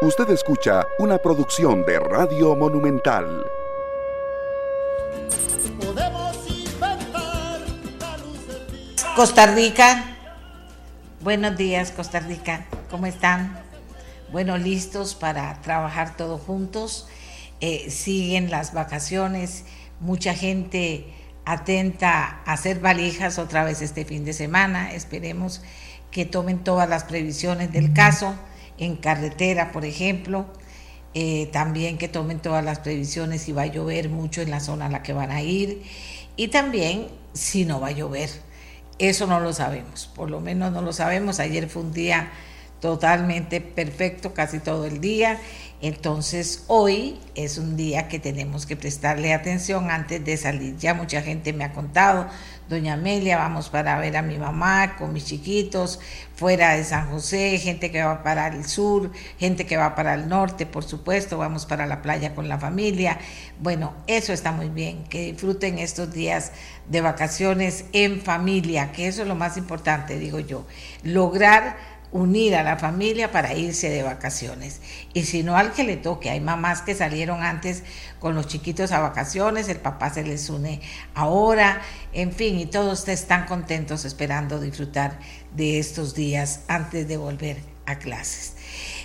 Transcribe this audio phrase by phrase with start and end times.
[0.00, 3.44] Usted escucha una producción de Radio Monumental.
[9.16, 10.04] Costa Rica.
[11.20, 12.66] Buenos días, Costa Rica.
[12.92, 13.58] ¿Cómo están?
[14.30, 17.08] Bueno, listos para trabajar todos juntos.
[17.60, 19.64] Eh, siguen las vacaciones.
[19.98, 21.12] Mucha gente
[21.44, 24.92] atenta a hacer valijas otra vez este fin de semana.
[24.92, 25.60] Esperemos
[26.12, 28.36] que tomen todas las previsiones del caso
[28.78, 30.46] en carretera, por ejemplo.
[31.14, 34.86] Eh, también que tomen todas las previsiones si va a llover mucho en la zona
[34.86, 35.82] a la que van a ir
[36.36, 38.30] y también si no va a llover.
[38.98, 41.40] Eso no lo sabemos, por lo menos no lo sabemos.
[41.40, 42.30] Ayer fue un día
[42.80, 45.40] totalmente perfecto, casi todo el día
[45.80, 50.76] entonces hoy es un día que tenemos que prestarle atención antes de salir.
[50.76, 52.26] Ya mucha gente me ha contado,
[52.68, 56.00] doña Amelia, vamos para ver a mi mamá con mis chiquitos
[56.34, 60.28] fuera de San José, gente que va para el sur, gente que va para el
[60.28, 63.18] norte, por supuesto, vamos para la playa con la familia.
[63.58, 66.52] Bueno, eso está muy bien, que disfruten estos días
[66.86, 70.64] de vacaciones en familia, que eso es lo más importante, digo yo.
[71.02, 71.76] Lograr
[72.10, 74.80] unir a la familia para irse de vacaciones.
[75.12, 77.82] Y si no al que le toque, hay mamás que salieron antes
[78.18, 80.80] con los chiquitos a vacaciones, el papá se les une
[81.14, 81.80] ahora,
[82.12, 85.18] en fin, y todos están contentos esperando disfrutar
[85.54, 88.54] de estos días antes de volver a clases.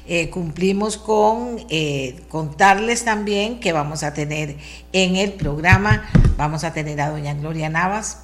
[0.06, 4.58] Eh, cumplimos con eh, contarles también que vamos a tener
[4.92, 8.20] en el programa, vamos a tener a doña Gloria Navas,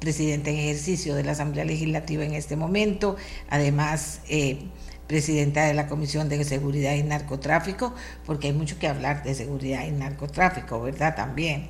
[0.00, 3.16] presidenta en ejercicio de la Asamblea Legislativa en este momento,
[3.48, 4.58] además eh,
[5.06, 9.84] presidenta de la Comisión de Seguridad y Narcotráfico, porque hay mucho que hablar de seguridad
[9.84, 11.16] y narcotráfico, ¿verdad?
[11.16, 11.68] También.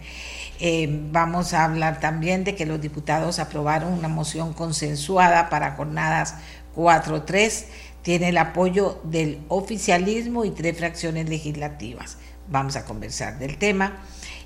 [0.60, 6.34] Eh, vamos a hablar también de que los diputados aprobaron una moción consensuada para jornadas
[6.76, 7.64] 4-3,
[8.02, 12.18] tiene el apoyo del oficialismo y tres fracciones legislativas.
[12.48, 14.02] Vamos a conversar del tema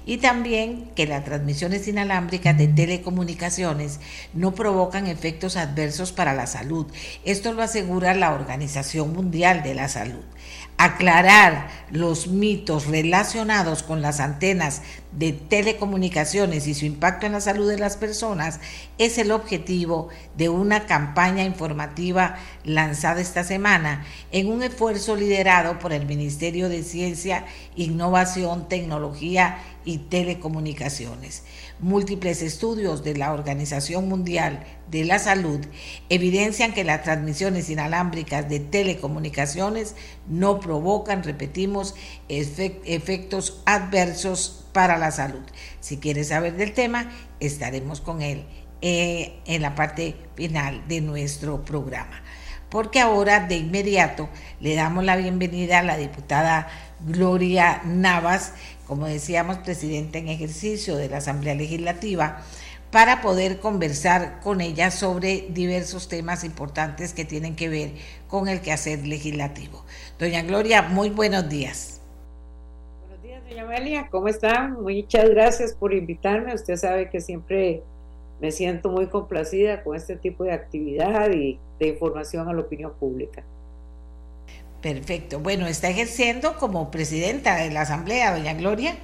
[0.07, 4.01] y también que las transmisiones inalámbricas de telecomunicaciones
[4.33, 6.87] no provocan efectos adversos para la salud.
[7.25, 10.25] Esto lo asegura la Organización Mundial de la Salud
[10.77, 17.69] aclarar los mitos relacionados con las antenas de telecomunicaciones y su impacto en la salud
[17.69, 18.59] de las personas
[18.99, 25.93] es el objetivo de una campaña informativa lanzada esta semana en un esfuerzo liderado por
[25.93, 27.47] el Ministerio de Ciencia,
[27.77, 31.45] Innovación, Tecnología y Telecomunicaciones.
[31.85, 35.61] Múltiples estudios de la Organización Mundial de la Salud
[36.09, 39.95] evidencian que las transmisiones inalámbricas de telecomunicaciones
[40.27, 41.95] no provocan, repetimos,
[42.27, 45.43] efectos adversos para la salud.
[45.81, 48.47] Si quieres saber del tema, estaremos con él
[48.81, 52.23] eh, en la parte final de nuestro programa.
[52.71, 56.67] Porque ahora de inmediato le damos la bienvenida a la diputada
[57.07, 58.55] Gloria Navas,
[58.87, 62.43] como decíamos, presidenta en ejercicio de la Asamblea Legislativa,
[62.91, 67.91] para poder conversar con ella sobre diversos temas importantes que tienen que ver
[68.29, 69.85] con el quehacer legislativo.
[70.17, 72.01] Doña Gloria, muy buenos días.
[73.01, 74.69] Buenos días, doña Amelia, ¿cómo está?
[74.69, 76.55] Muchas gracias por invitarme.
[76.55, 77.83] Usted sabe que siempre
[78.41, 82.93] me siento muy complacida con este tipo de actividad y de información a la opinión
[83.01, 83.43] pública.
[84.85, 85.41] Perfecto.
[85.41, 88.95] Bueno, está ejerciendo como presidenta de la Asamblea, doña Gloria.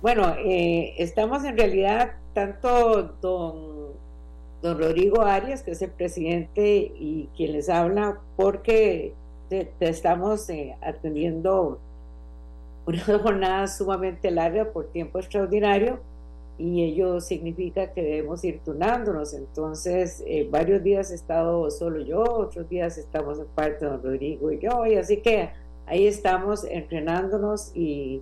[0.00, 3.92] Bueno, eh, estamos en realidad tanto don,
[4.62, 9.12] don Rodrigo Arias, que es el presidente y quien les habla, porque
[9.50, 11.78] te, estamos eh, atendiendo
[12.86, 16.00] una jornada sumamente larga por tiempo extraordinario
[16.60, 19.32] y ello significa que debemos ir turnándonos.
[19.32, 24.52] Entonces, eh, varios días he estado solo yo, otros días estamos en parte don Rodrigo
[24.52, 25.50] y yo, y así que
[25.86, 28.20] ahí estamos entrenándonos y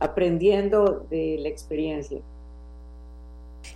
[0.00, 2.20] aprendiendo de la experiencia.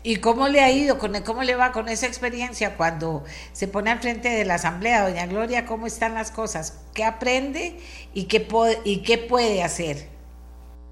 [0.02, 3.90] ¿Y cómo le ha ido, con, cómo le va con esa experiencia cuando se pone
[3.90, 5.64] al frente de la Asamblea, doña Gloria?
[5.64, 6.84] ¿Cómo están las cosas?
[6.92, 7.78] ¿Qué aprende
[8.12, 8.46] y qué,
[8.84, 10.15] y qué puede hacer?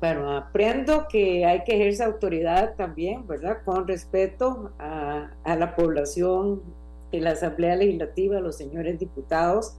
[0.00, 3.58] Bueno, aprendo que hay que ejercer autoridad también, ¿verdad?
[3.64, 6.62] Con respeto a, la población
[7.10, 9.76] de la Asamblea Legislativa, a los señores diputados.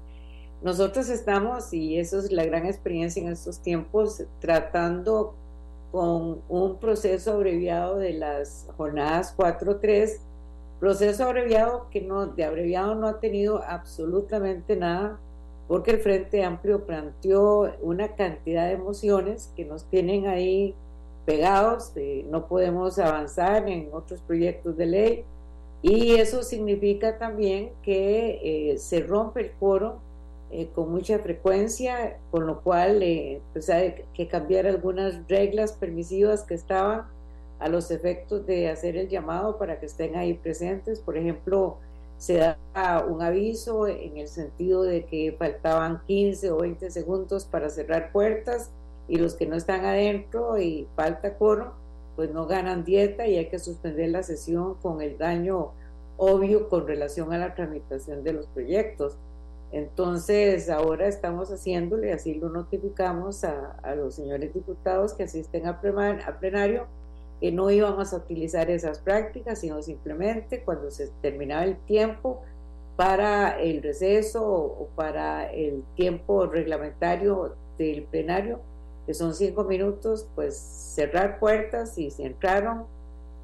[0.64, 5.36] Nosotros estamos, y eso es la gran experiencia en estos tiempos, tratando
[5.92, 10.20] con un proceso abreviado de las jornadas 4-3,
[10.80, 15.20] proceso abreviado que no, de abreviado no ha tenido absolutamente nada,
[15.68, 20.76] porque el Frente Amplio planteó una cantidad de emociones que nos tienen ahí
[21.26, 21.92] pegados,
[22.30, 25.26] no podemos avanzar en otros proyectos de ley
[25.82, 30.00] y eso significa también que eh, se rompe el foro
[30.52, 36.44] eh, con mucha frecuencia, con lo cual eh, pues hay que cambiar algunas reglas permisivas
[36.44, 37.04] que estaban
[37.60, 41.00] a los efectos de hacer el llamado para que estén ahí presentes.
[41.00, 41.78] Por ejemplo,
[42.18, 47.70] se da un aviso en el sentido de que faltaban 15 o 20 segundos para
[47.70, 48.72] cerrar puertas
[49.08, 51.74] y los que no están adentro y falta coro,
[52.16, 55.72] pues no ganan dieta y hay que suspender la sesión con el daño
[56.18, 59.18] obvio con relación a la tramitación de los proyectos.
[59.72, 66.40] Entonces, ahora estamos haciéndole, así lo notificamos a, los señores diputados que asisten a, a
[66.40, 66.88] plenario,
[67.40, 72.42] que no íbamos a utilizar esas prácticas, sino simplemente cuando se terminaba el tiempo
[72.96, 78.62] para el receso o para el tiempo reglamentario del plenario,
[79.06, 82.86] que son cinco minutos, pues cerrar puertas y si entraron,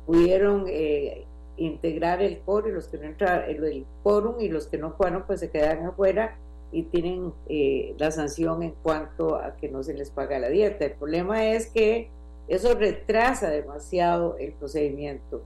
[0.05, 1.25] pudieron eh,
[1.57, 5.23] integrar el quórum y los que no entraron, el quórum y los que no fueron,
[5.27, 6.37] pues se quedan afuera
[6.71, 10.85] y tienen eh, la sanción en cuanto a que no se les paga la dieta.
[10.85, 12.09] El problema es que
[12.47, 15.41] eso retrasa demasiado el procedimiento.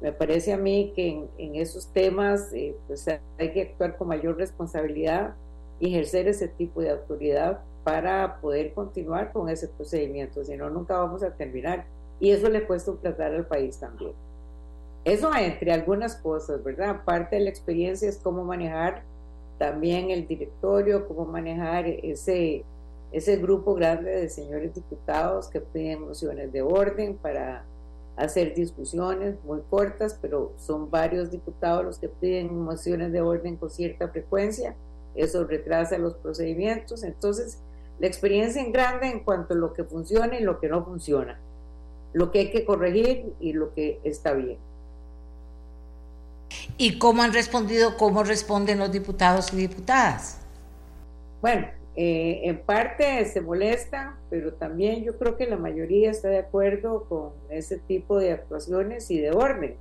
[0.00, 3.06] Me parece a mí que en, esos temas eh, pues
[3.38, 5.34] hay que actuar con mayor responsabilidad
[5.80, 10.98] y ejercer ese tipo de autoridad para poder continuar con ese procedimiento, si no, nunca
[10.98, 11.86] vamos a terminar.
[12.20, 14.12] Y eso le cuesta un platar al país también.
[15.04, 17.04] Eso entre algunas cosas, ¿verdad?
[17.04, 19.02] Parte de la experiencia es cómo manejar
[19.58, 22.64] también el directorio, cómo manejar ese,
[23.12, 27.64] ese grupo grande de señores diputados que piden mociones de orden para
[28.16, 33.70] hacer discusiones muy cortas, pero son varios diputados los que piden mociones de orden con
[33.70, 34.74] cierta frecuencia.
[35.14, 37.02] Eso retrasa los procedimientos.
[37.02, 37.58] Entonces,
[37.98, 41.38] la experiencia en grande en cuanto a lo que funciona y lo que no funciona,
[42.12, 44.58] lo que hay que corregir y lo que está bien.
[46.76, 50.38] ¿Y cómo han respondido, cómo responden los diputados y diputadas?
[51.40, 51.68] Bueno,
[52.00, 57.06] eh, en parte se molesta, pero también yo creo que la mayoría está de acuerdo
[57.08, 59.74] con ese tipo de actuaciones y de orden.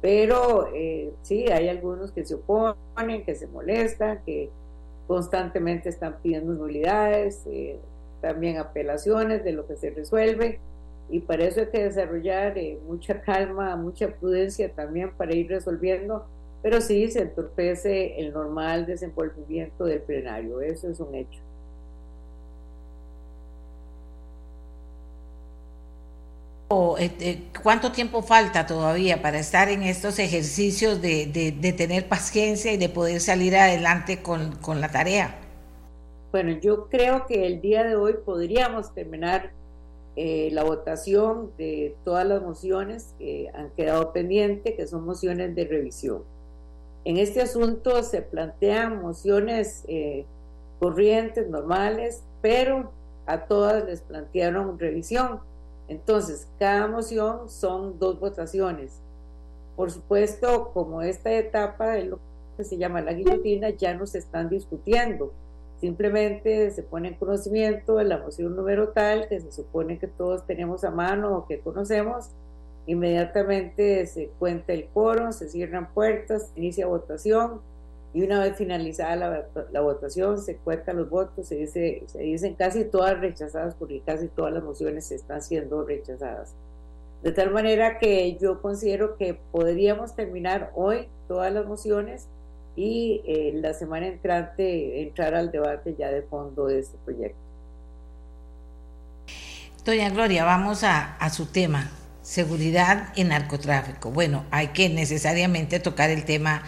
[0.00, 4.50] Pero eh, sí, hay algunos que se oponen, que se molestan, que
[5.06, 7.78] constantemente están pidiendo nulidades, eh,
[8.20, 10.58] también apelaciones de lo que se resuelve
[11.08, 16.26] y para eso hay que desarrollar mucha calma, mucha prudencia también para ir resolviendo,
[16.64, 21.44] pero sí se entorpece el normal desenvolvimiento del plenario, eso es un hecho.
[21.44, 21.54] Este,
[26.68, 32.88] ¿Cuánto tiempo falta todavía para estar en estos ejercicios de, de, tener paciencia y de
[32.88, 35.36] poder salir adelante con, con la tarea?
[36.32, 39.52] Bueno, yo creo que el día de hoy podríamos terminar
[40.16, 45.64] eh, la votación de todas las mociones que han quedado pendientes, que son mociones de
[45.64, 46.22] revisión.
[47.04, 50.24] En este asunto se plantean mociones eh,
[50.78, 52.92] corrientes, normales, pero
[53.26, 55.40] a todas les plantearon revisión.
[55.88, 59.00] Entonces, cada moción son dos votaciones.
[59.76, 62.18] Por supuesto, como esta etapa de lo
[62.56, 65.32] que se llama la guillotina, ya no se están discutiendo
[65.84, 70.46] Simplemente se pone en conocimiento de la moción número tal que se supone que todos
[70.46, 72.30] tenemos a mano o que conocemos.
[72.86, 77.60] Inmediatamente se cuenta el quórum, se cierran puertas, inicia votación
[78.14, 82.84] y una vez finalizada la, votación se cuentan los votos, se, dice, se dicen casi
[82.84, 86.54] todas rechazadas porque casi todas las mociones están siendo rechazadas.
[87.24, 92.28] De tal manera que yo considero que podríamos terminar hoy todas las mociones
[92.76, 97.38] y eh, la semana entrante entrar al debate ya de fondo de este proyecto.
[99.84, 101.90] Doña Gloria, vamos a, a su tema,
[102.22, 104.12] seguridad y narcotráfico.
[104.12, 106.62] Bueno, hay que necesariamente tocar el tema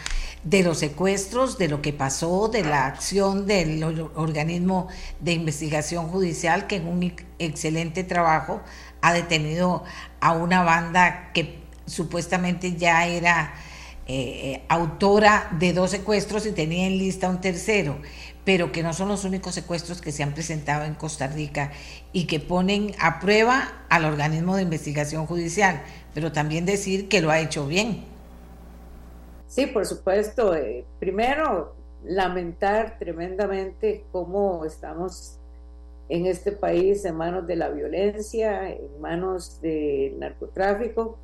[0.45, 3.83] de los secuestros, de lo que pasó, de la acción del
[4.15, 4.89] organismo
[5.21, 8.63] de investigación judicial, que en un excelente trabajo
[9.01, 9.85] ha detenido
[10.21, 13.55] a una banda que supuestamente ya era
[14.09, 17.99] eh, autora de dos secuestros y tenía en lista un tercero,
[18.45, 21.73] pero que no son los únicos secuestros que se han presentado en Costa Rica
[22.13, 25.83] y que ponen a prueba al organismo de investigación judicial,
[26.15, 28.16] pero también decir que lo ha hecho bien.
[29.47, 30.55] Sí, por supuesto.
[30.55, 31.75] Eh, primero,
[32.05, 35.39] lamentar tremendamente cómo estamos
[36.09, 41.19] en este país en manos de la violencia, en manos del narcotráfico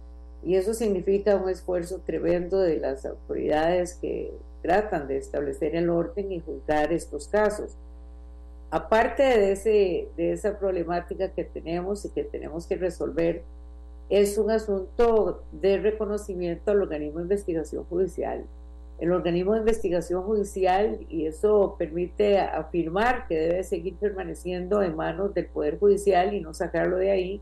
[0.45, 6.33] y eso significa un esfuerzo tremendo de las autoridades que tratan de establecer el orden
[6.33, 7.77] y juzgar estos casos.
[8.71, 13.43] Aparte de, ese, de esa problemática que tenemos y que tenemos que resolver,
[14.13, 18.45] es un asunto de reconocimiento al organismo de investigación judicial.
[18.99, 25.35] el organismo de investigación judicial y eso permite afirmar que debe seguir permaneciendo en manos
[25.35, 27.41] del Poder Judicial y no sacarlo de ahí,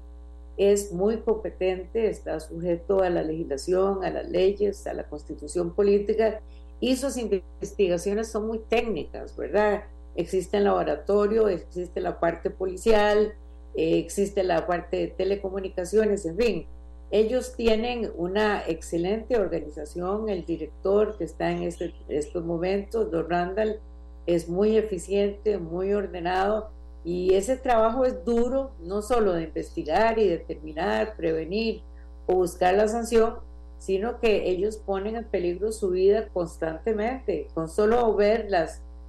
[0.56, 6.40] es muy competente, está sujeto a la legislación, a las leyes, a la constitución política
[6.78, 9.82] y sus investigaciones son muy técnicas, ¿verdad?
[10.14, 13.34] Existe el laboratorio, existe la parte policial,
[13.74, 16.66] eh, existe la parte de telecomunicaciones, en fin
[17.10, 23.80] ellos tienen una excelente organización, el director que está en este, estos momentos, Don Randall,
[24.26, 26.70] es muy eficiente, muy ordenado
[27.02, 31.82] y ese trabajo es duro, no solo de investigar y determinar, prevenir
[32.26, 33.38] o buscar la sanción,
[33.78, 38.48] sino que ellos ponen en peligro su vida constantemente, con solo ver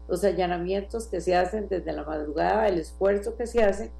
[0.07, 3.91] los allanamientos que se hacen desde la madrugada, el esfuerzo que se hace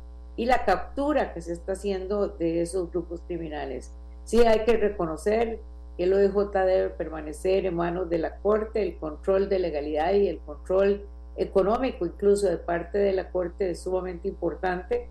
[0.42, 3.92] y la captura que se está haciendo de esos grupos criminales.
[4.24, 5.60] Sí hay que reconocer
[5.96, 10.28] que el OIJ debe permanecer en manos de la Corte, el control de legalidad y
[10.28, 11.06] el control
[11.38, 15.10] económico incluso de parte de la Corte es sumamente importante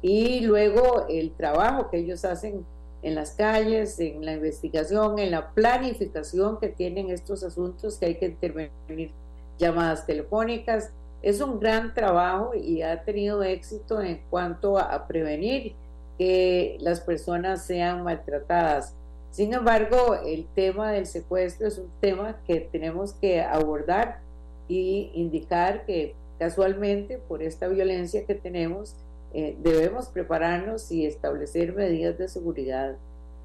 [0.00, 2.64] y luego el trabajo que ellos hacen
[3.02, 8.14] en las calles, en la investigación, en la planificación que tienen estos asuntos que hay
[8.14, 9.10] que intervenir
[9.58, 15.74] llamadas telefónicas, es un gran trabajo y ha tenido éxito en cuanto a, prevenir
[16.16, 18.94] que las personas sean maltratadas.
[19.30, 24.20] Sin embargo, el tema del secuestro es un tema que tenemos que abordar
[24.68, 28.96] y indicar que casualmente por esta violencia que tenemos
[29.34, 32.96] eh, debemos prepararnos y establecer medidas de seguridad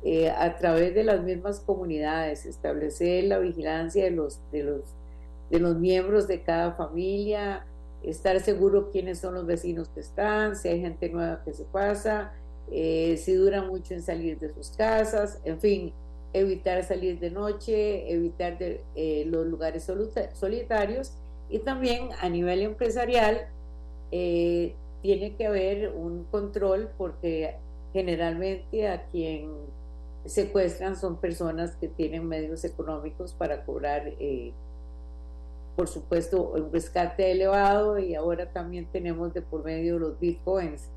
[0.04, 4.82] eh, a través de las mismas comunidades, establecer la vigilancia de los, de los
[5.54, 7.64] de los miembros de cada familia,
[8.02, 12.34] estar seguro quiénes son los vecinos que están, si hay gente nueva que se pasa,
[12.72, 15.94] eh, si dura mucho en salir de sus casas, en fin,
[16.34, 19.88] evitar salir de noche, evitar eh, los lugares
[20.34, 21.14] solitarios.
[21.52, 23.46] Y también a nivel empresarial
[24.12, 27.58] eh, tiene que haber un control porque
[27.94, 29.52] generalmente a quien
[30.26, 34.14] secuestran son personas que tienen medios económicos para cobrar
[35.76, 40.90] por supuesto, un rescate elevado y ahora también tenemos de por medio los bitcoins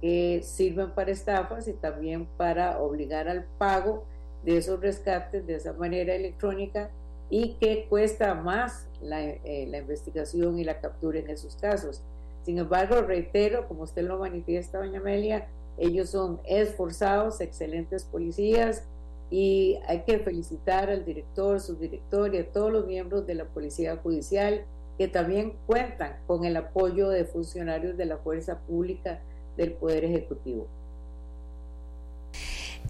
[0.00, 4.04] que sirven para estafas y también para obligar al pago
[4.44, 6.90] de esos rescates de esa manera electrónica
[7.30, 12.02] y que cuesta más la, eh, la investigación y la captura en esos casos.
[12.42, 15.46] Sin embargo, reitero, como usted lo manifiesta, doña Amelia,
[15.78, 18.84] ellos son esforzados, excelentes policías,
[19.30, 23.96] y hay que felicitar al director, subdirector y a todos los miembros de la Policía
[23.96, 24.64] Judicial
[24.98, 29.20] que también cuentan con el apoyo de funcionarios de la Fuerza Pública
[29.56, 30.68] del Poder Ejecutivo.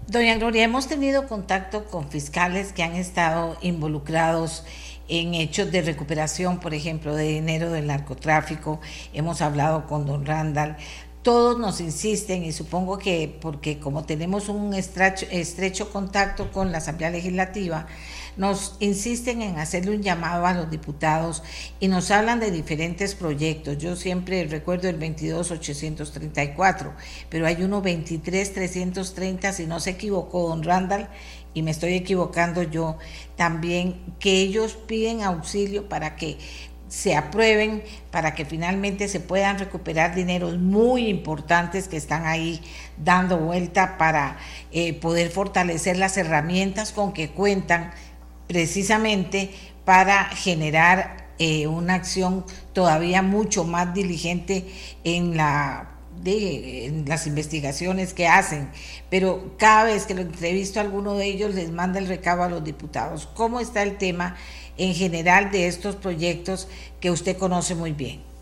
[0.06, 4.64] Doña Gloria, hemos tenido contacto con fiscales que han estado involucrados
[5.08, 8.80] en hechos de recuperación, por ejemplo, de dinero del narcotráfico.
[9.12, 10.76] Hemos hablado con don Randall
[11.24, 17.08] todos nos insisten y supongo que porque como tenemos un estrecho, contacto con la Asamblea
[17.08, 17.86] Legislativa,
[18.36, 21.42] nos insisten en hacerle un llamado a los diputados
[21.80, 23.78] y nos hablan de diferentes proyectos.
[23.78, 26.92] Yo siempre recuerdo el 22834,
[27.30, 31.08] pero hay uno 23330, si no se equivocó don Randall,
[31.54, 32.98] y me estoy equivocando yo,
[33.36, 36.36] también que ellos piden auxilio para que
[36.94, 37.82] se aprueben
[38.12, 42.60] para que finalmente se puedan recuperar dineros muy importantes que están ahí
[42.96, 44.36] dando vuelta para
[44.70, 47.90] eh, poder fortalecer las herramientas con que cuentan
[48.46, 49.50] precisamente
[49.84, 54.64] para generar eh, una acción todavía mucho más diligente
[55.02, 55.90] en la
[56.22, 58.70] de en las investigaciones que hacen,
[59.10, 62.48] pero cada vez que lo entrevisto a alguno de ellos les manda el recabo a
[62.48, 63.28] los diputados.
[63.34, 64.36] ¿Cómo está el tema
[64.76, 66.68] en general de estos proyectos
[67.00, 68.34] que usted conoce muy bien.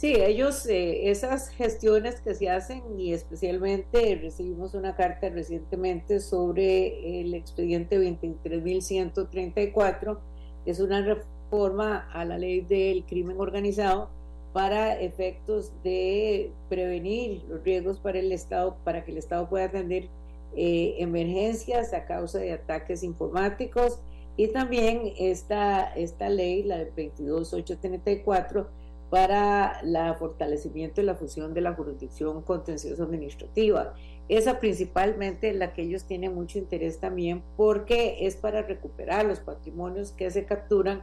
[0.00, 7.20] Sí, ellos, eh, esas gestiones que se hacen y especialmente recibimos una carta recientemente sobre
[7.20, 10.18] el expediente 23.134,
[10.64, 14.08] que es una reforma a la ley del crimen organizado
[14.54, 20.08] para efectos de prevenir los riesgos para el Estado, para que el Estado pueda atender
[20.56, 24.00] eh, emergencias a causa de ataques informáticos
[24.40, 28.70] y también esta, esta ley, la de 22834,
[29.10, 33.92] para el fortalecimiento y la fusión de la jurisdicción contenciosa administrativa.
[34.30, 40.12] Esa principalmente la que ellos tienen mucho interés también porque es para recuperar los patrimonios
[40.12, 41.02] que se capturan,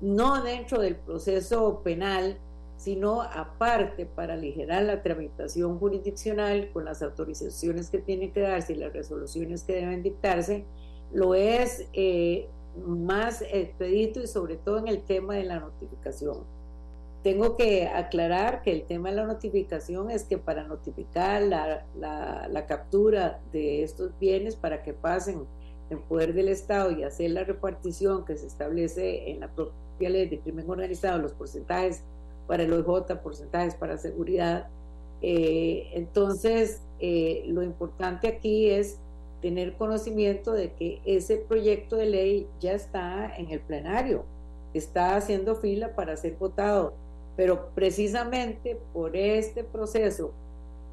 [0.00, 2.38] no dentro del proceso penal,
[2.76, 8.76] sino aparte para aligerar la tramitación jurisdiccional con las autorizaciones que tienen que darse y
[8.76, 10.66] las resoluciones que deben dictarse,
[11.12, 12.48] lo es eh,
[12.84, 16.38] más expedito y sobre todo en el tema de la notificación.
[17.22, 22.66] Tengo que aclarar que el tema de la notificación es que para notificar la, la,
[22.66, 25.44] captura de estos bienes para que pasen
[25.90, 30.28] en poder del Estado y hacer la repartición que se establece en la propia ley
[30.28, 32.02] de crimen organizado, los porcentajes
[32.46, 34.68] para el OIJ, porcentajes para seguridad.
[35.20, 39.00] Eh, entonces, eh, lo importante aquí es
[39.46, 44.24] tener conocimiento de que ese proyecto de ley ya está en el plenario,
[44.74, 46.94] está haciendo fila para ser votado,
[47.36, 50.32] pero precisamente por este proceso,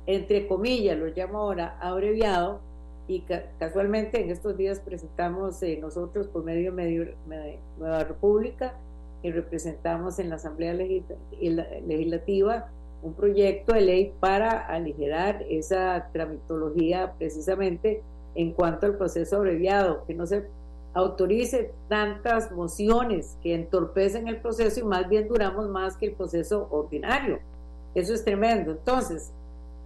[0.05, 2.60] entre comillas, lo llamo ahora abreviado,
[3.07, 3.22] y
[3.57, 8.75] casualmente en estos días presentamos eh, nosotros por medio de Nueva República
[9.24, 12.69] y representamos en la Asamblea Legislativa
[13.01, 18.03] un proyecto de ley para aligerar esa tramitología precisamente
[18.35, 20.47] en cuanto al proceso abreviado, que no se
[20.93, 26.67] autorice tantas mociones que entorpecen el proceso y más bien duramos más que el proceso
[26.71, 27.39] ordinario.
[27.95, 28.71] Eso es tremendo.
[28.71, 29.31] Entonces,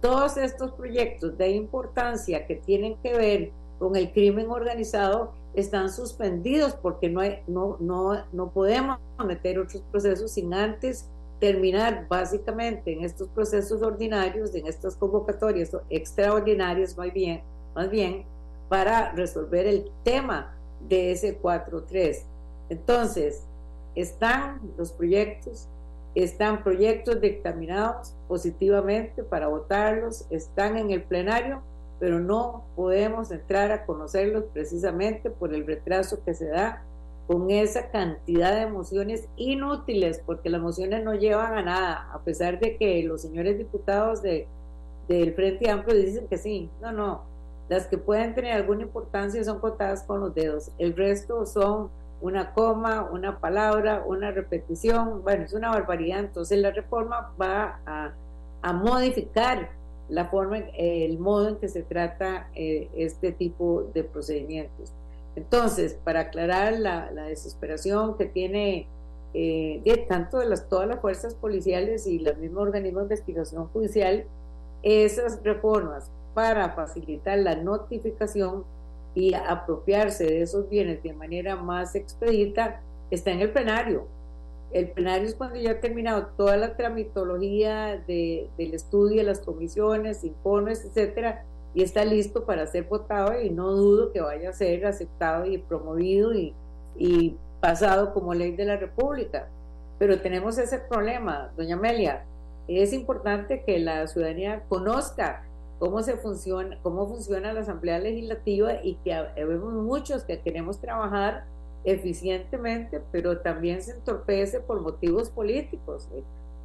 [0.00, 6.74] todos estos proyectos de importancia que tienen que ver con el crimen organizado están suspendidos
[6.74, 11.08] porque no, hay, no, no, no podemos meter otros procesos sin antes
[11.40, 17.42] terminar básicamente en estos procesos ordinarios, en estas convocatorias extraordinarias más bien,
[17.74, 18.24] más bien
[18.68, 20.54] para resolver el tema
[20.88, 22.22] de ese 4.3.
[22.68, 23.44] Entonces,
[23.94, 25.68] están los proyectos,
[26.14, 31.62] están proyectos dictaminados positivamente para votarlos, están en el plenario,
[31.98, 36.84] pero no podemos entrar a conocerlos precisamente por el retraso que se da
[37.26, 42.58] con esa cantidad de emociones inútiles, porque las mociones no llevan a nada, a pesar
[42.58, 44.46] de que los señores diputados de,
[45.08, 46.70] del Frente Amplio dicen que sí.
[46.80, 47.22] No, no,
[47.68, 50.70] las que pueden tener alguna importancia son contadas con los dedos.
[50.78, 55.22] El resto son una coma, una palabra, una repetición.
[55.22, 56.20] Bueno, es una barbaridad.
[56.20, 58.14] Entonces la reforma va a,
[58.72, 59.70] modificar
[60.08, 64.92] la forma, el modo en que se trata eh, este tipo de procedimientos.
[65.36, 68.88] Entonces, para aclarar la, desesperación que tiene
[69.34, 73.68] eh, de tanto de las, todas las fuerzas policiales y los mismos organismos de investigación
[73.68, 74.24] judicial,
[74.82, 78.62] esas reformas para facilitar la notificación
[79.12, 84.06] y apropiarse de esos bienes de manera más expedita está en el plenario.
[84.70, 90.84] El plenario es cuando ya ha terminado toda la tramitología del estudio, las comisiones, informes,
[90.84, 95.44] etcétera, y está listo para ser votado y no dudo que vaya a ser aceptado
[95.44, 96.54] y promovido y,
[96.96, 99.48] y pasado como ley de la República.
[99.98, 102.22] Pero tenemos ese problema, doña Amelia.
[102.68, 105.47] Es importante que la ciudadanía conozca
[105.78, 111.44] cómo se funciona, cómo funciona la Asamblea Legislativa y que vemos muchos que queremos trabajar
[111.84, 116.08] eficientemente, pero también se entorpece por motivos políticos.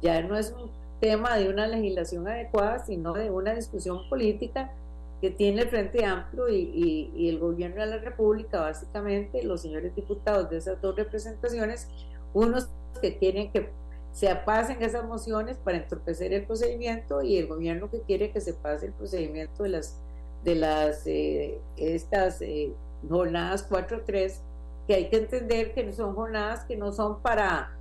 [0.02, 4.72] Ya no es un tema de una legislación adecuada, sino de una discusión política
[5.20, 9.94] que tiene el Frente Amplio y, y, el gobierno de la República, básicamente los señores
[9.94, 11.88] diputados de esas dos representaciones,
[12.34, 12.68] unos
[13.00, 13.70] que quieren que
[14.14, 18.54] se pasen esas mociones para entorpecer el procedimiento y el gobierno que quiere que se
[18.54, 20.00] pase el procedimiento de las
[20.44, 22.72] de las eh, estas eh,
[23.08, 24.38] jornadas 4-3
[24.86, 27.74] que hay que entender que son jornadas que no son para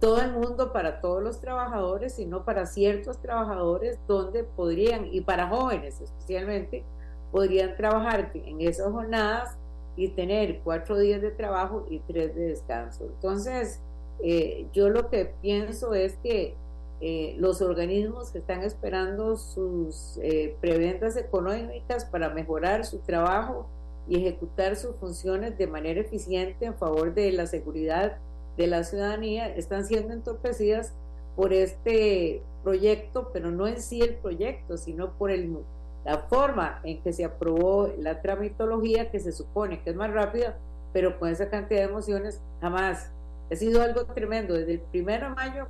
[0.00, 5.48] todo el mundo, para todos los trabajadores, sino para ciertos trabajadores donde podrían, y para
[5.48, 6.84] jóvenes especialmente,
[7.32, 9.56] podrían trabajar en esas jornadas
[9.96, 13.06] y tener cuatro días de trabajo y tres de descanso.
[13.06, 13.80] Entonces,
[14.22, 16.54] eh, yo lo que pienso es que
[17.00, 23.68] eh, los organismos que están esperando sus eh, preventas económicas para mejorar su trabajo
[24.08, 28.16] y ejecutar sus funciones de manera eficiente en favor de la seguridad
[28.56, 30.92] de la ciudadanía están siendo entorpecidas
[31.36, 35.56] por este proyecto, pero no en sí el proyecto, sino por el,
[36.04, 40.58] la forma en que se aprobó la tramitología que se supone que es más rápida,
[40.92, 43.12] pero con esa cantidad de emociones jamás
[43.50, 44.54] ha sido algo tremendo.
[44.54, 45.66] Desde el primero de mayo,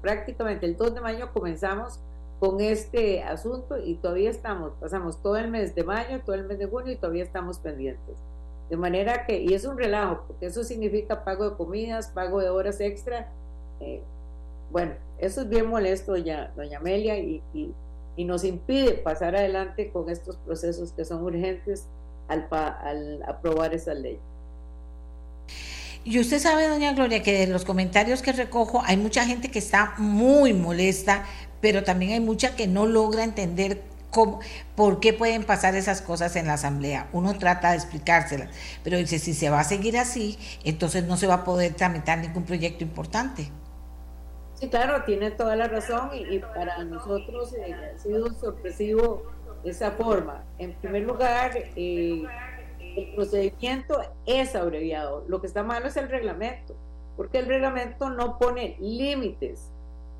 [0.00, 2.00] prácticamente el 2 de mayo, comenzamos
[2.40, 6.58] con este asunto y todavía estamos, pasamos todo el mes de mayo, todo el mes
[6.58, 8.16] de junio y todavía estamos pendientes.
[8.68, 12.48] De manera que, y es un relajo, porque eso significa pago de comidas, pago de
[12.48, 13.28] horas extra.
[13.80, 14.02] Eh,
[14.72, 17.72] bueno, eso es bien molesto, doña, doña Amelia, y, y,
[18.16, 21.86] y, nos impide pasar adelante con estos procesos que son urgentes
[22.26, 24.18] al, al aprobar esa ley.
[26.04, 29.58] Y usted sabe, doña Gloria, que de los comentarios que recojo hay mucha gente que
[29.58, 31.24] está muy molesta,
[31.60, 33.82] pero también hay mucha que no logra entender
[34.76, 37.08] ¿Por qué pueden pasar esas cosas en la asamblea?
[37.12, 38.50] Uno trata de explicárselas,
[38.84, 42.18] pero dice, si se va a seguir así, entonces no se va a poder tramitar
[42.18, 43.50] ningún proyecto importante.
[44.54, 49.22] Sí, claro, tiene toda la razón y, para nosotros eh, ha sido sorpresivo
[49.64, 50.44] esa forma.
[50.58, 52.22] En primer lugar, eh,
[52.96, 55.24] el procedimiento es abreviado.
[55.28, 56.74] Lo que está malo es el reglamento,
[57.16, 59.70] porque el reglamento no pone límites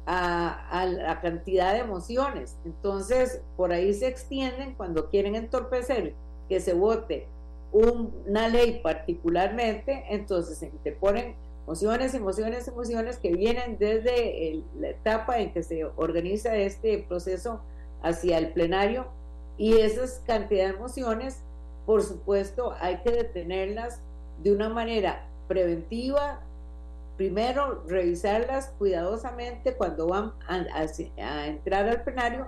[0.07, 2.57] a, la cantidad de emociones.
[2.65, 6.15] Entonces, por ahí se extienden cuando quieren entorpecer
[6.49, 7.29] que se vote
[7.73, 11.35] una ley particularmente, entonces te ponen
[11.67, 17.61] mociones, emociones, emociones que vienen desde la etapa en que se organiza este proceso
[18.03, 19.07] hacia el plenario
[19.57, 21.43] y esas cantidad de emociones,
[21.87, 24.01] por supuesto, hay que detenerlas
[24.43, 26.41] de una manera preventiva,
[27.17, 30.85] primero revisarlas cuidadosamente cuando van a,
[31.47, 32.47] entrar al plenario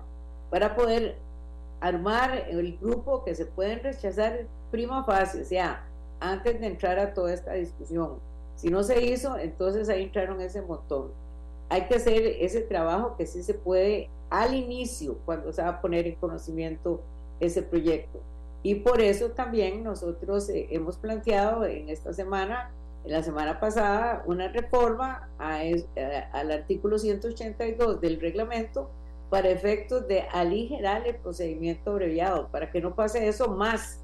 [0.51, 1.16] para poder
[1.81, 5.85] armar el grupo que se pueden rechazar prima fase, o sea,
[6.20, 8.18] antes de entrar a toda esta discusión.
[8.57, 11.11] Si no se hizo, entonces ahí entraron ese montón.
[11.68, 15.81] Hay que hacer ese trabajo que sí se puede al inicio, cuando se va a
[15.81, 17.01] poner en conocimiento
[17.40, 18.20] ese proyecto.
[18.64, 22.72] Y por eso también nosotros eh, hemos planteado en esta semana
[23.05, 25.29] en la semana pasada una reforma
[25.61, 25.85] eh,
[26.33, 28.90] al artículo 182 del reglamento
[29.29, 34.00] para efectos de aligerar el procedimiento abreviado, para que no pase eso más,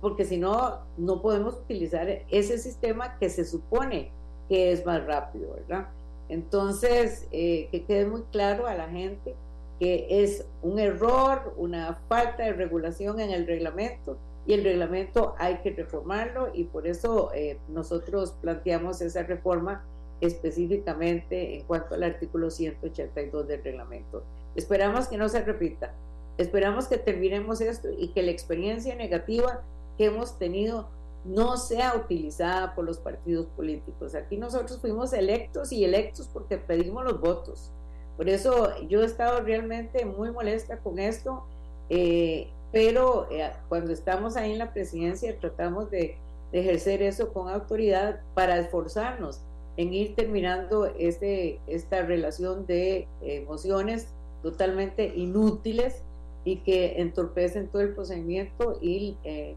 [0.00, 4.10] porque si no, no podemos utilizar ese sistema que se supone
[4.48, 5.88] que es más rápido, ¿verdad?
[6.30, 9.34] Entonces, eh, que quede muy claro a la gente
[9.78, 15.58] que es un error, una falta de regulación en el reglamento y el reglamento hay
[15.58, 19.84] que reformarlo y por eso eh, nosotros planteamos esa reforma
[20.20, 24.24] específicamente en cuanto al artículo 182 del reglamento.
[24.56, 25.92] Esperamos que no se repita,
[26.38, 29.62] esperamos que terminemos esto y que la experiencia negativa
[29.96, 30.88] que hemos tenido
[31.24, 34.14] no sea utilizada por los partidos políticos.
[34.14, 37.70] Aquí nosotros fuimos electos y electos porque pedimos los votos.
[38.18, 41.44] Por eso yo he estado realmente muy molesta con esto.
[41.88, 46.18] Eh, pero eh, cuando estamos ahí en la presidencia tratamos de,
[46.50, 49.42] ejercer eso con autoridad para esforzarnos
[49.76, 54.08] en ir terminando este, esta relación de emociones
[54.42, 56.02] totalmente inútiles
[56.44, 59.54] y que entorpecen todo el procedimiento y eh,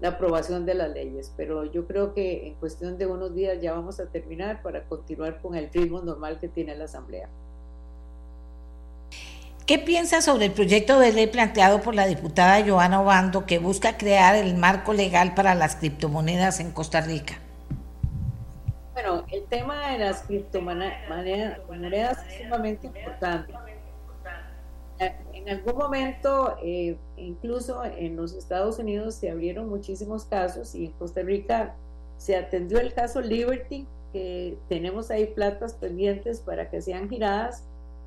[0.00, 1.32] la aprobación de las leyes.
[1.36, 5.40] Pero yo creo que en cuestión de unos días ya vamos a terminar para continuar
[5.40, 7.28] con el ritmo normal que tiene la Asamblea.
[9.66, 13.96] ¿Qué piensa sobre el proyecto de ley planteado por la diputada Joana Obando que busca
[13.96, 17.38] crear el marco legal para las criptomonedas en Costa Rica?
[18.92, 23.54] Bueno, el tema de las criptomonedas es sumamente importante.
[25.32, 30.92] En algún momento, eh, incluso en los Estados Unidos se abrieron muchísimos casos y en
[30.92, 31.76] Costa Rica
[32.16, 37.64] se atendió el caso Liberty, que tenemos ahí platas pendientes para que sean giradas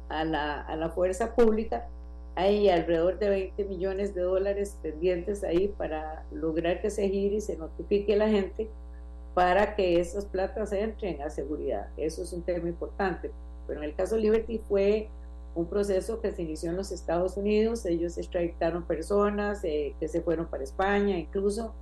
[0.10, 1.88] a la, a la fuerza pública.
[2.36, 7.42] Hay alrededor de 20 millones de dólares pendientes ahí para lograr que se gire y
[7.42, 8.70] se notifique a la gente
[9.34, 11.88] para que esas platas entren a seguridad.
[11.98, 13.32] Eso es un tema importante.
[13.68, 15.10] Pero en el caso Liberty fue
[15.56, 17.86] un proceso que se inició en los Estados Unidos.
[17.86, 21.74] Ellos extraditaron personas eh, que se fueron para España, incluso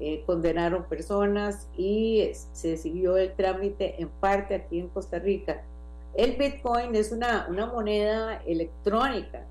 [0.00, 5.62] eh, condenaron personas y se siguió el trámite en parte aquí en Costa Rica
[6.14, 9.44] el Bitcoin es una, moneda electrónica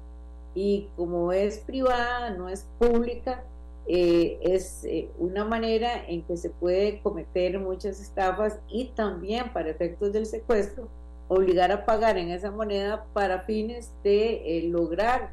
[0.53, 3.43] y como es privada, no es pública,
[3.87, 9.71] eh, es eh, una manera en que se puede cometer muchas estafas y también para
[9.71, 10.87] efectos del secuestro
[11.27, 15.31] obligar a pagar en esa moneda para fines de eh, lograr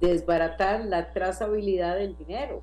[0.00, 2.60] desbaratar la trazabilidad del dinero.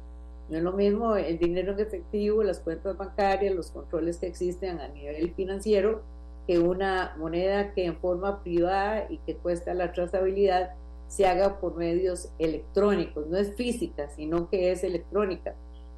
[0.50, 4.82] No es lo mismo el dinero en efectivo, las cuentas bancarias, los controles que existen
[4.82, 6.02] a nivel financiero
[6.50, 10.72] que una moneda que en forma privada y que cuesta la trazabilidad
[11.08, 15.54] se haga por medios electrónicos, no es física, sino que es electrónica.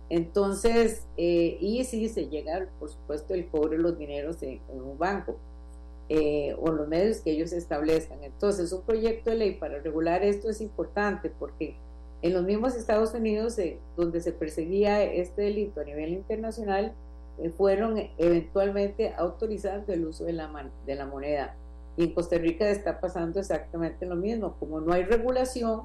[0.09, 4.97] Entonces, eh, y sí se llega, por supuesto, el cobro de los dineros en, un
[4.97, 5.37] banco
[6.09, 8.21] eh, o los medios que ellos establezcan.
[8.21, 11.77] Entonces, un proyecto de ley para regular esto es importante porque
[12.21, 16.93] en los mismos Estados Unidos, eh, donde se perseguía este delito a nivel internacional,
[17.57, 21.55] fueron eventualmente autorizando el uso de la, de la moneda.
[21.97, 24.55] Y en Costa Rica está pasando exactamente lo mismo.
[24.59, 25.83] Como no hay regulación,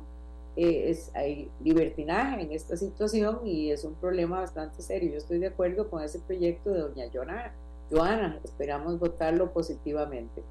[0.56, 5.12] eh, es, hay libertinaje en esta situación y es un problema bastante serio.
[5.12, 7.52] Yo estoy de acuerdo con ese proyecto de doña Joana.
[7.90, 10.42] Joana, esperamos votarlo positivamente.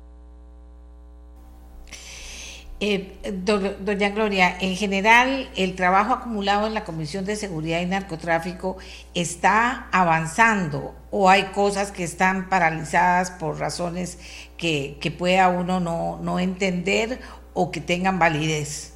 [2.81, 3.17] Eh,
[3.79, 8.75] doña Gloria, en general, el trabajo acumulado en la Comisión de Seguridad y Narcotráfico
[9.13, 14.19] está avanzando o hay cosas que están paralizadas por razones
[14.57, 17.19] que, pueda uno no, no, entender
[17.53, 18.93] o que tengan validez.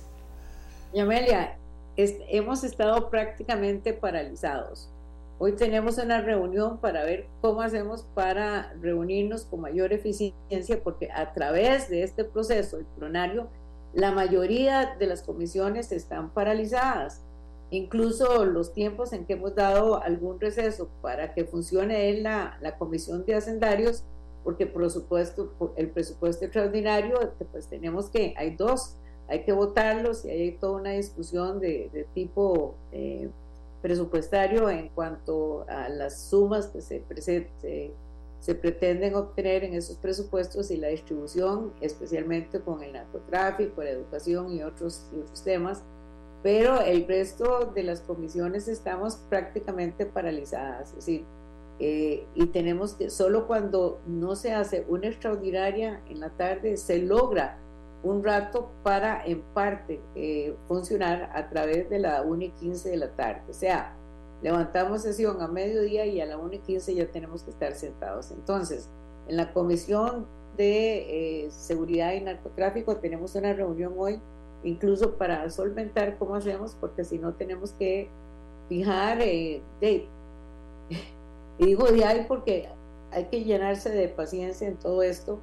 [1.00, 1.58] Amelia,
[1.96, 4.90] hemos estado prácticamente paralizados.
[5.38, 11.32] Hoy tenemos una reunión para ver cómo hacemos para reunirnos con mayor eficiencia, porque a
[11.32, 13.48] través de este proceso, el plenario,
[13.94, 17.22] la mayoría de las comisiones están paralizadas.
[17.72, 23.26] Incluso los tiempos en que hemos dado algún receso para que funcione la, la comisión
[23.26, 24.04] de hacendarios,
[24.44, 28.96] porque por supuesto el presupuesto extraordinario, pues tenemos que, hay dos,
[29.28, 33.30] hay que votarlos y hay toda una discusión de, tipo eh,
[33.82, 37.94] presupuestario en cuanto a las sumas que se, se,
[38.40, 44.52] se, pretenden obtener en esos presupuestos y la distribución, especialmente con el narcotráfico, la educación
[44.52, 45.84] y otros, y otros temas.
[46.42, 51.26] Pero el resto de las comisiones estamos prácticamente paralizadas, es decir,
[51.80, 57.00] eh, y tenemos que, solo cuando no se hace una extraordinaria en la tarde, se
[57.00, 57.58] logra
[58.04, 62.98] un rato para en parte eh, funcionar a través de la 1 y 15 de
[62.98, 63.42] la tarde.
[63.50, 63.96] O sea,
[64.42, 68.32] levantamos sesión a mediodía y a la 1 y 15 ya tenemos que estar sentados.
[68.32, 68.90] Entonces,
[69.28, 70.26] en la Comisión
[70.58, 74.20] de eh, Seguridad y Narcotráfico tenemos una reunión hoy,
[74.64, 78.10] incluso para solventar cómo hacemos, porque si no tenemos que
[78.68, 79.62] fijar, eh,
[81.58, 82.70] y digo de ahí porque
[83.12, 85.40] hay que llenarse de paciencia en todo esto,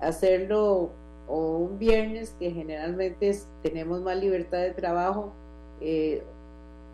[0.00, 0.90] hacerlo
[1.28, 5.32] o un viernes que generalmente tenemos más libertad de trabajo
[5.80, 6.24] eh,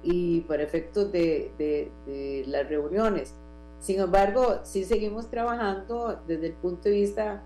[0.04, 1.90] y para efectos de,
[2.46, 3.34] las reuniones.
[3.80, 7.42] Sin embargo, sí seguimos trabajando desde el punto de vista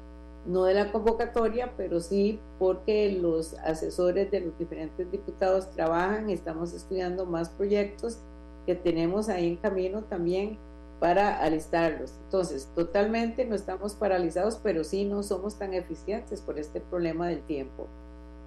[0.47, 6.73] no de la convocatoria, pero sí porque los asesores de los diferentes diputados trabajan, estamos
[6.73, 8.19] estudiando más proyectos
[8.67, 10.59] que tenemos ahí en camino también
[11.01, 12.15] para alistarlos.
[12.25, 17.43] Entonces, totalmente no estamos paralizados, pero sí no somos tan eficientes por este problema del
[17.43, 17.87] tiempo.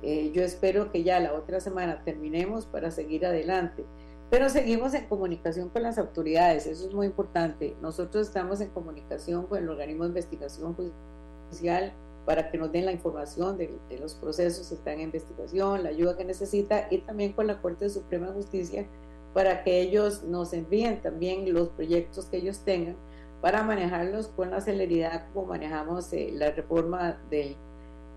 [0.04, 3.86] Eh, yo espero que ya la otra semana terminemos para seguir adelante,
[4.32, 7.76] pero seguimos en comunicación con las autoridades, eso es muy importante.
[7.82, 11.92] Nosotros estamos en comunicación con el organismo de investigación judicial
[12.26, 16.16] para que nos den la información de, los procesos que están en investigación, la ayuda
[16.16, 18.86] que necesita y también con la Corte Suprema de Justicia
[19.34, 22.96] para que ellos nos envíen también los proyectos que ellos tengan
[23.42, 27.58] para manejarlos con la celeridad como manejamos eh, la reforma de,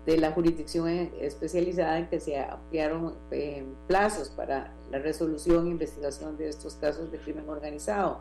[0.05, 0.87] de, la jurisdicción
[1.19, 7.11] especializada en que se ampliaron eh, plazos para la resolución e investigación de estos casos
[7.11, 8.19] de crimen organizado.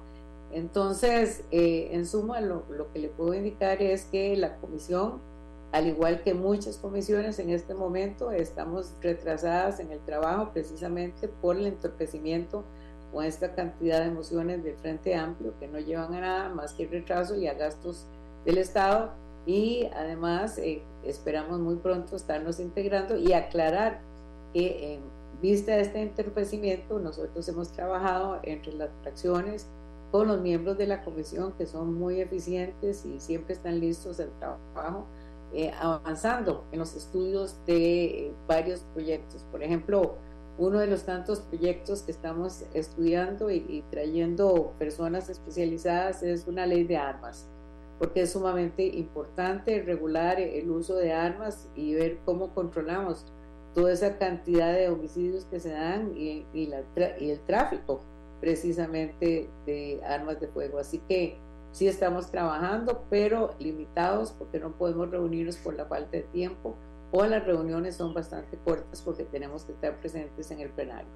[0.52, 5.20] Entonces, eh, en suma, lo, lo que le puedo indicar es que la comisión,
[5.72, 11.56] al igual que muchas comisiones en este momento, estamos retrasadas en el trabajo precisamente por
[11.56, 12.64] el entorpecimiento
[13.12, 16.86] con esta cantidad de emociones del Frente Amplio que no llevan a nada más que
[16.86, 18.06] retraso y a gastos
[18.44, 19.12] del Estado
[19.46, 24.00] y además eh, esperamos muy pronto estarnos integrando y aclarar
[24.52, 25.00] que en
[25.40, 29.66] vista de este entorpecimiento nosotros hemos trabajado entre las fracciones
[30.10, 34.30] con los miembros de la comisión que son muy eficientes y siempre están listos al
[34.38, 35.06] trabajo,
[35.52, 39.44] eh, avanzando en los estudios de eh, varios proyectos.
[39.50, 40.16] Por ejemplo,
[40.56, 46.84] uno de los tantos proyectos que estamos estudiando y, trayendo personas especializadas es una ley
[46.84, 47.48] de armas,
[47.98, 53.26] porque es sumamente importante regular el uso de armas y ver cómo controlamos
[53.74, 56.70] toda esa cantidad de homicidios que se dan y, y
[57.30, 58.00] el tráfico
[58.40, 60.78] precisamente de armas de fuego.
[60.78, 61.38] Así que
[61.72, 66.76] sí estamos trabajando, pero limitados porque no podemos reunirnos por la falta de tiempo
[67.10, 71.08] o las reuniones son bastante cortas porque tenemos que estar presentes en el plenario.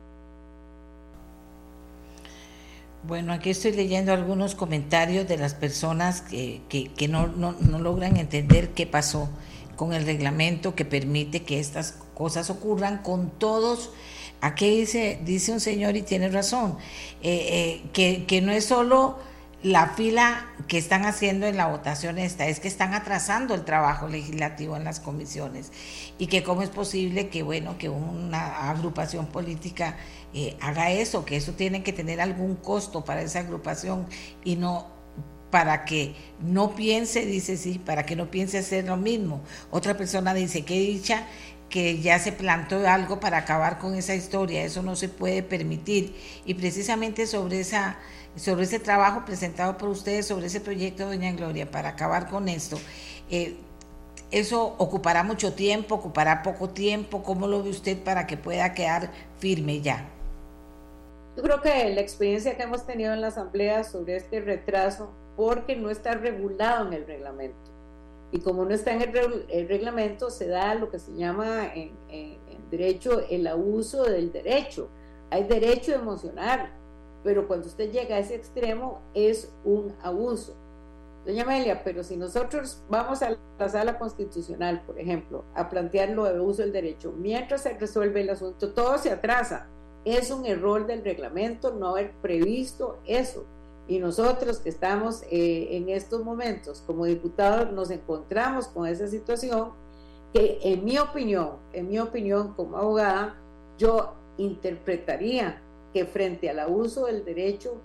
[3.06, 6.60] Bueno, aquí estoy leyendo algunos comentarios de las personas que,
[7.08, 7.26] no,
[7.78, 9.28] logran entender qué pasó
[9.78, 13.90] con el reglamento que permite que estas cosas ocurran con todos.
[14.40, 16.76] Aquí dice, dice un señor y tiene razón,
[17.22, 19.18] eh, eh, que, que no es solo
[19.62, 24.06] la fila que están haciendo en la votación esta es que están atrasando el trabajo
[24.06, 25.72] legislativo en las comisiones
[26.16, 29.96] y que cómo es posible que bueno que una agrupación política
[30.32, 34.06] eh, haga eso que eso tiene que tener algún costo para esa agrupación
[34.44, 34.97] y no
[35.50, 40.34] para que no piense dice sí para que no piense hacer lo mismo otra persona
[40.34, 41.26] dice que dicha
[41.70, 46.14] que ya se plantó algo para acabar con esa historia eso no se puede permitir
[46.44, 47.98] y precisamente sobre esa
[48.38, 52.78] sobre ese trabajo presentado por ustedes, sobre ese proyecto, doña Gloria, para acabar con esto.
[53.30, 53.56] Eh,
[54.30, 57.22] ¿Eso ocupará mucho tiempo, ocupará poco tiempo?
[57.22, 60.06] ¿Cómo lo ve usted para que pueda quedar firme ya?
[61.36, 65.76] Yo creo que la experiencia que hemos tenido en la Asamblea sobre este retraso, porque
[65.76, 67.70] no está regulado en el reglamento.
[68.32, 72.36] Y como no está en el, reglamento, se da lo que se llama en, en,
[72.72, 74.88] derecho el abuso del derecho.
[75.30, 76.72] Hay derecho emocional,
[77.22, 80.56] pero cuando usted llega a ese extremo es un abuso.
[81.24, 86.24] Doña Amelia, pero si nosotros vamos a la sala constitucional, por ejemplo, a plantear lo
[86.24, 89.68] de uso del derecho, mientras se resuelve el asunto, todo se atrasa
[90.04, 93.46] es un error del reglamento no haber previsto eso.
[93.88, 99.70] Y nosotros que estamos eh, en estos momentos como diputados nos encontramos con esa situación
[100.32, 103.36] que en mi opinión, en mi opinión como abogada,
[103.78, 105.62] yo interpretaría
[105.94, 107.76] que frente al abuso del derecho,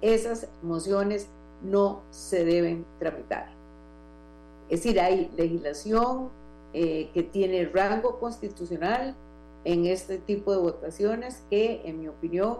[0.00, 1.28] esas mociones
[1.62, 3.50] no se deben tramitar.
[4.70, 6.30] Es decir, hay legislación
[6.72, 9.14] eh, que tiene rango constitucional,
[9.64, 12.58] en este tipo de votaciones que, en mi opinión,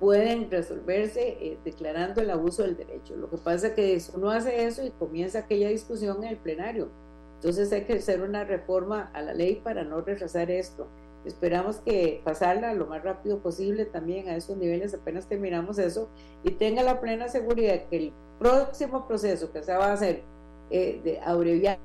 [0.00, 3.16] pueden resolverse eh, declarando el abuso del derecho.
[3.16, 6.88] Lo que pasa es que uno hace eso y comienza aquella discusión en el plenario.
[7.36, 10.88] Entonces hay que hacer una reforma a la ley para no retrasar esto.
[11.24, 16.08] Esperamos que pasarla lo más rápido posible también a esos niveles, apenas terminamos eso,
[16.42, 20.22] y tenga la plena seguridad que el próximo proceso que se va a hacer
[20.70, 21.78] eh, de abreviado,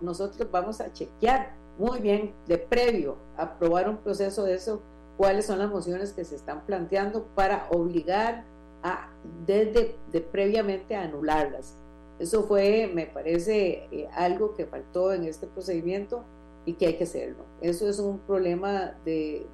[0.00, 4.82] nosotros vamos a chequear muy bien de previo aprobar un proceso de eso,
[5.18, 8.44] cuáles son las mociones que se están planteando para obligar
[8.82, 9.10] a
[9.46, 11.74] desde de previamente a anularlas.
[12.20, 16.24] Eso fue, me parece, eh, algo que faltó en este procedimiento
[16.64, 17.44] y que hay que hacerlo.
[17.60, 19.46] Eso es un problema de,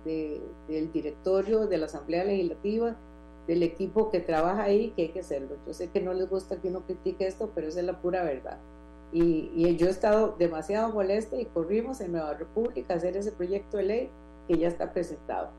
[0.69, 2.97] del directorio, de la Asamblea Legislativa,
[3.47, 5.57] del equipo que trabaja ahí, que hay que hacerlo.
[5.67, 8.23] Yo sé que no les gusta que uno critique esto, pero esa es la pura
[8.23, 8.59] verdad.
[9.13, 13.77] Y, yo he estado demasiado molesta y corrimos en Nueva República a hacer ese proyecto
[13.77, 14.11] de ley
[14.47, 15.51] que ya está presentado.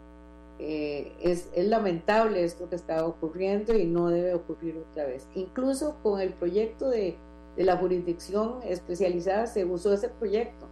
[0.58, 5.28] Eh, es, es, lamentable esto que está ocurriendo y no debe ocurrir otra vez.
[5.36, 7.17] Incluso con el proyecto de,
[7.58, 10.67] de la jurisdicción especializada se usó ese proyecto.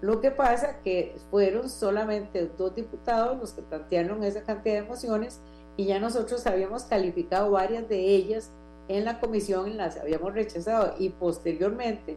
[0.00, 5.40] Lo que pasa que fueron solamente dos diputados los que plantearon esa cantidad de mociones
[5.76, 8.50] y ya nosotros habíamos calificado varias de ellas
[8.88, 12.16] en la comisión, las habíamos rechazado y posteriormente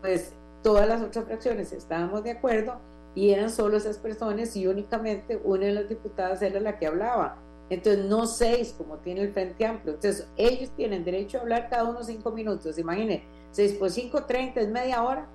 [0.00, 2.78] pues todas las otras fracciones estábamos de acuerdo
[3.14, 7.38] y eran solo esas personas y únicamente una de las diputadas era la que hablaba.
[7.70, 9.94] Entonces, no seis como tiene el Frente Amplio.
[9.94, 12.78] Entonces, ellos tienen derecho a hablar cada uno cinco minutos.
[12.78, 15.26] Imaginen, seis por cinco, treinta es media hora.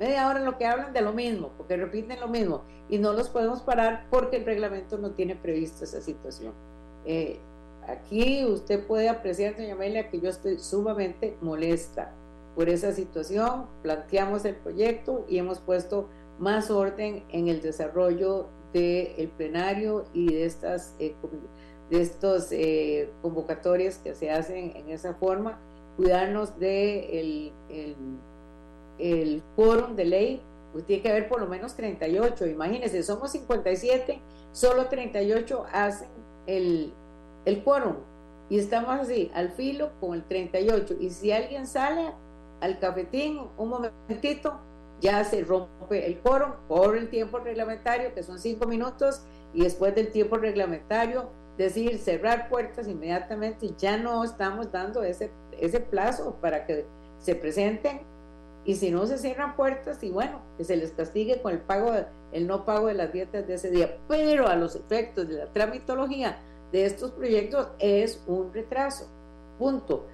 [0.00, 2.62] Media hora en lo que hablan de lo mismo, porque repiten lo mismo.
[2.88, 6.52] Y no los podemos parar porque el reglamento no tiene previsto esa situación.
[7.04, 7.38] Eh,
[7.86, 12.12] aquí usted puede apreciar, doña Amelia, que yo estoy sumamente molesta
[12.54, 19.28] por esa situación, planteamos el proyecto y hemos puesto más orden en el desarrollo del
[19.36, 21.14] plenario y de estas eh,
[21.90, 25.58] de estos eh, convocatorias que se hacen en esa forma,
[25.96, 27.96] cuidarnos de el, el,
[28.98, 34.20] el quórum de ley, pues tiene que haber por lo menos 38, imagínense, somos 57,
[34.52, 36.08] solo 38 hacen
[36.46, 36.92] el,
[37.44, 37.96] el quórum.
[38.50, 42.12] Y estamos así, al filo con el 38, y si alguien sale,
[42.60, 44.58] al cafetín un momentito,
[45.00, 49.22] ya se rompe el quórum por el tiempo reglamentario, que son cinco minutos,
[49.54, 55.80] y después del tiempo reglamentario, decir cerrar puertas inmediatamente, ya no estamos dando ese, ese
[55.80, 56.86] plazo para que
[57.18, 58.00] se presenten,
[58.64, 61.92] y si no se cierran puertas, y bueno, que se les castigue con el pago,
[62.32, 65.46] el no pago de las dietas de ese día, pero a los efectos de la
[65.52, 66.38] tramitología
[66.70, 69.08] de estos proyectos es un retraso,
[69.58, 70.06] punto.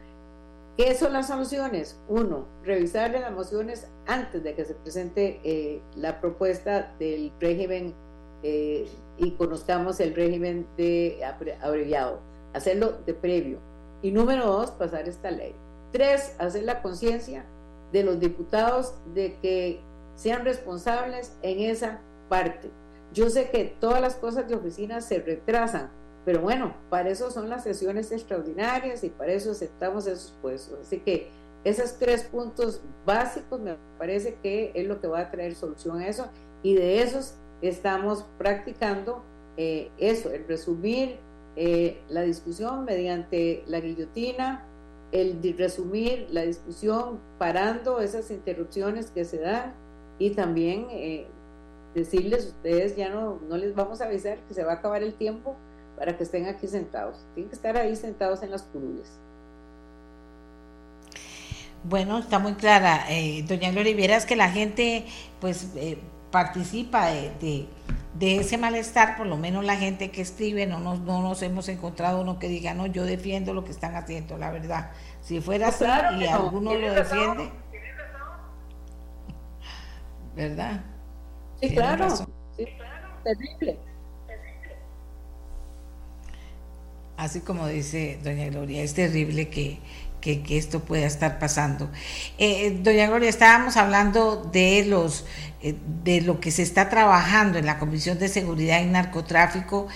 [0.77, 2.01] ¿Qué son las soluciones?
[2.09, 7.95] Uno, revisar las mociones antes de que se presente eh, la propuesta del régimen
[8.43, 11.21] eh, y conozcamos el régimen de
[11.63, 12.19] abreviado.
[12.55, 13.59] Hacerlo de previo.
[14.03, 15.55] Y número dos, pasar esta ley.
[15.93, 17.45] Tres, hacer la conciencia
[17.93, 19.81] de los diputados de que
[20.17, 22.69] sean responsables en esa parte.
[23.13, 25.91] Yo sé que todas las cosas de oficina se retrasan,
[26.25, 30.79] pero bueno, para eso son las sesiones extraordinarias y para eso aceptamos esos puestos.
[30.81, 31.29] Así que
[31.64, 36.09] esos tres puntos básicos me parece que es lo que va a traer solución a
[36.09, 36.27] eso
[36.62, 39.22] y de esos estamos practicando
[39.57, 41.16] eh, eso, el resumir
[41.57, 44.66] eh, la discusión mediante la guillotina,
[45.12, 49.72] el resumir la discusión parando esas interrupciones que se dan
[50.18, 51.27] y también eh,
[51.95, 55.14] decirles ustedes ya no, no les vamos a avisar que se va a acabar el
[55.14, 55.57] tiempo
[55.97, 57.24] para que estén aquí sentados.
[57.34, 59.09] Tienen que estar ahí sentados en las curules.
[61.84, 63.05] Bueno, está muy clara.
[63.11, 65.05] Eh, doña Gloria, vieras que la gente
[65.40, 65.99] pues eh,
[66.30, 67.68] participa de,
[68.20, 72.22] ese malestar, por lo menos la gente que escribe, no nos, no nos hemos encontrado
[72.22, 74.90] uno que diga, no, yo defiendo lo que están haciendo, la verdad.
[75.20, 75.84] Si fuera así
[76.18, 77.51] y alguno lo defiende,
[80.34, 80.84] ¿verdad?
[81.61, 82.16] Sí, claro.
[82.57, 83.09] Sí, claro.
[83.22, 83.78] Terrible.
[87.17, 89.79] Así como dice doña Gloria, es terrible que,
[90.21, 91.91] que, esto pueda estar pasando.
[92.39, 95.25] Eh, eh, doña Gloria, estábamos hablando de los
[95.62, 99.87] eh, de lo que se está trabajando en la Comisión de Seguridad y Narcotráfico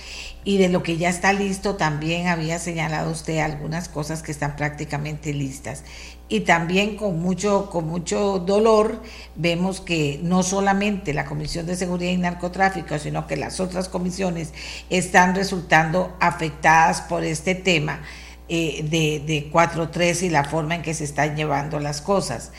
[0.42, 1.76] y de lo que ya está listo.
[1.76, 5.84] También había señalado usted algunas cosas que están prácticamente listas.
[6.30, 9.02] Y también con mucho, con mucho dolor
[9.34, 14.52] vemos que no solamente la Comisión de Seguridad y Narcotráfico, sino que las otras comisiones
[14.90, 18.02] están resultando afectadas por este tema
[18.48, 22.52] eh, de, de 4.3 y la forma en que se están llevando las cosas.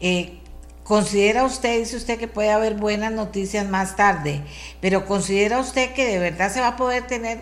[0.00, 0.38] Eh,
[0.84, 4.42] ¿Considera usted, dice usted que puede haber buenas noticias más tarde,
[4.80, 7.38] pero considera usted que de verdad se va a poder tener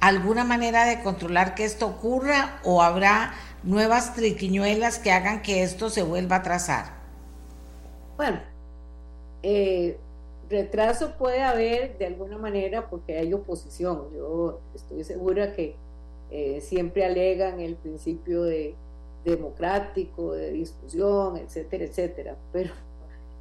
[0.00, 5.90] alguna manera de controlar que esto ocurra o habrá nuevas triquiñuelas que hagan que esto
[5.90, 7.00] se vuelva a trazar?
[8.16, 8.40] Bueno,
[9.42, 9.98] eh,
[10.48, 14.08] retraso puede haber de alguna manera porque hay oposición.
[14.14, 15.76] Yo estoy segura que
[16.30, 18.74] eh, siempre alegan el principio de
[19.24, 22.36] democrático, de discusión, etcétera, etcétera.
[22.52, 22.72] Pero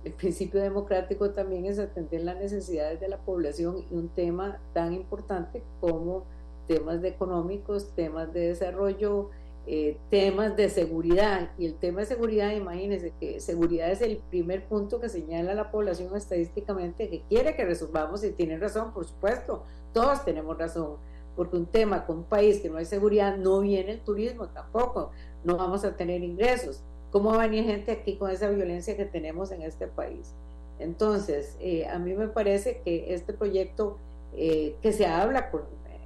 [0.04, 4.94] el principio democrático también es atender las necesidades de la población y un tema tan
[4.94, 6.26] importante como
[6.68, 9.30] temas económicos, temas de desarrollo,
[9.72, 11.52] eh, temas de seguridad.
[11.60, 15.70] Y el tema de seguridad, imagínense que seguridad es el primer punto que señala la
[15.70, 19.64] población estadísticamente que quiere que resolvamos y tienen razón, por supuesto,
[19.94, 20.98] todos tenemos razón
[21.36, 25.12] porque un tema con un país que no hay seguridad no viene el turismo tampoco,
[25.44, 26.82] no vamos a tener ingresos.
[27.12, 30.34] ¿Cómo va a venir gente aquí con esa violencia que tenemos en este país?
[30.80, 34.00] Entonces, eh, a mí me parece que este proyecto
[34.34, 35.62] eh, que se habla con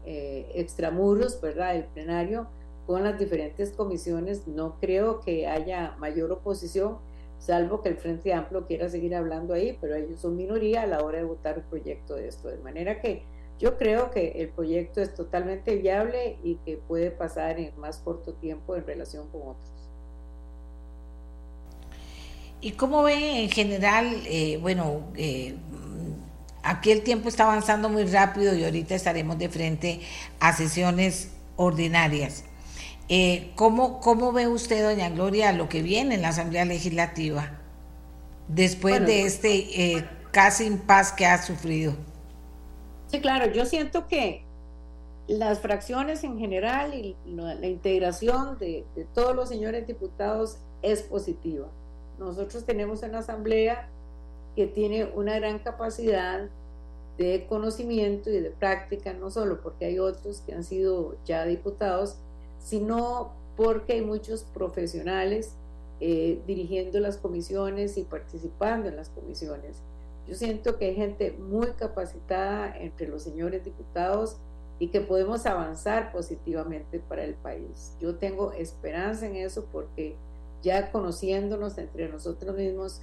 [0.06, 1.78] eh, extramuros, ¿verdad?
[1.78, 2.48] El plenario
[2.86, 6.98] con las diferentes comisiones, no creo que haya mayor oposición,
[7.40, 11.04] salvo que el Frente Amplio quiera seguir hablando ahí, pero ellos son minoría a la
[11.04, 12.48] hora de votar el proyecto de esto.
[12.50, 13.24] De manera que
[13.60, 18.34] yo creo que el proyecto es totalmente viable y que puede pasar en más corto
[18.34, 19.72] tiempo en relación con otros.
[22.60, 25.56] ¿Y cómo ve en general, eh, bueno, eh,
[26.64, 30.02] aquí el tiempo está avanzando muy rápido y ahorita estaremos de frente
[30.40, 32.46] a sesiones ordinarias?
[33.10, 37.60] Eh, ¿cómo, ¿Cómo ve usted, doña Gloria, lo que viene en la Asamblea Legislativa
[38.48, 41.94] después de este casi impas que ha sufrido?
[43.08, 44.44] Sí, claro, yo siento que
[45.28, 51.68] las fracciones en general y la, integración de, todos los señores diputados es positiva.
[52.20, 53.88] Nosotros tenemos una asamblea
[54.56, 56.50] que tiene una gran capacidad
[57.18, 62.18] de conocimiento y de práctica, no solo porque hay otros que han sido ya diputados,
[62.64, 65.54] sino porque hay muchos profesionales
[66.00, 69.78] eh, dirigiendo las comisiones y participando en las comisiones.
[70.28, 74.38] Yo siento que hay gente muy capacitada entre los señores diputados
[74.80, 77.96] y que podemos avanzar positivamente para el país.
[78.00, 80.16] Yo tengo esperanza en eso porque
[80.62, 83.02] ya conociéndonos entre nosotros mismos,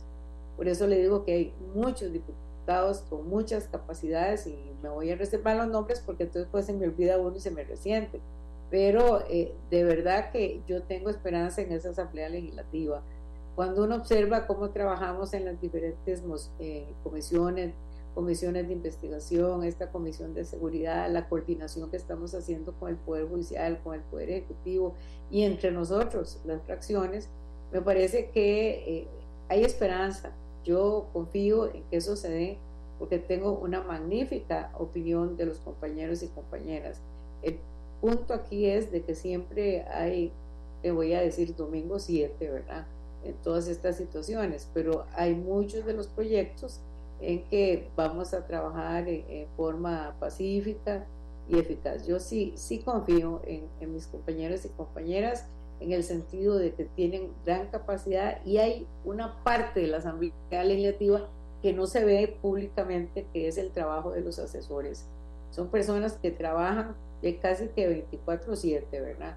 [0.57, 5.17] por eso le digo que hay muchos diputados con muchas capacidades y me voy a
[5.17, 8.21] reservar los nombres porque entonces pues se me olvida uno y se me resiente.
[8.71, 13.03] Pero eh, de verdad que yo tengo esperanza en esa asamblea legislativa
[13.61, 16.23] cuando uno observa cómo trabajamos en las diferentes
[16.61, 17.75] eh, comisiones,
[18.15, 23.29] comisiones de investigación, esta comisión de seguridad, la coordinación que estamos haciendo con el Poder
[23.29, 24.95] Judicial, con el Poder Ejecutivo
[25.31, 27.29] y entre nosotros, las fracciones,
[27.71, 29.09] me parece que eh,
[29.49, 30.33] hay esperanza.
[30.65, 32.59] Yo confío en que eso se dé
[32.99, 37.01] porque tengo una magnífica opinión de los compañeros y compañeras.
[37.43, 37.59] El
[38.01, 40.33] punto aquí es de que siempre hay,
[40.83, 42.87] le voy a decir, domingo 7, ¿verdad?
[43.25, 46.81] en todas estas situaciones, pero hay muchos de los proyectos
[47.21, 51.07] en que vamos a trabajar en, forma pacífica
[51.49, 52.07] y eficaz.
[52.07, 55.47] Yo sí, sí confío en, en, mis compañeros y compañeras
[55.81, 60.65] en el sentido de que tienen gran capacidad y hay una parte de la Asamblea
[60.65, 61.29] Legislativa
[61.63, 65.07] que no se ve públicamente, que es el trabajo de los asesores.
[65.51, 69.37] Son personas que trabajan de casi que 24/7, ¿verdad?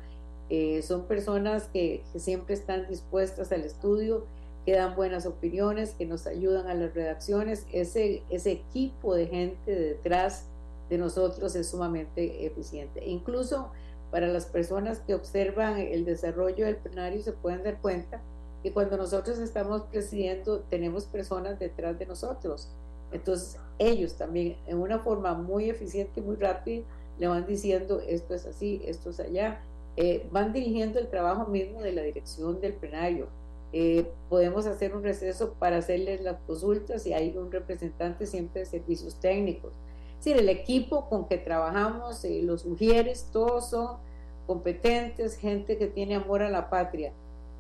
[0.50, 4.26] Eh, son personas que, siempre están dispuestas al estudio,
[4.66, 7.66] que dan buenas opiniones, que nos ayudan a las redacciones.
[7.72, 10.46] Ese, ese equipo de gente detrás
[10.90, 13.06] de nosotros es sumamente eficiente.
[13.06, 13.72] incluso
[14.12, 18.22] para las personas que observan el desarrollo del plenario se pueden dar cuenta
[18.62, 22.70] que cuando nosotros estamos presidiendo tenemos personas detrás de nosotros.
[23.12, 26.86] Entonces ellos también en una forma muy eficiente y muy rápida
[27.20, 29.62] le van diciendo esto es así, esto es allá,
[29.96, 33.28] eh, van dirigiendo el trabajo mismo de la dirección del plenario.
[33.72, 38.66] Eh, podemos hacer un receso para hacerles las consultas y hay un representante siempre de
[38.68, 39.74] servicios técnicos.
[40.20, 43.98] Es decir, el equipo con que trabajamos, eh, los sugieres, todos son
[44.46, 47.14] competentes, gente que tiene amor a la patria.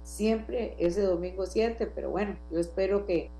[0.03, 3.31] Siempre ese domingo 7, pero bueno, yo espero que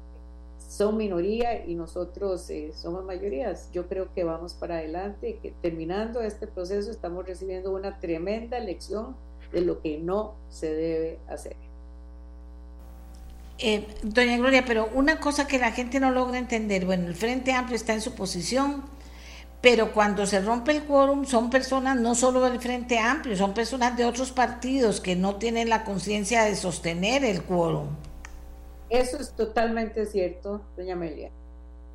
[0.74, 3.70] son minoría y nosotros eh, somos mayorías.
[3.72, 8.60] Yo creo que vamos para adelante y que terminando este proceso estamos recibiendo una tremenda
[8.60, 9.16] lección
[9.52, 11.56] de lo que no se debe hacer.
[13.60, 17.54] Eh, doña Gloria, pero una cosa que la gente no logra entender, bueno, el Frente
[17.54, 18.84] Amplio está en su posición,
[19.62, 23.96] pero cuando se rompe el quórum son personas no solo del Frente Amplio, son personas
[23.96, 27.90] de otros partidos que no tienen la conciencia de sostener el quórum.
[28.94, 31.32] Eso es totalmente cierto, doña Amelia.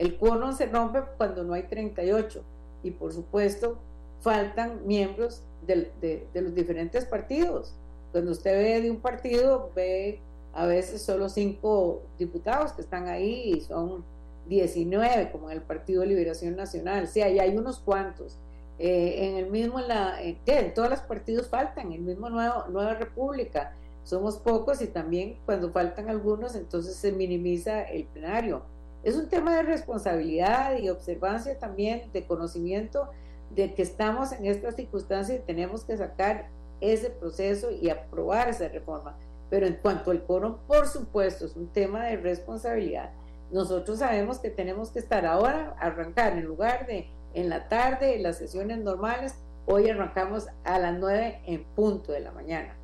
[0.00, 2.42] El quórum se rompe cuando no hay 38
[2.82, 3.78] y por supuesto
[4.20, 7.72] faltan miembros de, los diferentes partidos.
[8.10, 10.18] Cuando usted ve de un partido, ve
[10.52, 14.02] a veces solo cinco diputados que están ahí y son
[14.48, 17.06] 19, como en el Partido de Liberación Nacional.
[17.06, 18.36] Sí, ahí hay unos cuantos.
[18.80, 22.64] Eh, en el mismo, en, la, en, en todos los partidos faltan, el mismo Nuevo,
[22.70, 23.76] Nueva República,
[24.08, 28.62] somos pocos y también cuando faltan algunos, entonces se minimiza el plenario.
[29.02, 33.10] Es un tema de responsabilidad y observancia también, de conocimiento
[33.54, 36.48] de que estamos en estas circunstancias y tenemos que sacar
[36.80, 39.18] ese proceso y aprobar esa reforma.
[39.50, 43.10] Pero en cuanto al quórum, por supuesto, es un tema de responsabilidad.
[43.52, 48.38] Nosotros sabemos que tenemos que estar ahora, arrancar en lugar de en la tarde, las
[48.38, 49.34] sesiones normales,
[49.66, 52.78] hoy arrancamos a las 9 en punto de la mañana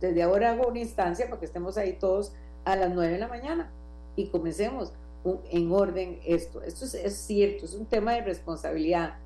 [0.00, 2.32] desde ahora hago una instancia para que estemos ahí todos
[2.64, 3.70] a las 9 de la mañana
[4.16, 4.92] y comencemos
[5.50, 6.62] en orden esto.
[6.62, 9.16] Esto es, cierto, es un tema de responsabilidad.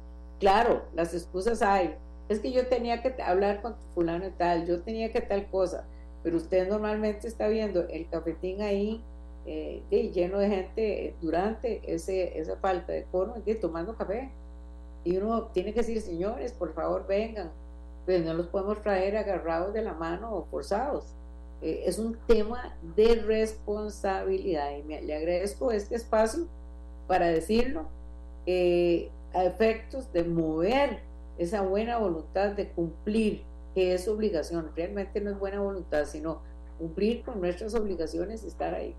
[0.41, 1.95] Claro, las excusas hay.
[2.29, 5.85] Es que yo tenía que hablar con fulano y tal, yo tenía que tal cosa,
[6.23, 9.03] pero usted normalmente está viendo el cafetín ahí
[9.45, 9.83] eh,
[10.15, 14.31] lleno de gente durante ese, esa falta de coro, tomando café.
[15.05, 17.51] Y uno tiene que decir, señores, por favor vengan,
[18.05, 21.15] pues no los podemos traer agarrados de la mano o forzados.
[21.63, 26.47] Eh, es un tema de responsabilidad y me, le agradezco este espacio
[27.07, 27.87] para decirlo
[28.47, 31.01] eh, a efectos de mover
[31.39, 33.43] esa buena voluntad de cumplir,
[33.75, 36.41] que es obligación, realmente no es buena voluntad, sino
[36.79, 38.95] cumplir con nuestras obligaciones y estar ahí.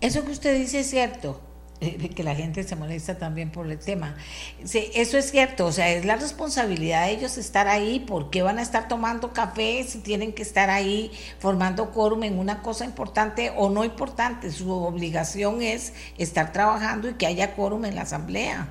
[0.00, 1.40] Eso que usted dice es cierto,
[1.80, 4.16] que la gente se molesta también por el tema.
[4.64, 8.58] Sí, eso es cierto, o sea, es la responsabilidad de ellos estar ahí, porque van
[8.58, 13.52] a estar tomando café si tienen que estar ahí formando quórum en una cosa importante
[13.56, 14.50] o no importante.
[14.50, 18.68] Su obligación es estar trabajando y que haya quórum en la asamblea.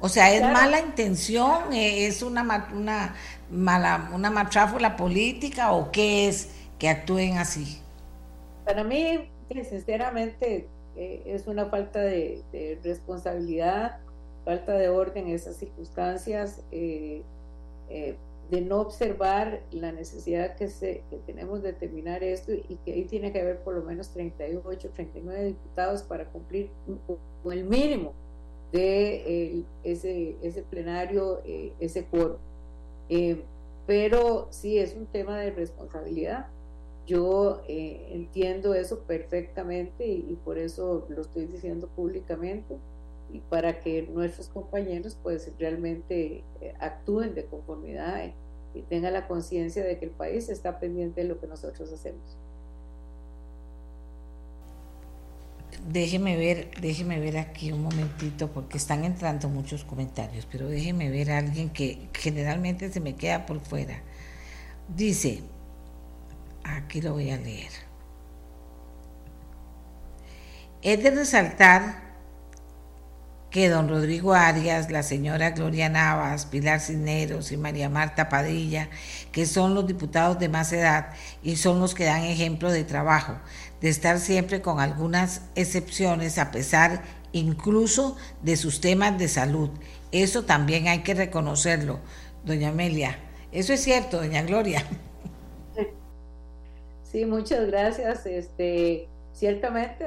[0.00, 2.42] O sea, es mala intención, es una,
[2.74, 3.14] una
[3.50, 7.80] mala una matráfula política o qué es que actúen así.
[8.64, 9.30] Para mí,
[9.70, 13.98] sinceramente, eh, es una falta de, responsabilidad,
[14.44, 17.22] falta de orden en esas circunstancias, eh,
[17.88, 18.16] eh,
[18.50, 23.32] de no observar la necesidad que, se, tenemos de terminar esto y que ahí tiene
[23.32, 26.70] que haber por lo menos 38, 39 diputados para cumplir
[27.42, 28.12] con el mínimo
[28.70, 31.40] de ese, ese plenario,
[31.80, 32.36] ese quórum.
[33.86, 36.48] pero sí es un tema de responsabilidad
[37.06, 42.76] yo eh, entiendo eso perfectamente y, por eso lo estoy diciendo públicamente
[43.32, 48.32] y para que nuestros compañeros pues realmente eh, actúen de conformidad
[48.74, 52.36] y, tengan la conciencia de que el país está pendiente de lo que nosotros hacemos.
[55.92, 61.30] Déjeme ver, déjeme ver aquí un momentito porque están entrando muchos comentarios, pero déjeme ver
[61.30, 64.02] a alguien que generalmente se me queda por fuera.
[64.88, 65.44] Dice,
[66.64, 67.70] Aquí lo voy a leer.
[70.82, 72.04] Es de resaltar
[73.54, 78.88] que don Rodrigo Arias, la señora Gloria Navas, Pilar Cisneros y María Marta Padilla,
[79.30, 81.10] que son los diputados de más edad
[81.40, 83.38] y son los que dan ejemplo de trabajo,
[83.80, 89.70] de estar siempre con algunas excepciones a pesar incluso de sus temas de salud.
[90.10, 92.00] Eso también hay que reconocerlo,
[92.44, 93.20] doña Amelia.
[93.52, 94.84] Eso es cierto, doña Gloria.
[97.14, 98.26] Sí, muchas gracias.
[98.26, 100.04] Este, ciertamente,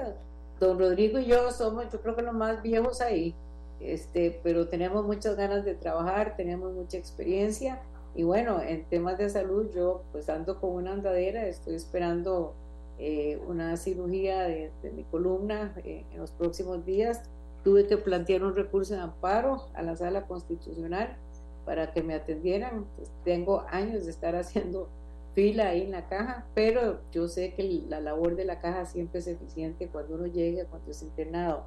[0.60, 3.34] don Rodrigo y yo somos, yo creo que los más viejos ahí,
[3.80, 7.82] este, pero tenemos muchas ganas de trabajar, tenemos mucha experiencia
[8.14, 12.54] Y bueno, en temas de salud, yo pues ando con una andadera, estoy esperando
[13.00, 17.22] eh, una cirugía de, mi columna eh, en los próximos días.
[17.64, 21.16] Tuve que plantear un recurso de amparo a la sala constitucional
[21.64, 22.86] para que me atendieran.
[22.98, 24.90] Pues, tengo años de estar haciendo
[25.38, 29.20] fila ahí en la caja, pero yo sé que la labor de la caja siempre
[29.20, 31.64] es eficiente cuando uno llega, cuando es internado.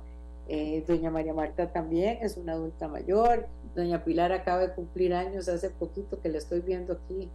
[0.48, 3.46] Eh, doña María Marta también es una adulta mayor.
[3.76, 7.30] Doña Pilar acaba de cumplir años hace poquito que la estoy viendo aquí.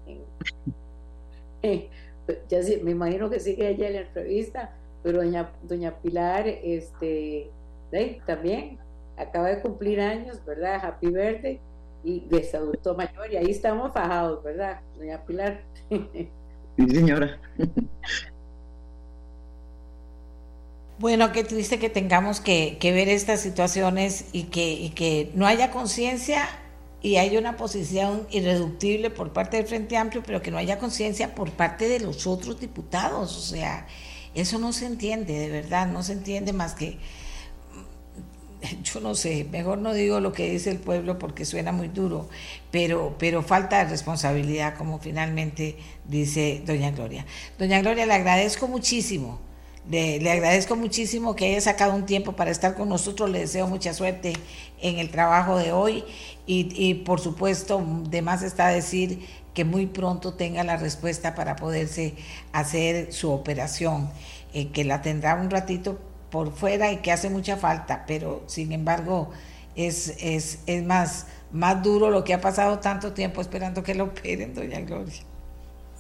[2.50, 7.50] ya me imagino que sigue ella en la entrevista, pero doña, doña Pilar este,
[8.26, 8.78] también
[9.16, 10.84] acaba de cumplir años, ¿verdad?
[10.84, 11.62] Happy Verde
[12.06, 14.82] y es adulto mayor y ahí estamos fajados, ¿verdad?
[14.98, 15.62] Doña Pilar.
[15.90, 17.40] Sí, señora.
[21.00, 26.48] Bueno, qué triste que tengamos que, ver estas situaciones y que, que no haya conciencia
[27.02, 31.36] y haya una posición irreductible por parte del Frente Amplio, pero que no haya conciencia
[31.36, 33.38] por parte de los otros diputados.
[33.38, 33.88] O sea,
[34.34, 36.98] eso no se entiende, de verdad, no se entiende más que,
[38.84, 42.30] yo no sé, mejor no digo lo que dice el pueblo porque suena muy duro,
[42.72, 47.26] pero, pero falta de responsabilidad, como finalmente dice doña Gloria.
[47.58, 49.40] Doña Gloria, le agradezco muchísimo
[49.90, 53.30] le, agradezco muchísimo que haya sacado un tiempo para estar con nosotros.
[53.30, 54.34] Le deseo mucha suerte
[54.82, 56.04] en el trabajo de hoy
[56.48, 62.16] y, por supuesto, de más está decir que muy pronto tenga la respuesta para poderse
[62.52, 64.10] hacer su operación,
[64.54, 66.00] eh, que la tendrá un ratito
[66.36, 69.30] por fuera y que hace mucha falta, pero sin embargo
[69.74, 74.04] es, es, es más, más duro lo que ha pasado tanto tiempo esperando que lo
[74.04, 75.14] operen, doña Gloria.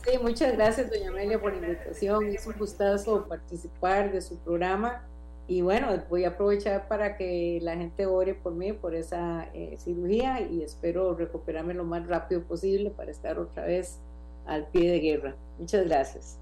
[0.03, 2.25] Sí, muchas gracias, doña Amelia, por la invitación.
[2.25, 5.07] Es un gustazo participar de su programa.
[5.47, 9.77] Y bueno, voy a aprovechar para que la gente ore por mí, por esa eh,
[9.79, 13.99] cirugía y espero recuperarme lo más rápido posible para estar otra vez
[14.45, 15.36] al pie de guerra.
[15.57, 16.39] Muchas gracias.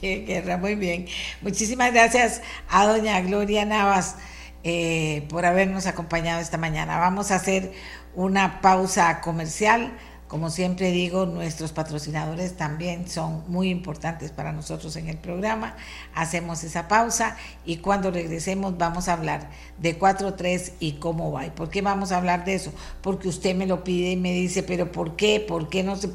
[0.00, 1.06] Pie de guerra, muy bien.
[1.42, 4.16] Muchísimas gracias a doña Gloria Navas
[4.64, 6.98] eh, por habernos acompañado esta mañana.
[6.98, 7.72] Vamos a hacer
[8.14, 9.92] una pausa comercial.
[10.28, 15.74] Como siempre digo, nuestros patrocinadores también son muy importantes para nosotros en el programa.
[16.14, 19.48] Hacemos esa pausa y cuando regresemos vamos a hablar
[19.78, 21.46] de 4.3 y cómo va.
[21.46, 22.74] ¿Y por qué vamos a hablar de eso?
[23.00, 25.40] Porque usted me lo pide y me dice, pero ¿por qué?
[25.40, 26.10] ¿Por qué no, se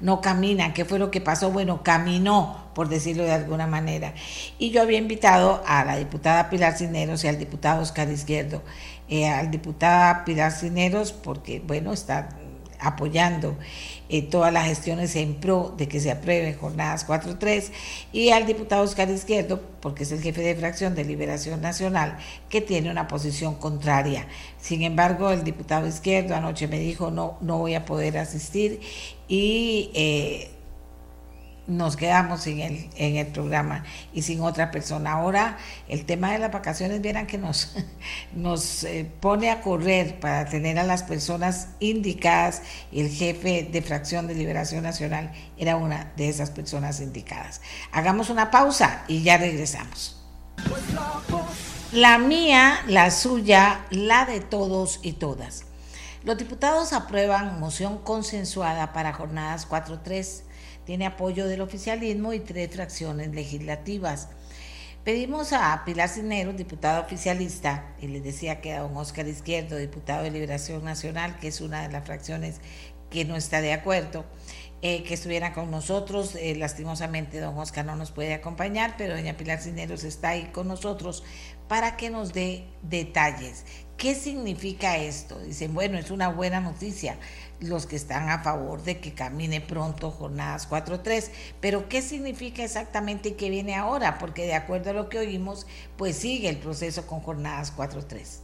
[0.00, 0.74] no camina?
[0.74, 1.52] ¿Qué fue lo que pasó?
[1.52, 4.12] Bueno, caminó, por decirlo de alguna manera.
[4.58, 8.60] Y yo había invitado a la diputada Pilar Cineros y al diputado Oscar Izquierdo.
[9.08, 12.28] Eh, al diputado Pilar Cineros, porque, bueno, está
[12.82, 13.56] apoyando
[14.08, 17.70] eh, todas las gestiones en pro de que se aprueben jornadas 4-3
[18.12, 22.18] y al diputado Oscar Izquierdo, porque es el jefe de fracción de Liberación Nacional,
[22.48, 24.26] que tiene una posición contraria.
[24.60, 28.80] Sin embargo, el diputado Izquierdo anoche me dijo no, no voy a poder asistir
[29.28, 30.50] y eh,
[31.66, 35.12] nos quedamos sin el, en el programa y sin otra persona.
[35.12, 35.58] Ahora
[35.88, 37.74] el tema de las vacaciones, vieran que nos,
[38.34, 44.26] nos eh, pone a correr para tener a las personas indicadas el jefe de fracción
[44.26, 47.60] de Liberación Nacional era una de esas personas indicadas.
[47.92, 50.18] Hagamos una pausa y ya regresamos.
[51.92, 55.64] La mía, la suya, la de todos y todas.
[56.24, 60.42] Los diputados aprueban moción consensuada para jornadas 4-3
[60.84, 64.28] tiene apoyo del oficialismo y tres fracciones legislativas.
[65.04, 70.22] Pedimos a Pilar Cineros, diputada oficialista, y les decía que a don Oscar Izquierdo, diputado
[70.22, 72.60] de Liberación Nacional, que es una de las fracciones
[73.10, 74.24] que no está de acuerdo,
[74.80, 76.36] eh, que estuvieran con nosotros.
[76.36, 80.68] Eh, lastimosamente, don Oscar no nos puede acompañar, pero doña Pilar Cineros está ahí con
[80.68, 81.24] nosotros
[81.66, 83.64] para que nos dé detalles.
[84.02, 85.38] ¿Qué significa esto?
[85.38, 87.18] Dicen, bueno, es una buena noticia
[87.60, 91.30] los que están a favor de que camine pronto jornadas 4.3.
[91.60, 94.18] Pero ¿qué significa exactamente y qué viene ahora?
[94.18, 98.40] Porque de acuerdo a lo que oímos, pues sigue el proceso con jornadas 4.3.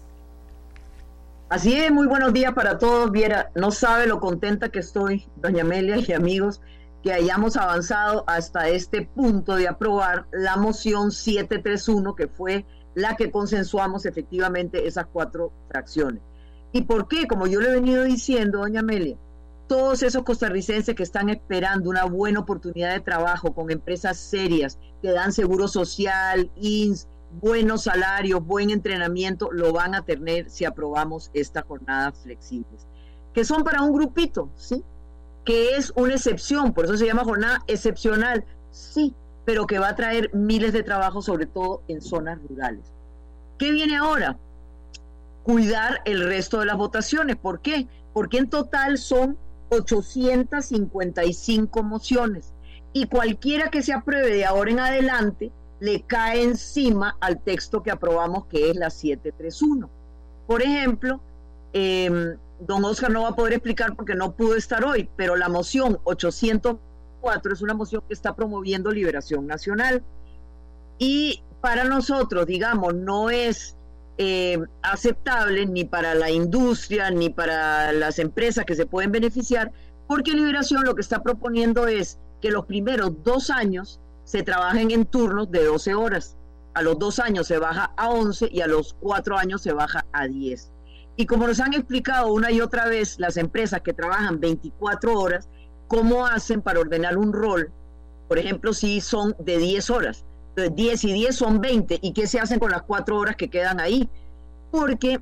[1.48, 3.10] Así es, muy buenos días para todos.
[3.10, 6.60] Viera, no sabe lo contenta que estoy, doña Amelia y amigos,
[7.02, 12.64] que hayamos avanzado hasta este punto de aprobar la moción 731, que fue
[12.98, 16.20] la que consensuamos efectivamente esas cuatro fracciones.
[16.72, 17.28] ¿Y por qué?
[17.28, 19.16] Como yo le he venido diciendo, doña Amelia,
[19.68, 25.12] todos esos costarricenses que están esperando una buena oportunidad de trabajo con empresas serias que
[25.12, 27.06] dan seguro social, INS,
[27.40, 32.88] buenos salarios, buen entrenamiento, lo van a tener si aprobamos esta jornada flexibles.
[33.32, 34.82] Que son para un grupito, ¿sí?
[35.44, 39.14] Que es una excepción, por eso se llama jornada excepcional, sí,
[39.48, 42.92] pero que va a traer miles de trabajos, sobre todo en zonas rurales.
[43.56, 44.36] ¿Qué viene ahora?
[45.42, 47.36] cuidar el resto de las votaciones.
[47.36, 47.88] ¿Por qué?
[48.12, 49.38] Porque en total son
[49.70, 52.52] 855 mociones
[52.92, 57.90] y cualquiera que se apruebe de ahora en adelante le cae encima al texto que
[57.90, 59.88] aprobamos que es la 731.
[60.46, 61.22] Por ejemplo,
[61.72, 65.48] em, don Oscar no va a poder explicar porque no pudo estar hoy, pero la
[65.48, 65.98] moción
[67.28, 70.02] 804 es una moción que está promoviendo liberación nacional.
[70.98, 73.76] Y para nosotros, digamos, no es
[74.16, 79.70] eh, aceptable ni para la industria ni para las empresas que se pueden beneficiar,
[80.06, 85.04] porque Liberación lo que está proponiendo es que los primeros dos años se trabajen en
[85.06, 86.36] turnos de 12 horas.
[86.74, 90.06] A los dos años se baja a 11 y a los cuatro años se baja
[90.12, 90.70] a 10.
[91.16, 95.48] Y como nos han explicado una y otra vez las empresas que trabajan 24 horas,
[95.88, 97.72] ¿cómo hacen para ordenar un rol?
[98.28, 100.24] Por ejemplo, si son de 10 horas
[100.66, 101.98] 10 y 10 son 20.
[102.02, 104.08] ¿Y qué se hacen con las cuatro horas que quedan ahí?
[104.70, 105.20] Porque,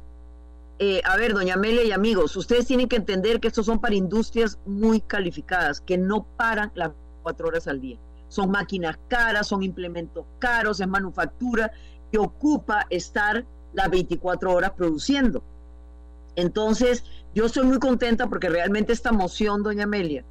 [0.78, 3.94] eh, a ver, doña Amelia y amigos, ustedes tienen que entender que estos son para
[3.94, 6.92] industrias muy calificadas, que no paran las
[7.22, 7.98] cuatro horas al día.
[8.28, 11.70] Son máquinas caras, son implementos caros, es manufactura
[12.10, 13.44] que ocupa estar
[13.74, 15.42] las 24 horas produciendo.
[16.34, 17.04] Entonces,
[17.34, 20.24] yo estoy muy contenta porque realmente esta moción, doña Amelia,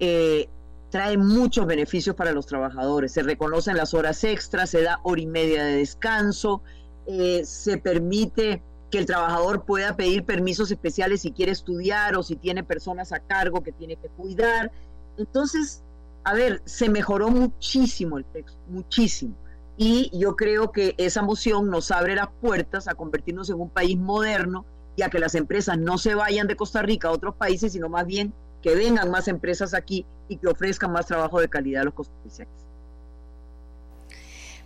[0.00, 0.48] eh,
[0.90, 3.12] trae muchos beneficios para los trabajadores.
[3.12, 6.62] Se reconocen las horas extras, se da hora y media de descanso,
[7.06, 12.36] eh, se permite que el trabajador pueda pedir permisos especiales si quiere estudiar o si
[12.36, 14.72] tiene personas a cargo que tiene que cuidar.
[15.18, 15.82] Entonces,
[16.24, 19.34] a ver, se mejoró muchísimo el texto, muchísimo.
[19.76, 23.96] Y yo creo que esa moción nos abre las puertas a convertirnos en un país
[23.96, 24.64] moderno
[24.96, 27.88] y a que las empresas no se vayan de Costa Rica a otros países, sino
[27.88, 31.84] más bien que vengan más empresas aquí y que ofrezcan más trabajo de calidad a
[31.86, 32.66] los costarricenses.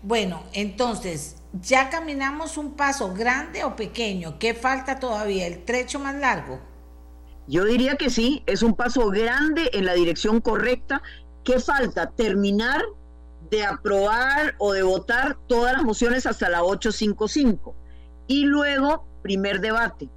[0.02, 4.38] Bueno, entonces, ¿ya caminamos un paso grande o pequeño?
[4.38, 5.46] ¿Qué falta todavía?
[5.46, 6.58] ¿El trecho más largo?
[7.46, 11.02] Yo diría que sí, es un paso grande en la dirección correcta.
[11.44, 12.10] ¿Qué falta?
[12.10, 12.82] Terminar
[13.50, 17.74] de aprobar o de votar todas las mociones hasta la 855.
[18.26, 20.08] Y luego, primer debate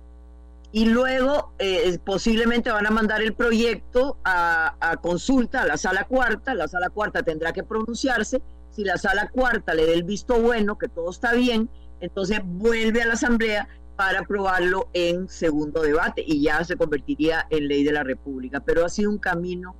[0.75, 6.53] y luego eh, posiblemente van a mandar el proyecto a, consulta a la sala cuarta,
[6.53, 10.77] la sala cuarta tendrá que pronunciarse, si la sala cuarta le dé el visto bueno,
[10.77, 11.69] que todo está bien,
[12.01, 17.69] entonces vuelve a la asamblea para aprobarlo en segundo debate y ya se convertiría en
[17.69, 18.59] ley de la República.
[18.59, 19.77] Pero ha sido un camino,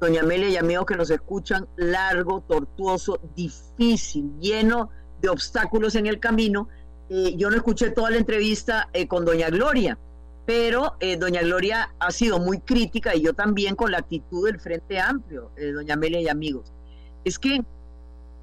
[0.00, 4.90] doña Amelia y amigos que nos escuchan, largo, tortuoso, difícil, lleno
[5.20, 6.68] de obstáculos en el camino.
[7.10, 9.96] Eh, yo no escuché toda la entrevista eh, con doña Gloria,
[10.44, 14.60] pero eh, doña Gloria ha sido muy crítica y yo también con la actitud del
[14.60, 16.72] Frente Amplio, eh, doña Amelia y amigos.
[17.24, 17.64] Es que,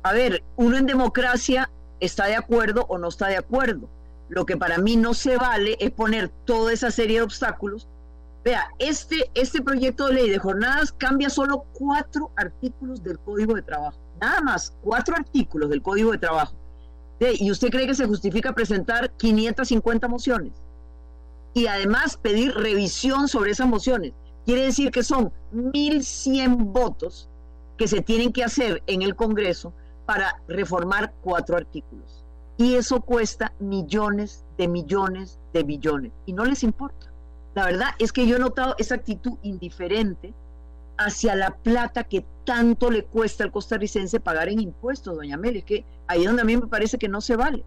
[0.04, 1.70] a ver, uno en democracia
[2.00, 3.89] está de acuerdo o no está de acuerdo.
[4.30, 7.88] Lo que para mí no se vale es poner toda esa serie de obstáculos.
[8.45, 13.64] Vea, este, este proyecto de ley de jornadas cambia solo cuatro artículos del Código de
[13.64, 13.97] Trabajo.
[14.22, 16.56] Nada más, cuatro artículos del Código de Trabajo.
[17.20, 20.54] ¿Y usted cree que se justifica presentar 550 mociones?
[21.54, 24.14] Y además pedir revisión sobre esas mociones.
[24.45, 27.30] Quiere decir que son 1.100 votos
[27.78, 29.74] que se tienen que hacer en el Congreso
[30.06, 32.26] para reformar cuatro artículos.
[32.58, 36.12] Y eso cuesta millones de millones de billones.
[36.26, 37.08] Y no les importa.
[37.56, 40.34] La verdad es que yo he notado esa actitud indiferente
[40.97, 45.60] hacia la plata que tanto le cuesta al costarricense pagar en impuestos, doña Meli.
[45.60, 47.64] Es que ahí es donde a mí me parece que no se vale.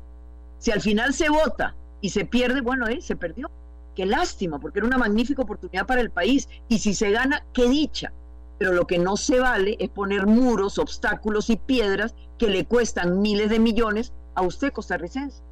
[0.59, 3.51] Si al final se vota y se pierde, bueno, eh, se perdió.
[3.95, 6.49] Qué lástima, porque era una magnífica oportunidad para el país.
[6.69, 8.13] Y si se gana, qué dicha.
[8.59, 13.21] Pero lo que no se vale es poner muros, obstáculos y piedras que le cuestan
[13.21, 15.43] miles de millones a usted, costarricense.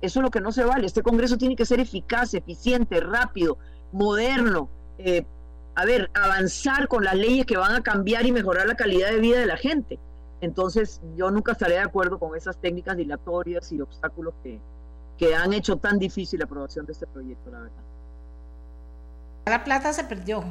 [0.00, 0.86] Eso es lo que no se vale.
[0.86, 3.58] Este Congreso tiene que ser eficaz, eficiente, rápido,
[3.92, 4.68] moderno.
[4.98, 5.24] Eh,
[5.74, 9.20] a ver, avanzar con las leyes que van a cambiar y mejorar la calidad de
[9.20, 9.98] vida de la gente.
[10.40, 14.58] Entonces, yo nunca estaré de acuerdo con esas técnicas dilatorias y obstáculos que,
[15.20, 17.82] que han hecho tan difícil la aprobación de este proyecto, la verdad.
[19.44, 20.42] La plata se perdió.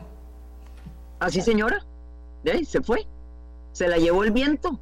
[1.20, 1.84] Así, señora.
[2.68, 3.08] Se fue.
[3.72, 4.80] Se la llevó el viento.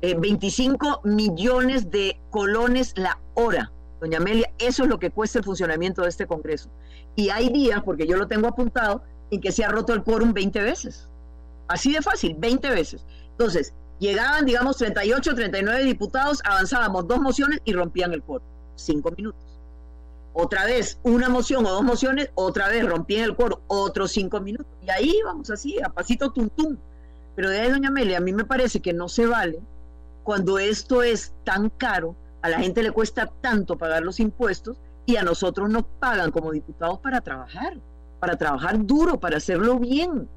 [0.00, 3.72] 25 eh, millones de colones la hora.
[4.00, 6.70] Doña Amelia, eso es lo que cuesta el funcionamiento de este Congreso.
[7.16, 10.32] Y hay días, porque yo lo tengo apuntado, en que se ha roto el quórum
[10.32, 11.08] 20 veces.
[11.66, 13.04] Así de fácil, 20 veces.
[13.30, 18.53] Entonces, llegaban, digamos, 38, 39 diputados, avanzábamos dos mociones y rompían el quórum.
[18.76, 19.54] Cinco minutos
[20.34, 24.66] otra vez una moción o dos mociones, otra vez rompí el coro, otros cinco minutos.
[24.84, 26.76] Y ahí vamos así, a pasito tuntum.
[27.36, 29.60] Pero de ahí, doña Amelia, a mí me parece que no se vale
[30.24, 35.16] cuando esto es tan caro, a la gente le cuesta tanto pagar los impuestos y
[35.16, 37.78] a nosotros nos pagan como diputados para trabajar,
[38.20, 40.28] para trabajar duro, para hacerlo bien.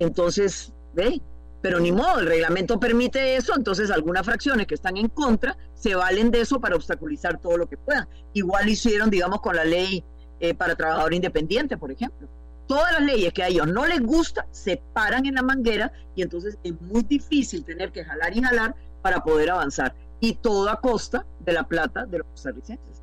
[0.00, 1.20] Entonces, ve,
[1.62, 5.94] pero ni modo, el reglamento permite eso, entonces algunas fracciones que están en contra se
[5.94, 8.08] valen de eso para obstaculizar todo lo que puedan.
[8.32, 10.02] Igual hicieron, digamos, con la ley
[10.40, 12.28] eh, para trabajador independiente, por ejemplo.
[12.66, 16.22] Todas las leyes que a ellos no les gusta se paran en la manguera y
[16.22, 19.94] entonces es muy difícil tener que jalar y jalar para poder avanzar.
[20.20, 23.02] Y todo a costa de la plata de los costarricenses.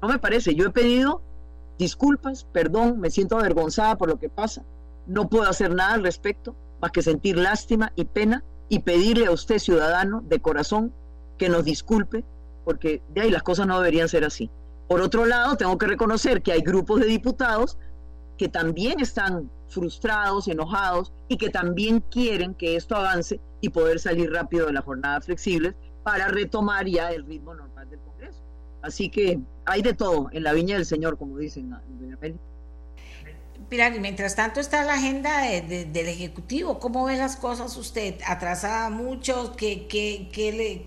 [0.00, 1.22] No me parece, yo he pedido
[1.78, 4.62] disculpas, perdón, me siento avergonzada por lo que pasa,
[5.06, 9.30] no puedo hacer nada al respecto más que sentir lástima y pena y pedirle a
[9.30, 10.92] usted, ciudadano, de corazón,
[11.38, 12.26] que nos disculpe,
[12.66, 14.50] porque de ahí las cosas no deberían ser así.
[14.86, 17.78] Por otro lado, tengo que reconocer que hay grupos de diputados
[18.36, 24.30] que también están frustrados, enojados y que también quieren que esto avance y poder salir
[24.30, 28.42] rápido de las jornadas flexibles para retomar ya el ritmo normal del Congreso.
[28.82, 31.74] Así que hay de todo en la viña del Señor, como dicen,
[32.20, 32.36] Meli.
[33.74, 36.78] Pilar, y mientras tanto está la agenda del Ejecutivo.
[36.78, 38.14] ¿Cómo ve las cosas usted?
[38.24, 39.56] ¿Atrasada mucho?
[39.56, 40.86] ¿Qué, qué, qué le,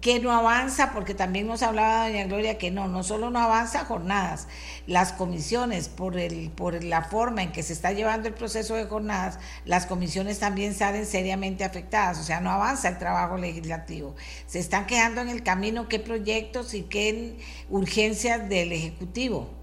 [0.00, 3.84] que no avanza, porque también nos hablaba doña Gloria que no, no solo no avanza
[3.84, 4.48] jornadas,
[4.88, 8.86] las comisiones, por, el, por la forma en que se está llevando el proceso de
[8.86, 14.16] jornadas, las comisiones también salen seriamente afectadas, o sea, no avanza el trabajo legislativo.
[14.48, 17.38] Se están quedando en el camino qué proyectos y qué
[17.70, 19.61] urgencias del Ejecutivo.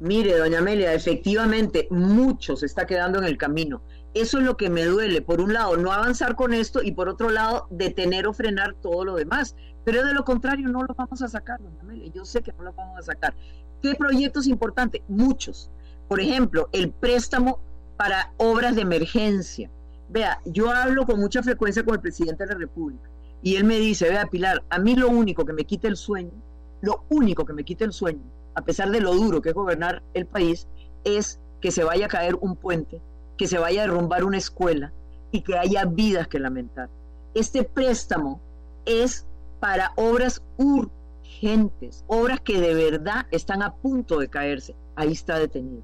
[0.00, 3.82] Mire, doña Amelia, efectivamente, mucho se está quedando en el camino.
[4.14, 5.22] Eso es lo que me duele.
[5.22, 9.04] Por un lado, no avanzar con esto y por otro lado, detener o frenar todo
[9.04, 9.56] lo demás.
[9.84, 12.12] Pero de lo contrario, no lo vamos a sacar, doña Amelia.
[12.14, 13.34] Yo sé que no lo vamos a sacar.
[13.82, 15.02] ¿Qué proyectos importantes?
[15.08, 15.70] Muchos.
[16.08, 17.60] Por ejemplo, el préstamo
[17.96, 19.70] para obras de emergencia.
[20.08, 23.10] Vea, yo hablo con mucha frecuencia con el presidente de la República
[23.42, 26.32] y él me dice, vea Pilar, a mí lo único que me quita el sueño,
[26.80, 28.22] lo único que me quita el sueño,
[28.58, 30.66] a pesar de lo duro que es gobernar el país,
[31.04, 33.00] es que se vaya a caer un puente
[33.36, 34.92] que se vaya a derrumbar una escuela
[35.30, 36.88] y que haya vidas que lamentar.
[37.34, 38.40] Este préstamo
[38.84, 39.24] es
[39.60, 44.74] para obras urgentes, obras que de verdad están a punto de caerse.
[44.96, 45.82] Ahí está detenido.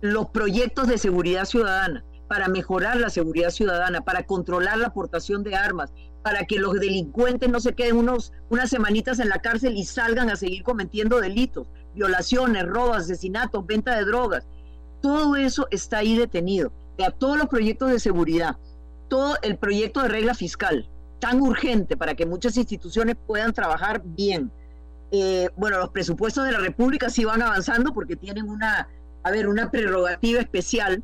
[0.00, 5.54] Los proyectos de seguridad ciudadana, para mejorar la seguridad ciudadana, para controlar la aportación de
[5.54, 5.92] armas,
[6.22, 10.30] para que los delincuentes no se queden unos, unas semanitas en la cárcel y salgan
[10.30, 14.46] a seguir cometiendo delitos, violaciones, robos, asesinatos, venta de drogas
[15.02, 16.72] todo eso está ahí detenido.
[17.18, 18.56] Todos los proyectos de seguridad,
[19.08, 24.52] todo el proyecto de regla fiscal, tan urgente para que muchas instituciones puedan trabajar bien.
[25.10, 28.88] Eh, bueno, los presupuestos de la República sí van avanzando porque tienen una,
[29.24, 31.02] a ver, una prerrogativa especial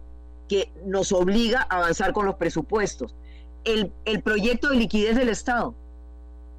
[0.48, 3.16] que nos obliga a avanzar con los presupuestos.
[3.72, 5.74] El, el proyecto de liquidez del Estado.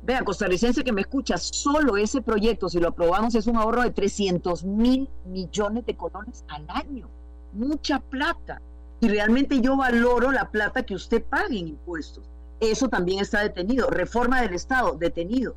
[0.03, 3.91] Vea, costarricense que me escucha, solo ese proyecto, si lo aprobamos, es un ahorro de
[3.91, 7.07] 300 mil millones de colones al año
[7.53, 8.62] mucha plata.
[9.01, 12.26] Y realmente yo valoro la plata que usted pague en impuestos.
[12.60, 13.89] Eso también está detenido.
[13.89, 15.55] Reforma del Estado, detenido.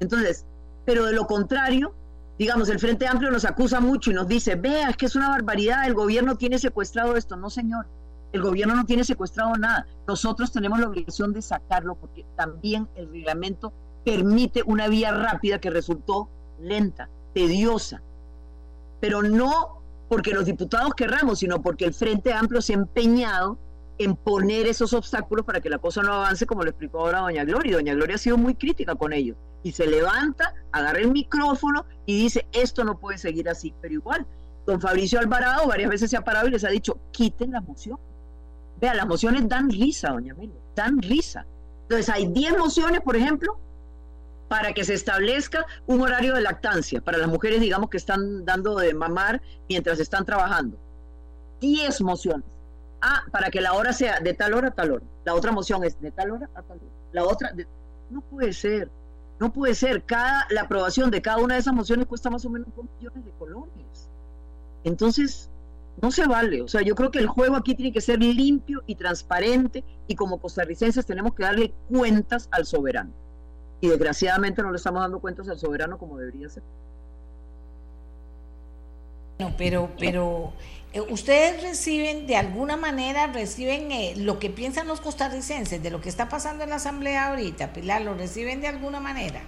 [0.00, 0.44] Entonces,
[0.84, 1.94] pero de lo contrario,
[2.38, 5.30] digamos, el Frente Amplio nos acusa mucho y nos dice, vea, es que es una
[5.30, 7.36] barbaridad, el gobierno tiene secuestrado esto.
[7.36, 7.86] No, señor,
[8.34, 9.86] el gobierno no tiene secuestrado nada.
[10.08, 13.72] Nosotros tenemos la obligación de sacarlo porque también el reglamento
[14.04, 16.28] permite una vía rápida que resultó
[16.60, 18.02] lenta, tediosa,
[19.00, 23.56] pero no porque los diputados querramos, sino porque el Frente Amplio se ha empeñado
[23.98, 27.44] en poner esos obstáculos para que la cosa no avance, como lo explicó ahora doña
[27.44, 27.76] Gloria.
[27.76, 29.36] Doña Gloria ha sido muy crítica con ellos.
[29.62, 33.72] Y se levanta, agarra el micrófono y dice, esto no puede seguir así.
[33.80, 34.26] Pero igual,
[34.66, 37.96] don Fabricio Alvarado varias veces se ha parado y les ha dicho, quiten la moción.
[38.84, 41.46] Vea, las mociones dan risa, doña Amelia, dan risa.
[41.84, 43.58] Entonces hay 10 mociones, por ejemplo,
[44.46, 48.76] para que se establezca un horario de lactancia para las mujeres, digamos, que están dando
[48.76, 50.76] de mamar mientras están trabajando.
[51.62, 52.44] 10 mociones.
[53.00, 55.04] Ah, para que la hora sea de tal hora a tal hora.
[55.24, 56.92] La otra moción es de tal hora a tal hora.
[57.12, 57.54] La otra,
[58.10, 58.90] no puede ser.
[59.40, 60.02] No puede ser.
[60.02, 63.24] Cada, la aprobación de cada una de esas mociones cuesta más o menos 2 millones
[63.24, 64.10] de colones.
[64.84, 65.48] Entonces,
[66.00, 66.62] no se vale.
[66.62, 70.14] O sea, yo creo que el juego aquí tiene que ser limpio y transparente y
[70.14, 73.12] como costarricenses tenemos que darle cuentas al soberano
[73.80, 76.62] y desgraciadamente no le estamos dando cuentas al soberano como debería ser.
[79.58, 80.54] pero, pero
[80.94, 86.00] eh, ustedes reciben, de alguna manera, reciben eh, lo que piensan los costarricenses de lo
[86.00, 89.42] que está pasando en la Asamblea ahorita, Pilar, ¿lo reciben de alguna manera?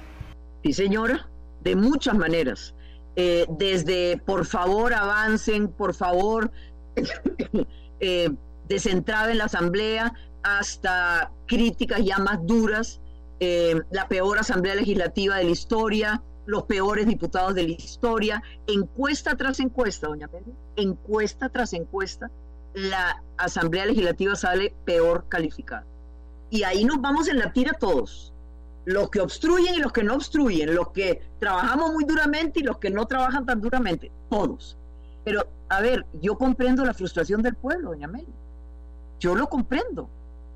[0.63, 1.29] Sí, señora,
[1.63, 2.75] de muchas maneras.
[3.17, 6.51] Eh, desde por favor avancen, por favor
[8.01, 8.31] eh,
[8.69, 10.13] desentraben la Asamblea,
[10.43, 13.01] hasta críticas ya más duras
[13.39, 19.37] eh, la peor asamblea legislativa de la historia, los peores diputados de la historia, encuesta
[19.37, 22.31] tras encuesta, doña Pedro, encuesta tras encuesta,
[22.73, 25.85] la Asamblea Legislativa sale peor calificada.
[26.51, 28.33] Y ahí nos vamos en la tira todos.
[28.87, 32.79] Los que obstruyen y los que no obstruyen, los que trabajamos muy duramente y los
[32.79, 34.79] que no trabajan tan duramente, todos.
[35.25, 38.33] Pero, a ver, yo comprendo la frustración del pueblo, doña Meli.
[39.19, 40.09] Yo lo comprendo.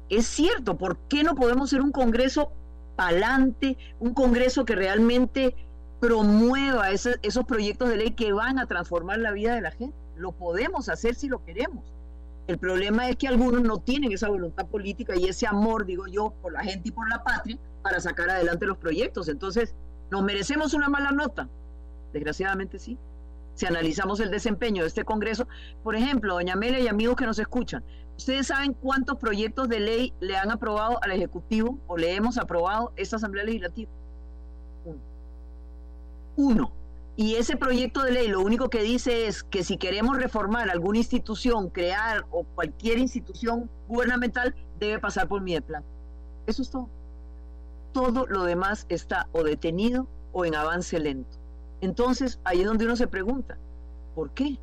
[0.09, 2.53] Es cierto, ¿por qué no podemos ser un Congreso
[2.95, 5.57] palante, un Congreso que realmente
[5.99, 9.97] promueva esos proyectos de ley que van a transformar la vida de la gente?
[10.17, 11.85] Lo podemos hacer si lo queremos.
[12.47, 16.33] El problema es que algunos no tienen esa voluntad política y ese amor, digo yo,
[16.43, 19.29] por la gente y por la patria para sacar adelante los proyectos.
[19.29, 19.75] Entonces,
[20.11, 21.49] ¿nos merecemos una mala nota?
[22.13, 22.99] Desgraciadamente sí.
[23.55, 25.47] Si analizamos el desempeño de este Congreso,
[25.83, 27.85] por ejemplo, doña Amelia y amigos que nos escuchan,
[28.17, 32.93] ¿ustedes saben cuántos proyectos de ley le han aprobado al Ejecutivo o le hemos aprobado
[32.97, 33.91] esta Asamblea Legislativa?
[34.85, 34.99] Uno.
[36.37, 36.73] Uno.
[37.17, 40.99] Y ese proyecto de ley lo único que dice es que si queremos reformar alguna
[40.99, 45.85] institución, crear o cualquier institución gubernamental, debe pasar por mi plan.
[46.47, 46.89] Eso es todo.
[47.93, 51.39] Todo lo demás está o detenido o en avance lento.
[51.81, 53.57] Entonces, ahí es donde uno se pregunta,
[54.15, 54.59] ¿por qué?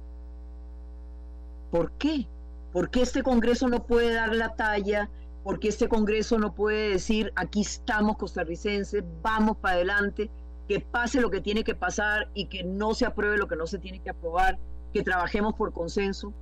[1.72, 2.28] ¿Por qué?
[2.72, 5.10] ¿Por qué este Congreso no puede dar la talla?
[5.44, 10.30] ¿Por qué este Congreso no puede decir, aquí estamos costarricenses, vamos para adelante?
[10.68, 13.68] que pase lo que tiene que pasar y que no se apruebe lo que no
[13.68, 14.60] se tiene que aprobar,
[14.94, 16.34] que trabajemos por consenso.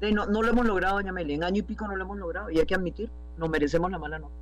[0.00, 2.50] No, no lo hemos logrado, doña Meli, en año y pico no lo hemos logrado
[2.50, 4.34] y hay que admitir, nos merecemos la mala nota.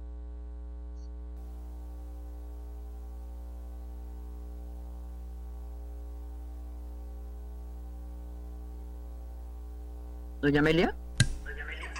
[10.42, 10.96] Doña Amelia.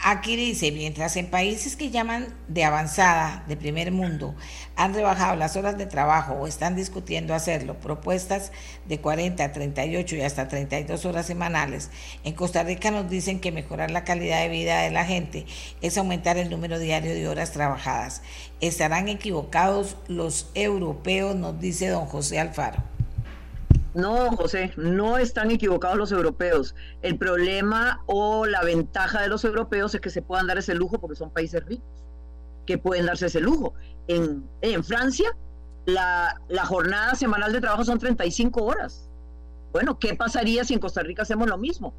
[0.05, 4.35] Aquí dice, mientras en países que llaman de avanzada, de primer mundo,
[4.75, 8.51] han rebajado las horas de trabajo o están discutiendo hacerlo, propuestas
[8.85, 11.91] de 40, 38 y hasta 32 horas semanales,
[12.25, 15.47] en Costa Rica nos dicen que mejorar la calidad de vida de la gente
[15.81, 18.23] es aumentar el número diario de horas trabajadas.
[18.61, 22.92] Estarán equivocados los europeos, nos dice don José Alfaro.
[23.95, 26.75] No, José, no están equivocados los europeos.
[27.03, 30.99] El problema o la ventaja de los europeos es que se puedan dar ese lujo
[30.99, 31.87] porque son países ricos,
[32.65, 33.75] que pueden darse ese lujo.
[34.09, 34.45] En,
[34.83, 35.37] Francia,
[35.85, 39.09] la, jornada semanal de trabajo son 35 horas.
[39.73, 41.95] Bueno, ¿qué pasaría si en Costa Rica hacemos lo mismo?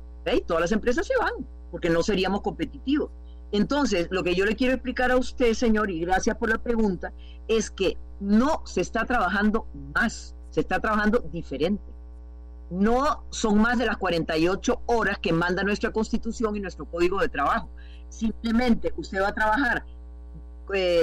[0.48, 3.10] Todas las empresas se van porque no seríamos competitivos.
[3.52, 7.14] Entonces, lo que yo le quiero explicar a usted, señor, y gracias por la pregunta,
[7.48, 11.84] es que no se está trabajando más se está trabajando diferente.
[12.70, 17.28] No son más de las 48 horas que manda nuestra constitución y nuestro código de
[17.28, 17.70] trabajo.
[18.10, 19.84] Simplemente usted va a trabajar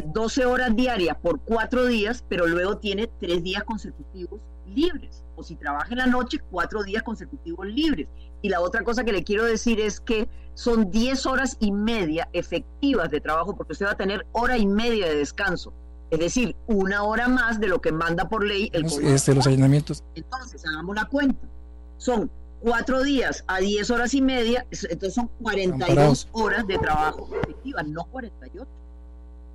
[0.04, 5.24] 12 eh, horas diarias por cuatro días, pero luego tiene tres días consecutivos libres.
[5.34, 8.06] O si trabaja en la noche, cuatro días consecutivos libres.
[8.42, 12.28] Y la otra cosa que le quiero decir es que son 10 horas y media
[12.32, 15.72] efectivas de trabajo, porque usted va a tener hora y media de descanso
[16.10, 20.02] es decir, una hora más de lo que manda por ley el este, los allanamientos.
[20.14, 21.46] Entonces, hagamos la cuenta.
[21.98, 22.30] Son
[22.60, 28.04] cuatro días a diez horas y media, entonces son 42 horas de trabajo efectiva, no
[28.04, 28.66] 48.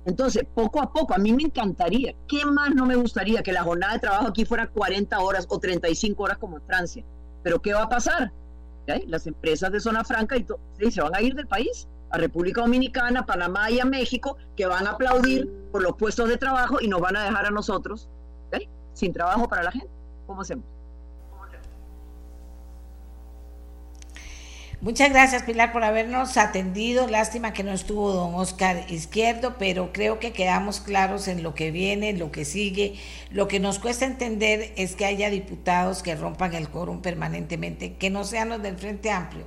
[0.06, 3.64] Entonces, poco a poco, a mí me encantaría, ¿qué más no me gustaría que la
[3.64, 7.04] jornada de trabajo aquí fuera 40 horas o 35 horas como en Francia?
[7.42, 8.32] Pero ¿qué va a pasar?
[9.08, 13.24] Las empresas de zona franca y se van a ir del país a República Dominicana,
[13.24, 17.00] Panamá y a México, que van a aplaudir por los puestos de trabajo y nos
[17.00, 18.08] van a dejar a nosotros
[18.94, 19.90] sin trabajo para la gente.
[20.26, 20.64] ¿Cómo hacemos?
[24.80, 27.08] Muchas gracias, Pilar, por habernos atendido.
[27.08, 31.70] Lástima que no estuvo don Oscar Izquierdo, pero creo que quedamos claros en lo que
[31.70, 32.98] viene, lo que sigue.
[33.30, 38.10] Lo que nos cuesta entender es que haya diputados que rompan el quórum permanentemente, que
[38.10, 39.46] no sean los del Frente Amplio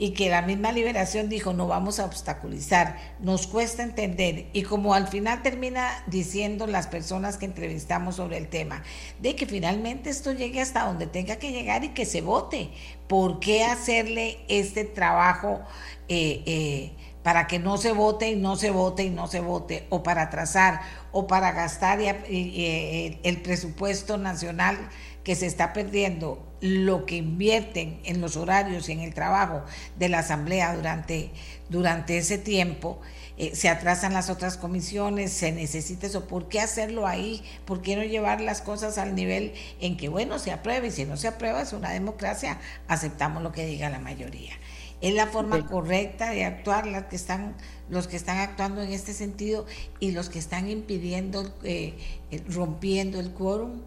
[0.00, 4.94] y que la misma liberación dijo no vamos a obstaculizar, nos cuesta entender y como
[4.94, 8.82] al final termina diciendo las personas que entrevistamos sobre el tema,
[9.20, 12.70] de que finalmente esto llegue hasta donde tenga que llegar y que se vote.
[13.08, 15.60] ¿Por qué hacerle este trabajo?
[16.08, 16.92] Eh, eh,
[17.22, 20.22] para que no se vote y no se vote y no se vote, o para
[20.22, 20.80] atrasar,
[21.12, 24.78] o para gastar eh, el presupuesto nacional
[25.22, 29.62] que se está perdiendo lo que invierten en los horarios y en el trabajo
[29.98, 31.30] de la Asamblea durante,
[31.68, 33.00] durante ese tiempo,
[33.38, 36.26] eh, se atrasan las otras comisiones, se necesita eso.
[36.26, 37.42] ¿Por qué hacerlo ahí?
[37.64, 41.06] ¿Por qué no llevar las cosas al nivel en que, bueno, se apruebe y si
[41.06, 44.52] no se aprueba es una democracia, aceptamos lo que diga la mayoría?
[45.00, 47.54] Es la forma correcta de actuar las que están,
[47.88, 49.64] los que están actuando en este sentido
[49.98, 51.94] y los que están impidiendo, eh,
[52.30, 53.80] eh, rompiendo el quórum,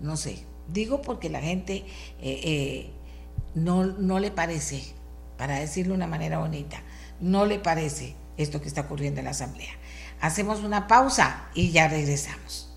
[0.00, 0.49] no sé.
[0.72, 1.84] Digo porque la gente
[2.20, 2.90] eh, eh,
[3.54, 4.82] no, no le parece,
[5.36, 6.82] para decirlo de una manera bonita.
[7.20, 9.72] ¿No le parece esto que está ocurriendo en la Asamblea?
[10.20, 12.68] Hacemos una pausa y ya regresamos.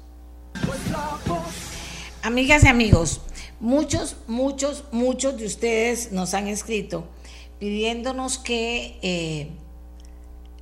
[2.22, 3.22] Amigas y amigos,
[3.60, 7.08] muchos, muchos, muchos de ustedes nos han escrito
[7.60, 9.50] pidiéndonos que eh,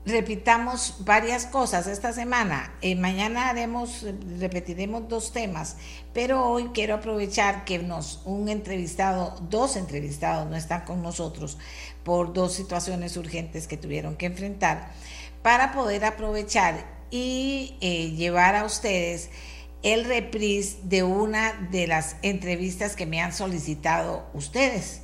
[0.06, 2.74] repitamos varias cosas esta semana.
[2.82, 4.06] Eh, mañana haremos,
[4.39, 5.78] repetiremos dos temas,
[6.14, 11.58] pero hoy quiero aprovechar que nos un entrevistado, dos entrevistados no están con nosotros
[12.04, 14.91] por dos situaciones urgentes que tuvieron que enfrentar,
[15.43, 19.30] para poder aprovechar y eh, llevar a ustedes
[19.84, 25.02] el reprise de una de las entrevistas que me han solicitado ustedes.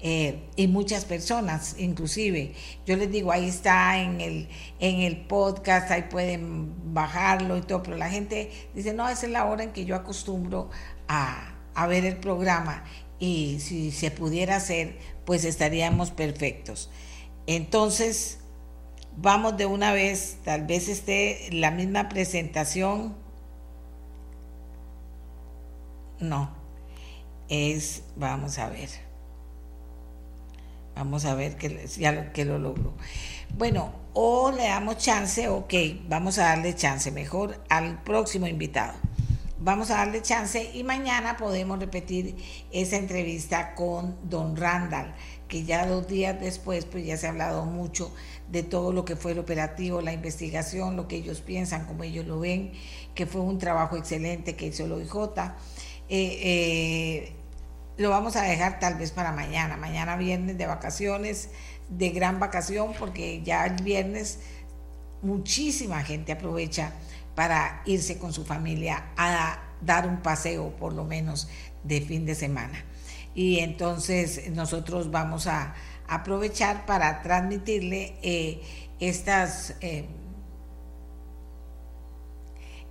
[0.00, 2.52] Eh, y muchas personas, inclusive.
[2.84, 7.82] Yo les digo, ahí está en el, en el podcast, ahí pueden bajarlo y todo,
[7.82, 10.70] pero la gente dice, no, esa es la hora en que yo acostumbro
[11.08, 12.84] a, a ver el programa
[13.18, 16.90] y si se pudiera hacer, pues estaríamos perfectos.
[17.46, 18.38] Entonces,
[19.16, 23.16] vamos de una vez, tal vez esté la misma presentación.
[26.20, 26.50] No,
[27.48, 29.05] es, vamos a ver.
[30.96, 32.94] Vamos a ver que, ya que lo logro.
[33.56, 35.74] Bueno, o le damos chance, ok,
[36.08, 38.94] vamos a darle chance mejor al próximo invitado.
[39.58, 42.36] Vamos a darle chance y mañana podemos repetir
[42.70, 45.14] esa entrevista con don Randall,
[45.48, 48.10] que ya dos días después, pues ya se ha hablado mucho
[48.50, 52.26] de todo lo que fue el operativo, la investigación, lo que ellos piensan, como ellos
[52.26, 52.72] lo ven,
[53.14, 55.14] que fue un trabajo excelente que hizo el OIJ.
[56.08, 57.35] Eh, eh,
[57.96, 61.50] lo vamos a dejar tal vez para mañana, mañana viernes de vacaciones,
[61.88, 64.40] de gran vacación, porque ya el viernes
[65.22, 66.92] muchísima gente aprovecha
[67.34, 71.48] para irse con su familia a dar un paseo, por lo menos
[71.84, 72.84] de fin de semana.
[73.34, 75.74] Y entonces nosotros vamos a
[76.08, 78.62] aprovechar para transmitirle eh,
[79.00, 79.74] estas...
[79.80, 80.06] Eh,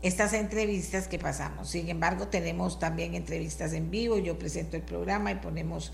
[0.05, 1.67] estas entrevistas que pasamos.
[1.67, 5.93] Sin embargo, tenemos también entrevistas en vivo, yo presento el programa y ponemos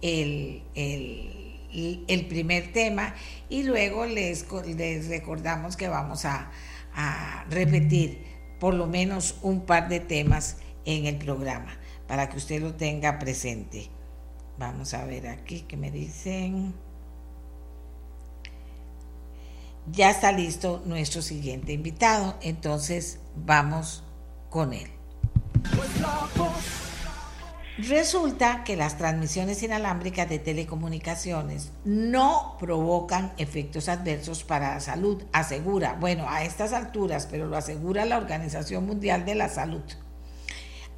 [0.00, 3.14] el, el, primer tema
[3.48, 6.50] y luego les, les recordamos que vamos a,
[6.92, 8.24] a repetir
[8.58, 13.20] por lo menos un par de temas en el programa para que usted lo tenga
[13.20, 13.90] presente.
[14.58, 16.74] Vamos a ver aquí que me dicen
[19.90, 24.04] ya está listo nuestro siguiente invitado, entonces vamos
[24.50, 24.88] con él.
[27.78, 35.96] Resulta que las transmisiones inalámbricas de telecomunicaciones no provocan efectos adversos para la salud, asegura,
[35.98, 39.82] bueno, a estas alturas, pero lo asegura la Organización Mundial de la Salud.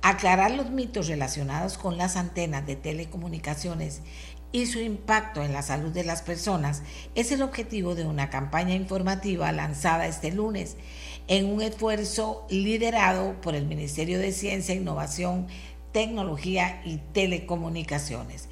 [0.02, 4.02] Aclarar los mitos relacionados con las antenas de telecomunicaciones
[4.54, 6.84] y su impacto en la salud de las personas
[7.16, 10.76] es el objetivo de una campaña informativa lanzada este lunes
[11.26, 15.48] en un esfuerzo liderado por el Ministerio de Ciencia, Innovación,
[15.90, 18.48] Tecnología y Telecomunicaciones.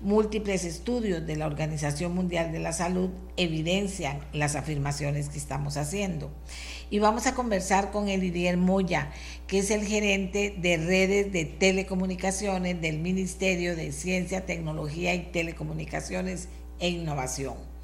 [0.00, 6.32] Múltiples estudios de la Organización Mundial de la Salud evidencian las afirmaciones que estamos haciendo
[6.90, 9.10] y vamos a conversar con Elidier Moya,
[9.46, 16.48] que es el gerente de redes de telecomunicaciones del Ministerio de Ciencia, Tecnología y Telecomunicaciones
[16.78, 17.74] e Innovación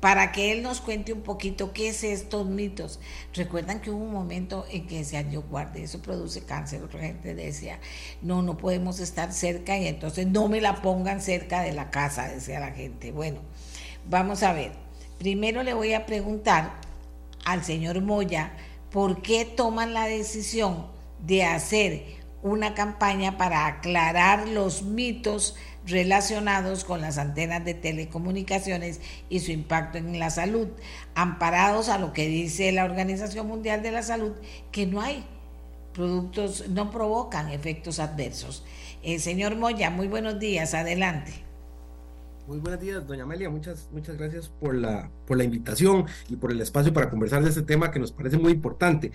[0.00, 2.98] para que él nos cuente un poquito qué es estos mitos.
[3.34, 6.82] Recuerdan que hubo un momento en que decían, yo guarde, eso produce cáncer.
[6.82, 7.78] Otra gente decía,
[8.22, 12.28] no, no podemos estar cerca y entonces no me la pongan cerca de la casa,
[12.28, 13.12] decía la gente.
[13.12, 13.40] Bueno,
[14.08, 14.72] vamos a ver.
[15.18, 16.80] Primero le voy a preguntar
[17.44, 18.54] al señor Moya
[18.90, 20.86] por qué toman la decisión
[21.26, 22.04] de hacer
[22.42, 25.56] una campaña para aclarar los mitos
[25.86, 30.68] relacionados con las antenas de telecomunicaciones y su impacto en la salud,
[31.14, 34.32] amparados a lo que dice la Organización Mundial de la Salud,
[34.72, 35.24] que no hay
[35.92, 38.64] productos, no provocan efectos adversos.
[39.02, 41.32] Eh, señor Moya, muy buenos días, adelante.
[42.46, 43.48] Muy buenos días, doña Amelia.
[43.48, 47.48] Muchas, muchas gracias por la, por la invitación y por el espacio para conversar de
[47.48, 49.12] este tema que nos parece muy importante.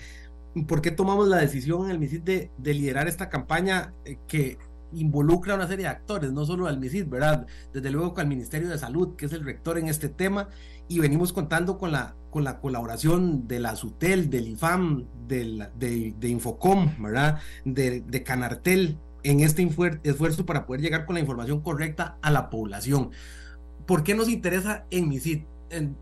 [0.63, 4.57] ¿Por qué tomamos la decisión en el MISID de, de liderar esta campaña eh, que
[4.93, 7.45] involucra a una serie de actores, no solo al MISID, ¿verdad?
[7.73, 10.49] Desde luego con el Ministerio de Salud, que es el rector en este tema,
[10.87, 16.29] y venimos contando con la, con la colaboración de la SUTEL, del IFAM, de, de
[16.29, 17.39] Infocom, ¿verdad?
[17.65, 19.67] De, de Canartel, en este
[20.03, 23.09] esfuerzo para poder llegar con la información correcta a la población.
[23.87, 25.43] ¿Por qué nos interesa en MISID?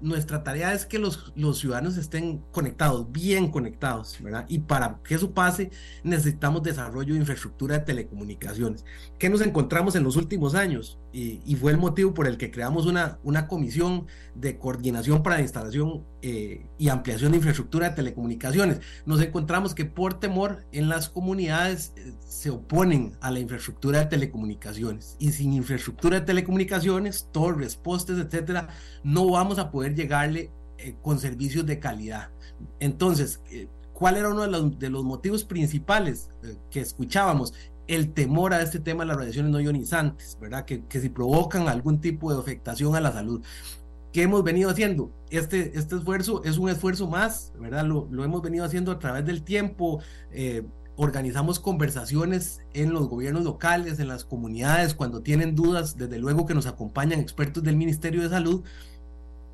[0.01, 4.45] Nuestra tarea es que los, los ciudadanos estén conectados, bien conectados, ¿verdad?
[4.49, 5.71] Y para que eso pase
[6.03, 8.85] necesitamos desarrollo de infraestructura de telecomunicaciones.
[9.17, 10.99] ¿Qué nos encontramos en los últimos años?
[11.15, 15.43] Y, fue el motivo por el que creamos una, una comisión de coordinación para la
[15.43, 18.79] instalación eh, y ampliación de infraestructura de telecomunicaciones.
[19.05, 24.05] Nos encontramos que por temor en las comunidades eh, se oponen a la infraestructura de
[24.07, 25.15] telecomunicaciones.
[25.19, 28.69] Y sin infraestructura de telecomunicaciones, torres, postes, etcétera,
[29.03, 30.49] no vamos a poder llegarle
[30.79, 32.31] eh, con servicios de calidad.
[32.79, 33.39] Entonces,
[33.93, 36.29] ¿cuál era uno de los, de los motivos principales
[36.71, 37.53] que escuchábamos?
[37.87, 40.65] El temor a este tema de las radiaciones no ionizantes, ¿verdad?
[40.65, 43.43] Que, que si provocan algún tipo de afectación a la salud.
[44.11, 45.11] ¿Qué hemos venido haciendo?
[45.31, 47.83] Este, este esfuerzo es un esfuerzo más, ¿verdad?
[47.85, 50.01] Lo, lo hemos venido haciendo a través del tiempo.
[50.31, 50.63] Eh,
[50.95, 56.53] organizamos conversaciones en los gobiernos locales, en las comunidades, cuando tienen dudas, desde luego que
[56.53, 58.63] nos acompañan expertos del Ministerio de Salud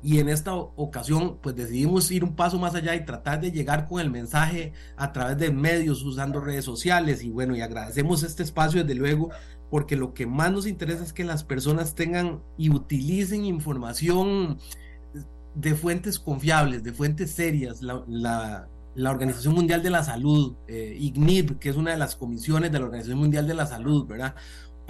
[0.02, 3.86] y en esta ocasión pues decidimos ir un paso más allá y tratar de llegar
[3.86, 8.42] con el mensaje a través de medios usando redes sociales y bueno y agradecemos este
[8.42, 9.30] espacio desde luego
[9.70, 14.58] porque lo que más nos interesa es que las personas tengan y utilicen información
[15.54, 17.82] de fuentes confiables, de fuentes serias.
[17.82, 22.16] La, la, la Organización Mundial de la Salud, eh, IGNIB, que es una de las
[22.16, 24.34] comisiones de la Organización Mundial de la Salud, ¿verdad?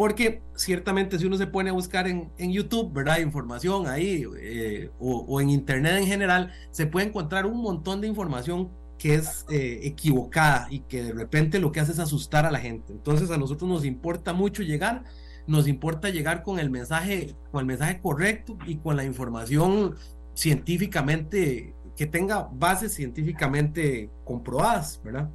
[0.00, 3.18] Porque ciertamente si uno se pone a buscar en, en YouTube, ¿verdad?
[3.18, 8.70] Información ahí eh, o, en Internet en general, se puede encontrar un montón de información
[8.96, 12.60] que es eh, equivocada y que de repente lo que hace es asustar a la
[12.60, 12.94] gente.
[12.94, 15.04] Entonces a nosotros nos importa mucho llegar,
[15.46, 19.96] nos importa llegar con el mensaje, con el mensaje correcto y con la información
[20.32, 25.28] científicamente que tenga bases científicamente comprobadas, ¿verdad?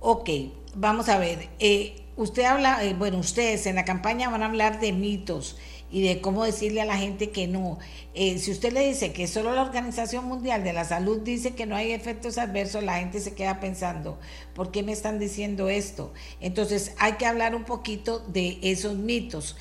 [0.00, 0.28] Ok,
[0.74, 1.48] vamos a ver.
[1.58, 5.58] Eh, usted habla, eh, bueno, ustedes en la campaña van a hablar de mitos
[5.90, 7.78] y de cómo decirle a la gente que no.
[8.14, 11.66] Eh, si usted le dice que solo la Organización Mundial de la Salud dice que
[11.66, 14.18] no hay efectos adversos, la gente se queda pensando,
[14.54, 16.14] ¿por qué me están diciendo esto?
[16.40, 19.56] Entonces hay que hablar un poquito de esos mitos.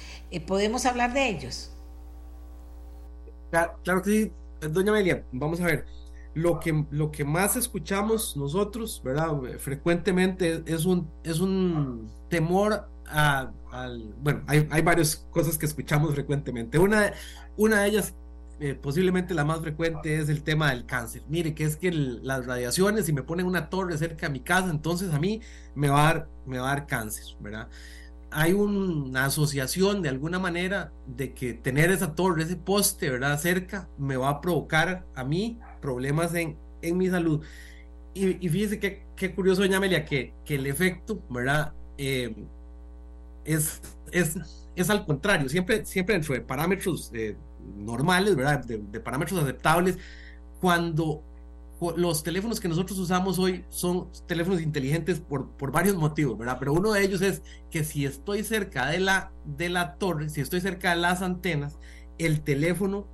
[0.47, 1.71] ¿Podemos hablar de ellos?
[3.49, 4.31] Claro, claro que sí,
[4.69, 6.01] doña Amelia, vamos a ver
[6.34, 9.30] lo que, lo que más escuchamos nosotros, ¿verdad?
[9.60, 16.14] Frecuentemente es un, es un temor a, al, bueno, hay, hay varias cosas que escuchamos
[16.14, 16.80] frecuentemente.
[16.80, 17.12] Una,
[17.58, 18.14] una de ellas,
[18.60, 21.24] eh, posiblemente la más frecuente, es el tema del cáncer.
[21.28, 24.70] Mire, que es que las radiaciones, si me ponen una torre cerca de mi casa,
[24.70, 25.41] entonces a mí
[25.76, 27.68] me va a dar, me va a dar cáncer, ¿verdad?
[28.32, 33.38] hay una asociación de alguna manera de que tener esa torre, ese poste, ¿verdad?
[33.38, 37.41] Cerca, me va a provocar a mí problemas en, en mi salud.
[38.14, 41.74] Y, y fíjese qué, qué curioso, doña Amelia, que, que el efecto, ¿verdad?
[41.98, 42.34] Eh,
[43.45, 43.82] es,
[44.12, 44.38] es,
[44.76, 47.36] es al contrario, siempre, siempre dentro de parámetros eh,
[47.78, 48.64] normales, ¿verdad?
[48.64, 49.98] De, de, parámetros aceptables,
[50.60, 51.24] cuando
[51.98, 56.58] los teléfonos que nosotros usamos hoy son teléfonos inteligentes por, por varios motivos, ¿verdad?
[56.60, 57.41] Pero uno de ellos es
[57.72, 61.80] que si estoy cerca de la, de la torre, si estoy cerca de las antenas,
[62.20, 63.08] el teléfono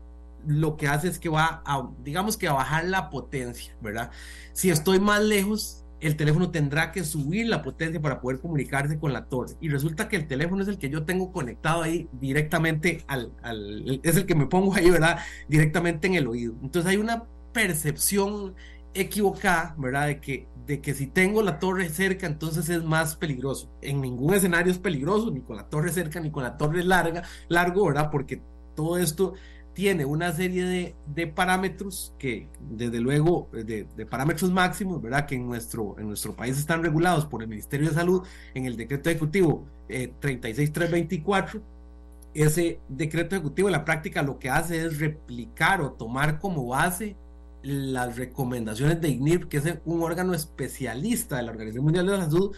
[0.47, 4.11] lo que hace es que va a, digamos que a bajar la potencia, ¿verdad?
[4.53, 9.13] Si estoy más lejos, el teléfono tendrá que subir la potencia para poder comunicarse con
[9.13, 9.55] la torre.
[9.59, 13.99] Y resulta que el teléfono es el que yo tengo conectado ahí directamente al, al,
[14.03, 15.19] es el que me pongo ahí, ¿verdad?
[15.47, 16.55] Directamente en el oído.
[16.61, 18.55] Entonces hay una percepción
[18.93, 20.07] equivocada, ¿verdad?
[20.07, 23.71] De que, de que si tengo la torre cerca, entonces es más peligroso.
[23.81, 27.23] En ningún escenario es peligroso, ni con la torre cerca, ni con la torre larga,
[27.47, 28.09] largo, ¿verdad?
[28.11, 28.41] Porque
[28.75, 29.33] todo esto
[29.77, 35.27] tiene una serie de, de parámetros que, desde luego, de, de, parámetros máximos, ¿verdad?
[35.27, 38.23] Que en nuestro, en nuestro país están regulados por el Ministerio de Salud
[38.55, 41.61] en el decreto ejecutivo eh, 36324.
[42.33, 47.15] Ese decreto ejecutivo en la práctica lo que hace es replicar o tomar como base
[47.61, 52.25] las recomendaciones de IGNIR, que es un órgano especialista de la Organización Mundial de la
[52.25, 52.55] Salud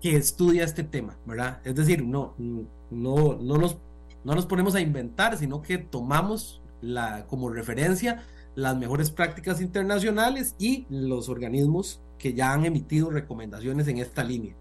[0.00, 1.60] que estudia este tema, ¿verdad?
[1.64, 3.76] Es decir, no, no, no nos
[4.24, 8.24] no nos ponemos a inventar, sino que tomamos la, como referencia
[8.54, 14.54] las mejores prácticas internacionales y los organismos que ya han emitido recomendaciones en esta línea.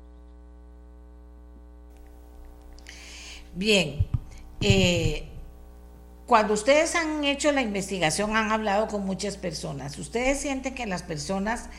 [3.55, 4.07] Bien,
[4.61, 5.27] eh,
[6.25, 11.03] cuando ustedes han hecho la investigación, han hablado con muchas personas, ¿ustedes sienten que las
[11.03, 11.69] personas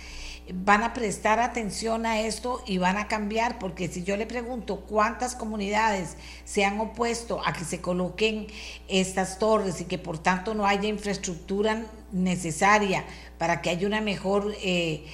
[0.54, 4.80] van a prestar atención a esto y van a cambiar, porque si yo le pregunto
[4.80, 8.46] cuántas comunidades se han opuesto a que se coloquen
[8.88, 13.04] estas torres y que por tanto no haya infraestructura necesaria
[13.38, 15.04] para que haya una mejor eh,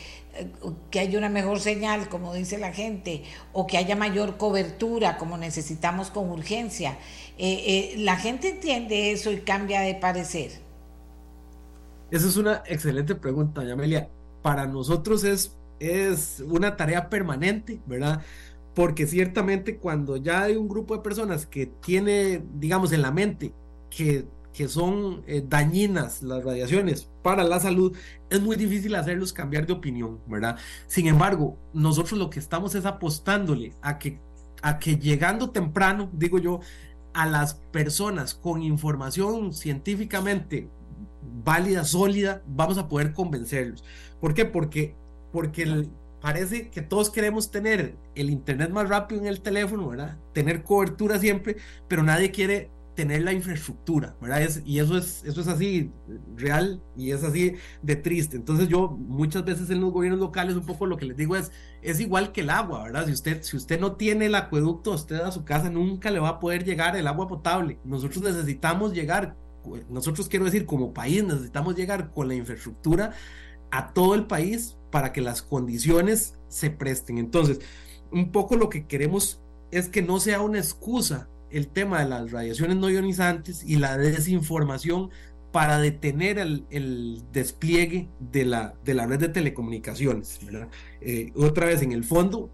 [0.90, 5.38] que haya una mejor señal, como dice la gente, o que haya mayor cobertura, como
[5.38, 6.98] necesitamos con urgencia.
[7.38, 10.50] Eh, eh, la gente entiende eso y cambia de parecer.
[12.10, 14.10] Esa es una excelente pregunta, Amelia.
[14.46, 18.22] Para nosotros es, es una tarea permanente, ¿verdad?
[18.76, 23.52] Porque ciertamente cuando ya hay un grupo de personas que tiene, digamos, en la mente
[23.90, 27.94] que que son eh, dañinas las radiaciones para la salud,
[28.30, 30.56] es muy difícil hacerlos cambiar de opinión, ¿verdad?
[30.86, 34.18] Sin embargo, nosotros lo que estamos es apostándole a que,
[34.62, 36.60] a que llegando temprano, digo yo,
[37.12, 40.70] a las personas con información científicamente
[41.44, 43.84] válida, sólida, vamos a poder convencerlos.
[44.20, 44.44] ¿Por qué?
[44.44, 44.94] Porque,
[45.32, 45.86] porque
[46.20, 50.18] parece que todos queremos tener el internet más rápido en el teléfono, ¿verdad?
[50.32, 51.56] Tener cobertura siempre,
[51.88, 54.40] pero nadie quiere tener la infraestructura, ¿verdad?
[54.64, 55.92] y eso es, eso es así
[56.34, 58.36] real y es así de triste.
[58.36, 61.52] Entonces yo muchas veces en los gobiernos locales un poco lo que les digo es,
[61.82, 63.06] es igual que el agua, ¿verdad?
[63.06, 66.30] Si usted, si usted no tiene el acueducto, usted a su casa nunca le va
[66.30, 67.78] a poder llegar el agua potable.
[67.84, 69.36] Nosotros necesitamos llegar,
[69.90, 73.12] nosotros quiero decir como país, necesitamos llegar con la infraestructura
[73.70, 77.18] a todo el país para que las condiciones se presten.
[77.18, 77.60] Entonces,
[78.10, 79.40] un poco lo que queremos
[79.70, 83.96] es que no sea una excusa el tema de las radiaciones no ionizantes y la
[83.96, 85.10] desinformación
[85.52, 90.38] para detener el, despliegue de la, de la red de telecomunicaciones.
[91.00, 92.50] Eh, otra vez, en el fondo,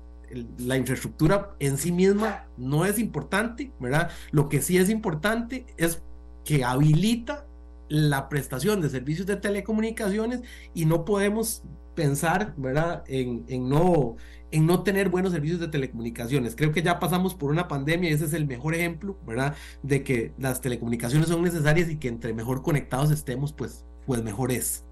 [0.59, 4.11] la infraestructura en sí misma no es importante, ¿verdad?
[4.31, 6.01] Lo que sí es importante es
[6.45, 7.47] que habilita
[7.93, 10.41] la prestación de servicios de telecomunicaciones
[10.73, 11.63] y no podemos
[11.95, 13.05] pensar, ¿verdad?
[13.07, 14.17] En, no
[14.51, 16.57] en no tener buenos servicios de telecomunicaciones.
[16.57, 19.55] Creo que ya pasamos por una pandemia y ese es el mejor ejemplo, ¿verdad?
[19.83, 24.53] De que las telecomunicaciones son necesarias y que entre mejor conectados estemos, pues, pues mejor
[24.53, 24.85] es.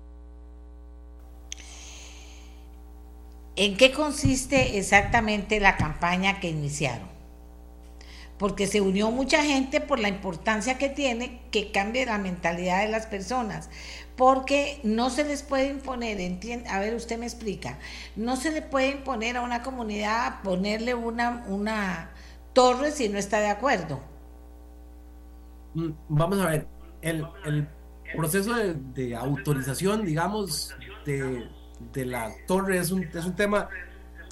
[3.57, 7.20] ¿En qué consiste exactamente la campaña que iniciaron?
[8.41, 12.89] Porque se unió mucha gente por la importancia que tiene que cambie la mentalidad de
[12.89, 13.71] las personas
[14.21, 16.19] porque no se les puede imponer,
[16.69, 17.79] a ver, usted me explica,
[18.17, 22.11] no se le puede imponer a una comunidad ponerle una, una
[22.53, 23.99] torre si no está de acuerdo.
[25.73, 26.67] Mm, vamos a ver,
[27.01, 27.27] el,
[28.15, 30.77] proceso de, autorización, digamos,
[31.07, 31.49] de,
[31.95, 33.71] de, la torre es un, es un tema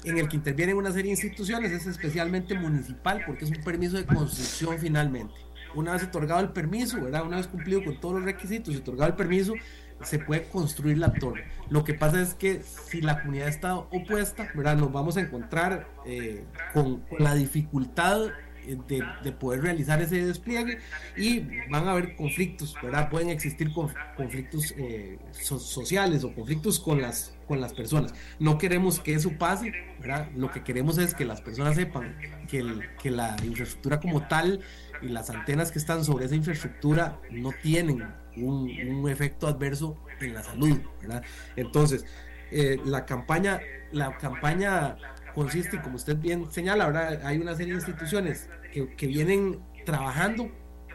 [0.03, 3.97] en el que intervienen una serie de instituciones, es especialmente municipal, porque es un permiso
[3.97, 5.33] de construcción finalmente
[5.75, 7.25] una vez otorgado el permiso, ¿verdad?
[7.25, 9.53] Una vez cumplido con todos los requisitos y otorgado el permiso,
[10.01, 11.45] se puede construir la torre.
[11.69, 14.77] Lo que pasa es que si la comunidad está opuesta, ¿verdad?
[14.77, 16.43] Nos vamos a encontrar eh,
[16.73, 18.27] con, la dificultad
[18.65, 18.77] eh,
[19.23, 20.79] de, poder realizar ese despliegue
[21.17, 23.09] y van a haber conflictos, ¿verdad?
[23.09, 23.71] Pueden existir
[24.15, 28.13] conflictos eh, sociales o conflictos con las, con las personas.
[28.37, 30.29] No queremos que eso pase, ¿verdad?
[30.35, 32.15] Lo que queremos es que las personas sepan
[32.47, 32.61] que,
[33.09, 34.61] la infraestructura como tal
[35.01, 38.07] y las antenas que están sobre esa infraestructura no tienen
[38.37, 41.23] un, efecto adverso en la salud, ¿verdad?
[41.55, 42.05] Entonces,
[42.51, 43.59] eh, la campaña,
[43.91, 44.97] la campaña
[45.33, 47.25] consiste, como usted bien señala, ¿verdad?
[47.25, 50.51] Hay una serie de instituciones que vienen trabajando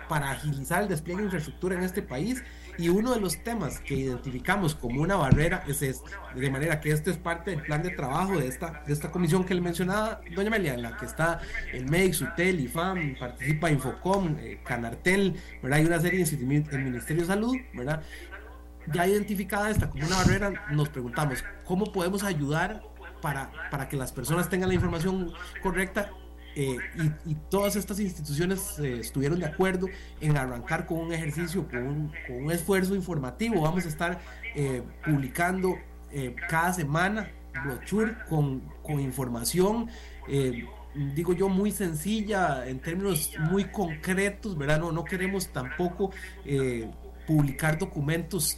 [0.09, 2.45] para agilizar el despliegue de infraestructura en este país
[2.79, 6.91] y uno de los temas que identificamos como una barrera es este, de manera que
[6.91, 10.21] este es parte del plan de trabajo de esta, de esta comisión que le mencionaba
[10.35, 11.41] doña Amelia, en la que está
[11.73, 15.79] el MEIX, UTEL, IFAM, participa Infocom, eh, Canartel, ¿verdad?
[15.79, 16.39] Hay una serie de
[16.79, 18.03] Ministerio de Salud, ¿verdad?
[18.93, 22.83] Ya identificada esta como una barrera, nos preguntamos, ¿cómo podemos ayudar
[23.23, 25.33] para, para que las personas tengan la información
[25.63, 26.11] correcta
[26.57, 26.79] eh,
[27.27, 29.89] y, todas estas instituciones eh, estuvieron de acuerdo
[30.21, 33.63] en arrancar con un ejercicio, con un, esfuerzo informativo.
[33.63, 34.21] Vamos a estar
[34.55, 35.77] eh, publicando
[36.49, 37.29] cada semana
[37.65, 39.91] brochure con, con información,
[40.95, 44.79] digo yo, muy sencilla, en términos muy concretos, ¿verdad?
[44.79, 46.13] No, no queremos tampoco
[47.27, 48.57] publicar documentos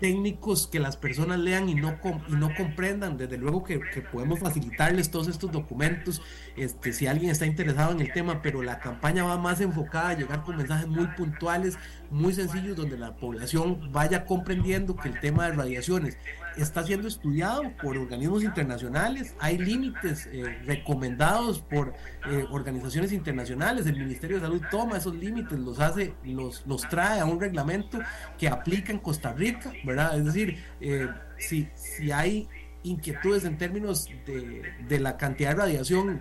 [0.00, 1.98] técnicos que las personas lean y no,
[2.28, 3.16] y no comprendan.
[3.16, 3.78] Desde luego que,
[4.10, 6.22] podemos facilitarles todos estos documentos
[6.56, 10.14] este, si alguien está interesado en el tema, pero la campaña va más enfocada a
[10.14, 11.78] llegar con mensajes muy puntuales,
[12.10, 16.16] muy sencillos, donde la población vaya comprendiendo que el tema de radiaciones
[16.62, 21.94] está siendo estudiado por organismos internacionales, hay límites eh, recomendados por
[22.26, 27.20] eh, organizaciones internacionales, el Ministerio de Salud toma esos límites, los hace, los, los trae
[27.20, 27.98] a un reglamento
[28.38, 30.18] que aplica en Costa Rica, ¿verdad?
[30.18, 31.08] Es decir, eh,
[31.38, 32.48] si, si hay
[32.82, 36.20] inquietudes en términos de, de la cantidad de radiación,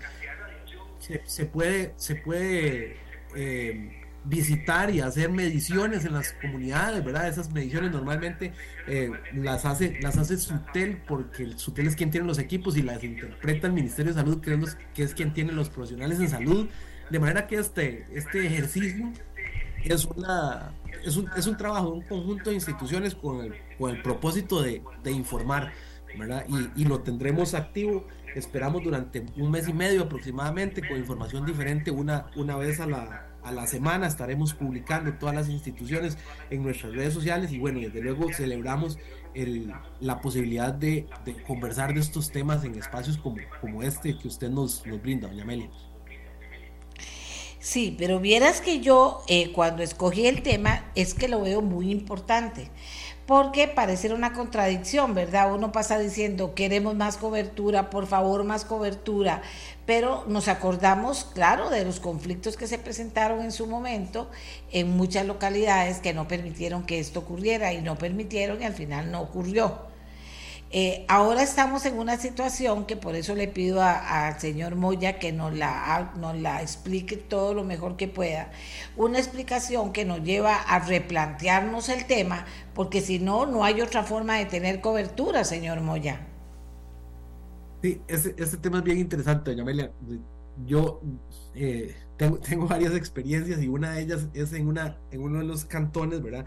[1.25, 2.97] se, puede, se puede
[4.25, 7.27] visitar y hacer mediciones en las comunidades, ¿verdad?
[7.27, 8.53] Esas mediciones normalmente
[8.87, 12.81] eh, las hace las hace Sutel porque el Sutel es quien tiene los equipos y
[12.81, 16.67] las interpreta el Ministerio de Salud, es, que es quien tiene los profesionales en salud,
[17.09, 19.11] de manera que este, este ejercicio
[19.83, 20.73] es, una,
[21.05, 24.83] es, un, es un trabajo, un conjunto de instituciones con el, con el propósito de,
[25.03, 25.71] de informar,
[26.17, 26.45] ¿verdad?
[26.47, 28.05] Y, y lo tendremos activo
[28.35, 33.28] esperamos durante un mes y medio aproximadamente con información diferente una, una vez a la,
[33.43, 36.17] a la semana estaremos publicando todas las instituciones
[36.49, 38.97] en nuestras redes sociales y bueno, desde luego celebramos
[39.33, 41.07] el, la posibilidad de,
[41.47, 45.69] conversar de estos temas en espacios como, este que usted nos, nos brinda, doña Amelia.
[47.59, 51.91] Sí, pero vieras que yo eh, cuando escogí el tema es que lo veo muy
[51.91, 52.71] importante
[53.29, 55.53] porque parece una contradicción, ¿verdad?
[55.53, 59.43] Uno pasa diciendo, queremos más cobertura, por favor, más cobertura,
[59.85, 64.31] pero nos acordamos, claro, de los conflictos que se presentaron en su momento
[64.71, 69.11] en muchas localidades que no permitieron que esto ocurriera y no permitieron y al final
[69.11, 69.88] no ocurrió.
[70.71, 75.31] Eh, ahora estamos en una situación que por eso le pido al señor Moya que
[75.31, 78.51] nos la, nos la explique todo lo mejor que pueda.
[78.95, 84.03] Una explicación que nos lleva a replantearnos el tema, porque si no, no hay otra
[84.03, 86.27] forma de tener cobertura, señor Moya.
[87.81, 89.91] Sí, este, este tema es bien interesante, doña Amelia.
[90.67, 91.01] Yo
[91.55, 95.45] eh, tengo, tengo varias experiencias y una de ellas es en, una, en uno de
[95.45, 96.45] los cantones, ¿verdad?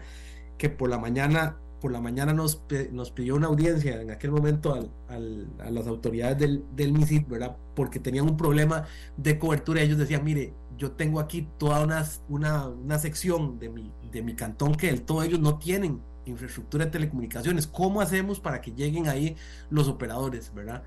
[0.57, 4.73] Que por la mañana por la mañana nos, nos pidió una audiencia en aquel momento
[4.73, 7.57] al, al, a las autoridades del, del MISID, ¿verdad?
[7.75, 8.85] Porque tenían un problema
[9.17, 9.81] de cobertura.
[9.81, 14.33] Ellos decían, mire, yo tengo aquí toda una, una, una sección de mi, de mi
[14.33, 17.67] cantón que todos ellos no tienen infraestructura de telecomunicaciones.
[17.67, 19.35] ¿Cómo hacemos para que lleguen ahí
[19.69, 20.83] los operadores, verdad?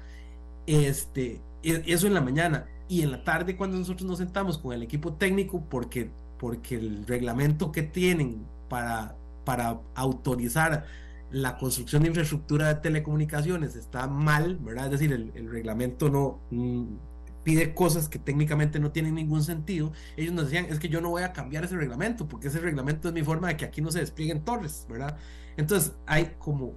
[0.67, 2.69] Este, e, eso en la mañana.
[2.89, 7.07] Y en la tarde cuando nosotros nos sentamos con el equipo técnico, porque, porque el
[7.07, 9.15] reglamento que tienen para
[9.47, 10.85] para autorizar
[11.31, 14.87] la construcción de infraestructura de telecomunicaciones está mal, ¿verdad?
[14.87, 16.97] Es decir, el, reglamento no mm,
[17.43, 19.93] pide cosas que técnicamente no tienen ningún sentido.
[20.17, 23.09] Ellos nos decían, es que yo no voy a cambiar ese reglamento, porque ese reglamento
[23.09, 25.17] es mi forma de que aquí no se desplieguen torres, ¿verdad?
[25.57, 26.75] Entonces, hay como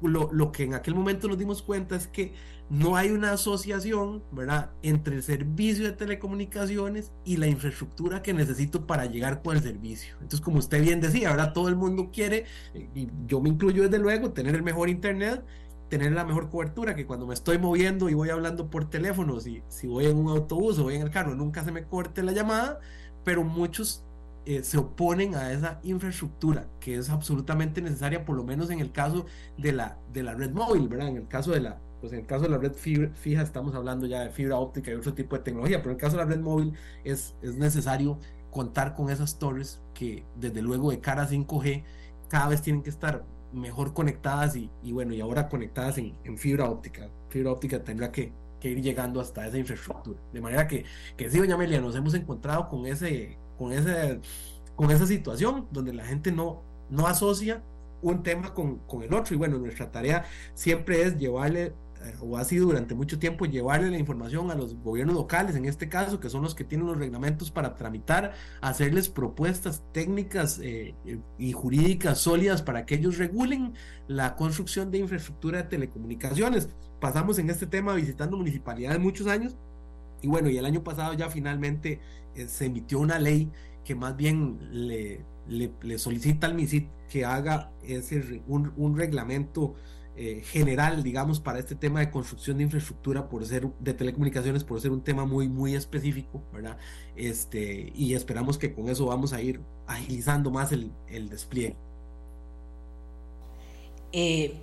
[0.00, 2.34] lo, lo que en aquel momento nos dimos cuenta es que
[2.72, 8.86] no hay una asociación, ¿verdad?, entre el servicio de telecomunicaciones y la infraestructura que necesito
[8.86, 10.14] para llegar con el servicio.
[10.14, 12.46] Entonces, como usted bien decía, ahora todo el mundo quiere,
[12.94, 15.44] y yo me incluyo desde luego, tener el mejor internet,
[15.90, 19.62] tener la mejor cobertura, que cuando me estoy moviendo y voy hablando por teléfono, si,
[19.68, 22.32] si voy en un autobús o voy en el carro, nunca se me corte la
[22.32, 22.80] llamada,
[23.22, 24.02] pero muchos
[24.46, 28.92] eh, se oponen a esa infraestructura que es absolutamente necesaria, por lo menos en el
[28.92, 29.26] caso
[29.58, 31.08] de la, de la red móvil, ¿verdad?
[31.08, 34.06] En el caso de la, pues en el caso de la red fija estamos hablando
[34.06, 36.28] ya de fibra óptica y otro tipo de tecnología, pero en el caso de la
[36.28, 36.74] red móvil
[37.04, 38.18] es, es necesario
[38.50, 41.84] contar con esas torres que desde luego de cara a 5G
[42.28, 46.68] cada vez tienen que estar mejor conectadas y, bueno, y ahora conectadas en, en, fibra
[46.68, 47.08] óptica.
[47.28, 50.18] Fibra óptica tendrá que, que, ir llegando hasta esa infraestructura.
[50.32, 50.84] De manera que,
[51.16, 54.20] que sí, doña Amelia, nos hemos encontrado con, ese, con, ese,
[54.74, 57.62] con esa situación donde la gente no, no asocia
[58.00, 59.34] un tema con, con el otro.
[59.34, 60.24] Y bueno, nuestra tarea
[60.54, 61.74] siempre es llevarle
[62.20, 65.88] o ha sido durante mucho tiempo llevarle la información a los gobiernos locales, en este
[65.88, 70.94] caso, que son los que tienen los reglamentos para tramitar, hacerles propuestas técnicas eh,
[71.38, 73.74] y jurídicas sólidas para que ellos regulen
[74.08, 76.68] la construcción de infraestructura de telecomunicaciones.
[77.00, 79.56] Pasamos en este tema visitando municipalidades muchos años
[80.22, 82.00] y bueno, y el año pasado ya finalmente
[82.34, 83.50] eh, se emitió una ley
[83.84, 85.24] que más bien le,
[85.98, 89.74] solicita al MISIT que haga ese, un reglamento
[90.14, 94.80] eh, general, digamos, para este tema de construcción de infraestructura por ser de telecomunicaciones, por
[94.80, 96.76] ser un tema muy, muy específico, ¿verdad?
[97.16, 101.76] Este, y esperamos que con eso vamos a ir agilizando más el, el despliegue.
[104.12, 104.54] Eh,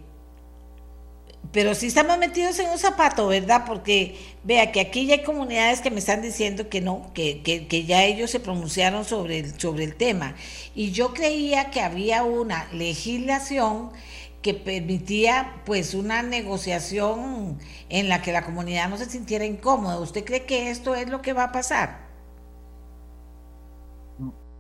[1.51, 3.63] pero sí estamos metidos en un zapato, ¿verdad?
[3.65, 7.67] Porque vea que aquí ya hay comunidades que me están diciendo que no, que, que,
[7.67, 10.35] que, ya ellos se pronunciaron sobre el, sobre el tema.
[10.75, 13.91] Y yo creía que había una legislación
[14.41, 17.57] que permitía pues una negociación
[17.89, 19.99] en la que la comunidad no se sintiera incómoda.
[19.99, 22.07] ¿Usted cree que esto es lo que va a pasar?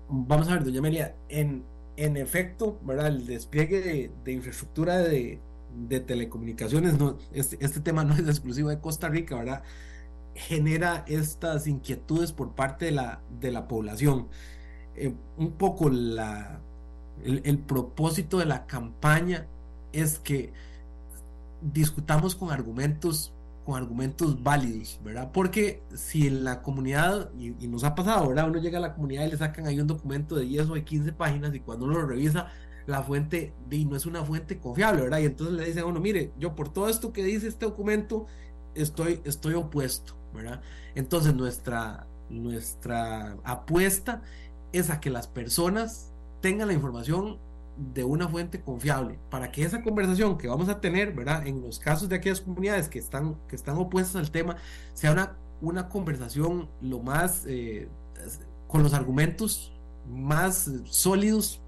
[0.09, 1.63] Vamos a ver, doña Amelia, en,
[1.95, 3.07] en efecto, ¿verdad?
[3.07, 5.39] El despliegue de, infraestructura de,
[5.87, 9.63] de, telecomunicaciones, no, este, este tema no es exclusivo de Costa Rica, ¿verdad?
[10.33, 14.27] Genera estas inquietudes por parte de la, de la población.
[14.95, 16.59] Eh, un poco la,
[17.23, 19.47] el, el propósito de la campaña
[19.93, 20.53] es que
[21.61, 23.33] discutamos con argumentos
[23.69, 25.29] con argumentos válidos, ¿verdad?
[25.31, 28.49] Porque si en la comunidad, y, nos ha pasado, ¿verdad?
[28.49, 30.83] Uno llega a la comunidad y le sacan ahí un documento de 10 o de
[30.83, 32.47] 15 páginas y cuando uno lo revisa,
[32.87, 35.19] la fuente y no es una fuente confiable, ¿verdad?
[35.19, 38.25] Y entonces le dicen a uno, mire, yo por todo esto que dice este documento,
[38.73, 40.61] estoy, estoy opuesto, ¿verdad?
[40.95, 44.23] Entonces nuestra, nuestra apuesta
[44.71, 46.11] es a que las personas
[46.41, 47.37] tengan la información
[47.79, 51.47] de una fuente confiable para que esa conversación que vamos a tener, ¿verdad?
[51.47, 54.57] En los casos de aquellas comunidades que están, que están opuestas al tema,
[54.93, 57.87] sea una, una conversación lo más, eh,
[58.67, 59.73] con los argumentos
[60.09, 61.61] más sólidos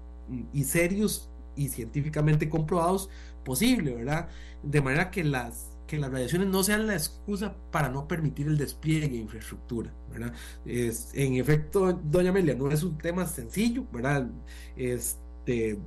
[0.52, 3.08] y serios y científicamente comprobados
[3.44, 4.28] posible, ¿verdad?
[4.62, 8.58] De manera que las, que las radiaciones no sean la excusa para no permitir el
[8.58, 10.34] despliegue de infraestructura, ¿verdad?
[10.64, 14.28] Es, en efecto, doña Amelia, no es un tema sencillo, ¿verdad?
[14.76, 15.78] Este,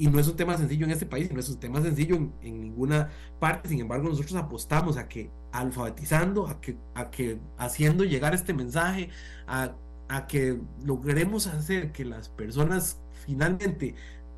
[0.00, 2.32] y no es un tema sencillo en este país, no es un tema sencillo en,
[2.62, 8.32] ninguna parte, sin embargo nosotros apostamos a que alfabetizando, a que, a que haciendo llegar
[8.32, 9.10] este mensaje,
[9.46, 9.74] a,
[10.08, 13.94] a que logremos hacer que las personas finalmente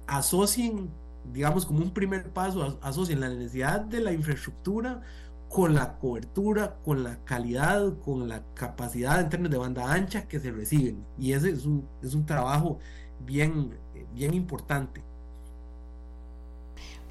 [0.09, 0.91] asocien,
[1.33, 5.01] digamos, como un primer paso, asocien la necesidad de la infraestructura
[5.49, 10.41] con la cobertura, con la calidad, con la capacidad en términos de banda ancha que
[10.41, 11.05] se reciben.
[11.21, 12.81] Y ese es un, es un trabajo
[13.25, 13.79] bien,
[14.13, 15.05] bien importante.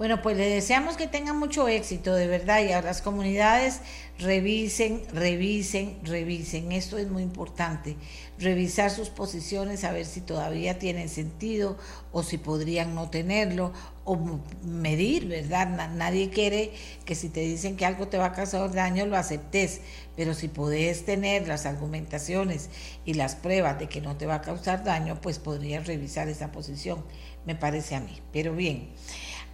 [0.01, 3.81] Bueno, pues le deseamos que tengan mucho éxito, de verdad, y a las comunidades
[4.17, 6.71] revisen, revisen, revisen.
[6.71, 7.97] Esto es muy importante.
[8.39, 11.77] Revisar sus posiciones, a ver si todavía tienen sentido
[12.11, 13.73] o si podrían no tenerlo,
[14.03, 15.67] o medir, ¿verdad?
[15.67, 16.71] Nadie quiere
[17.05, 19.81] que si te dicen que algo te va a causar daño, lo aceptes,
[20.15, 22.71] pero si podés tener las argumentaciones
[23.05, 26.51] y las pruebas de que no te va a causar daño, pues podrías revisar esa
[26.51, 27.05] posición,
[27.45, 28.19] me parece a mí.
[28.33, 28.89] Pero bien.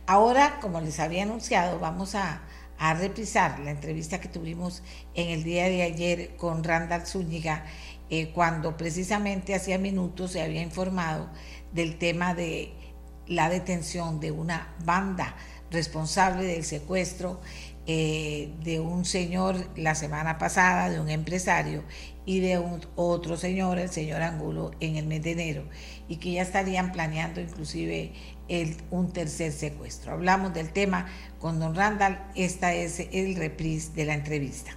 [0.09, 2.41] Ahora, como les había anunciado, vamos a,
[2.79, 4.81] a la entrevista que tuvimos
[5.13, 7.65] en el día de ayer con Randall Zúñiga,
[8.09, 11.29] eh, cuando precisamente hacía minutos se había informado
[11.73, 12.73] del tema de
[13.27, 15.35] la detención de una banda
[15.71, 17.41] responsable del secuestro
[17.85, 21.83] eh, de un señor la semana pasada, de un empresario,
[22.27, 25.63] y de un, otro señor, el señor Angulo, en el mes de enero,
[26.09, 28.11] y que ya estarían planeando inclusive
[28.91, 30.11] un tercer secuestro.
[30.11, 31.07] Hablamos del tema
[31.39, 34.71] con don Randall, esta es el reprise de la entrevista.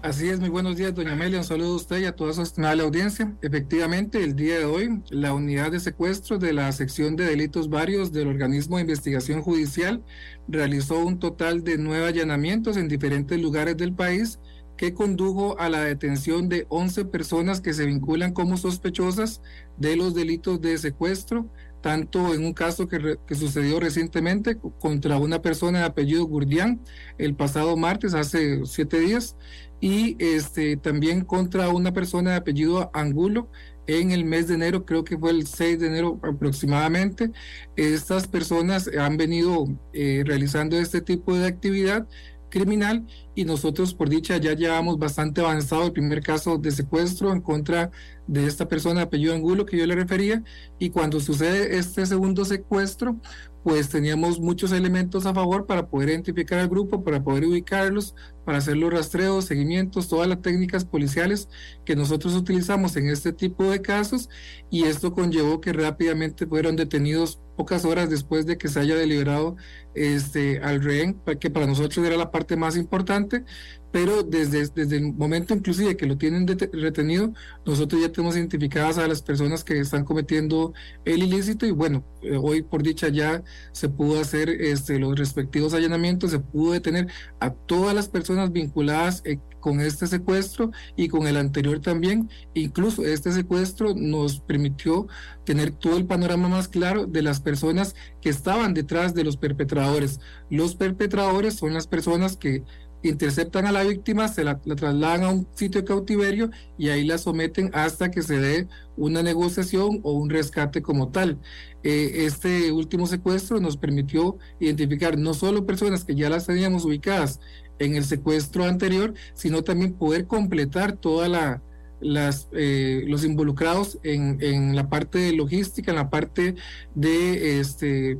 [0.00, 1.38] Así es, muy buenos días, doña Amelia.
[1.38, 3.34] Un saludo a usted y a toda su audiencia.
[3.42, 8.12] Efectivamente, el día de hoy, la unidad de secuestro de la sección de delitos varios
[8.12, 10.04] del organismo de investigación judicial
[10.46, 14.38] realizó un total de nueve allanamientos en diferentes lugares del país
[14.76, 19.42] que condujo a la detención de 11 personas que se vinculan como sospechosas
[19.76, 21.50] de los delitos de secuestro,
[21.82, 26.80] tanto en un caso que, sucedió recientemente contra una persona de apellido Gurdián
[27.18, 29.36] el pasado martes, hace siete días,
[29.80, 33.50] y este, también contra una persona de apellido Angulo
[33.86, 37.30] en el mes de enero, creo que fue el 6 de enero aproximadamente.
[37.74, 42.06] Estas personas han venido eh, realizando este tipo de actividad
[42.48, 47.40] criminal y nosotros por dicha ya llevamos bastante avanzado el primer caso de secuestro en
[47.40, 47.90] contra
[48.26, 50.42] de esta persona de apellido Angulo que yo le refería
[50.78, 53.20] y cuando sucede este segundo secuestro
[53.62, 58.14] pues teníamos muchos elementos a favor para poder identificar al grupo, para poder ubicarlos,
[58.44, 61.48] para hacer los rastreos, seguimientos, todas las técnicas policiales
[61.84, 64.30] que nosotros utilizamos en este tipo de casos
[64.70, 69.56] y esto conllevó que rápidamente fueron detenidos pocas horas después de que se haya deliberado
[69.94, 73.44] este, al rehén, que para nosotros era la parte más importante,
[73.90, 77.32] pero desde, desde el momento inclusive que lo tienen retenido,
[77.64, 80.72] nosotros ya tenemos identificadas a las personas que están cometiendo
[81.04, 83.42] el ilícito y bueno, eh, hoy por dicha ya
[83.72, 87.08] se pudo hacer este, los respectivos allanamientos, se pudo detener
[87.40, 92.30] a todas las personas vinculadas eh, con este secuestro y con el anterior también.
[92.54, 95.06] Incluso este secuestro nos permitió
[95.44, 100.20] tener todo el panorama más claro de las personas que estaban detrás de los perpetradores.
[100.50, 102.62] Los perpetradores son las personas que
[103.02, 107.18] interceptan a la víctima, se la, trasladan a un sitio de cautiverio y ahí la
[107.18, 111.38] someten hasta que se dé una negociación o un rescate como tal.
[111.82, 117.40] Eh, este último secuestro nos permitió identificar no solo personas que ya las teníamos ubicadas
[117.78, 121.62] en el secuestro anterior, sino también poder completar toda la,
[122.00, 126.56] las, eh, los involucrados en, la parte de logística, en la parte
[126.94, 128.18] de, este,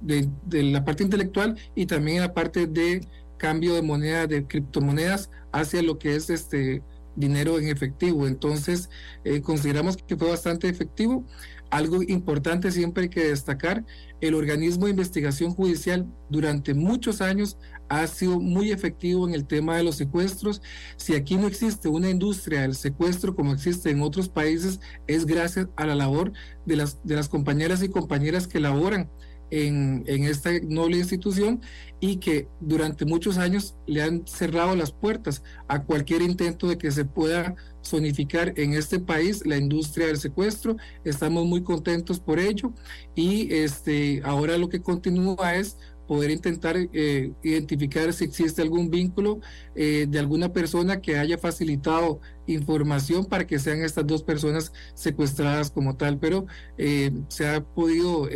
[0.00, 3.00] de, de la parte intelectual y también en la parte de
[3.40, 6.82] cambio de moneda, de criptomonedas hacia lo que es este
[7.16, 8.26] dinero en efectivo.
[8.26, 8.90] Entonces,
[9.24, 11.24] eh, consideramos que fue bastante efectivo.
[11.70, 13.84] Algo importante siempre hay que destacar,
[14.20, 17.56] el organismo de investigación judicial durante muchos años
[17.88, 20.60] ha sido muy efectivo en el tema de los secuestros.
[20.96, 25.68] Si aquí no existe una industria del secuestro como existe en otros países, es gracias
[25.76, 26.32] a la labor
[26.66, 29.08] de las, de las compañeras y compañeras que laboran
[29.50, 31.60] en, esta noble institución
[32.00, 36.90] y que durante muchos años le han cerrado las puertas a cualquier intento de que
[36.90, 37.54] se pueda
[37.84, 40.76] zonificar en este país la industria del secuestro.
[41.04, 42.72] Estamos muy contentos por ello
[43.14, 45.76] y este, ahora lo que continúa es
[46.10, 49.38] poder intentar eh, identificar si existe algún vínculo
[49.76, 55.70] eh, de alguna persona que haya facilitado información para que sean estas dos personas secuestradas
[55.70, 56.46] como tal, pero
[56.78, 58.28] eh, se ha podido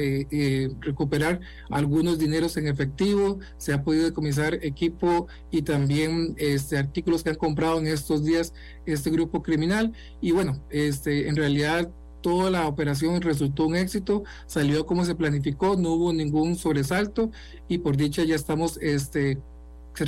[0.78, 7.30] recuperar algunos dineros en efectivo, se ha podido decomisar equipo y también este, artículos que
[7.30, 8.54] han comprado en estos días
[8.86, 9.92] este grupo criminal.
[10.20, 11.90] Y bueno, este, en realidad
[12.24, 17.30] toda la operación resultó un éxito, salió como se planificó, no hubo ningún sobresalto
[17.68, 19.36] y por dicha ya estamos este,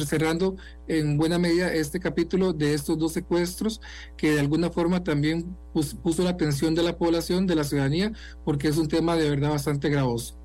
[0.06, 0.56] cerrando
[0.88, 3.82] en buena medida este capítulo de estos dos secuestros
[4.16, 8.12] que de alguna forma también puso la atención de la población, de la ciudadanía,
[8.46, 10.36] porque es un tema de verdad bastante gravoso.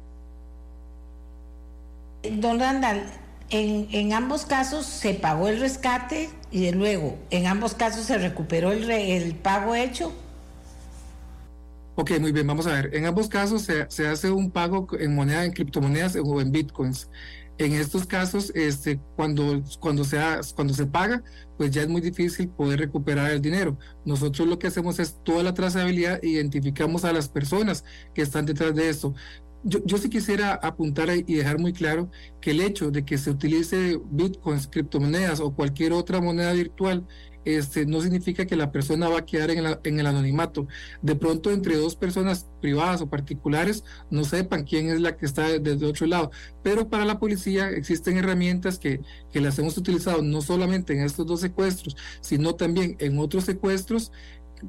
[2.33, 3.03] Don Randall,
[3.49, 8.17] en, en ambos casos se pagó el rescate y de luego en ambos casos se
[8.17, 10.11] recuperó el, el pago hecho.
[12.01, 12.95] Ok, muy bien, vamos a ver.
[12.95, 17.11] En ambos casos se, hace un pago en moneda, en criptomonedas o en bitcoins.
[17.59, 20.03] En estos casos, este, cuando, cuando,
[20.55, 21.23] cuando se paga,
[21.57, 23.77] pues ya es muy difícil poder recuperar el dinero.
[24.03, 28.73] Nosotros lo que hacemos es toda la trazabilidad, identificamos a las personas que están detrás
[28.73, 29.13] de esto.
[29.63, 32.09] Yo, yo sí quisiera apuntar y dejar muy claro
[32.41, 37.05] que el hecho de que se utilice bitcoins, criptomonedas o cualquier otra moneda virtual
[37.45, 40.67] este, no significa que la persona va a quedar en, el anonimato.
[41.01, 45.59] De pronto, entre dos personas privadas o particulares, no sepan quién es la que está
[45.59, 46.31] desde otro lado.
[46.63, 49.01] Pero para la policía existen herramientas que,
[49.31, 54.11] que las hemos utilizado no solamente en estos dos secuestros, sino también en otros secuestros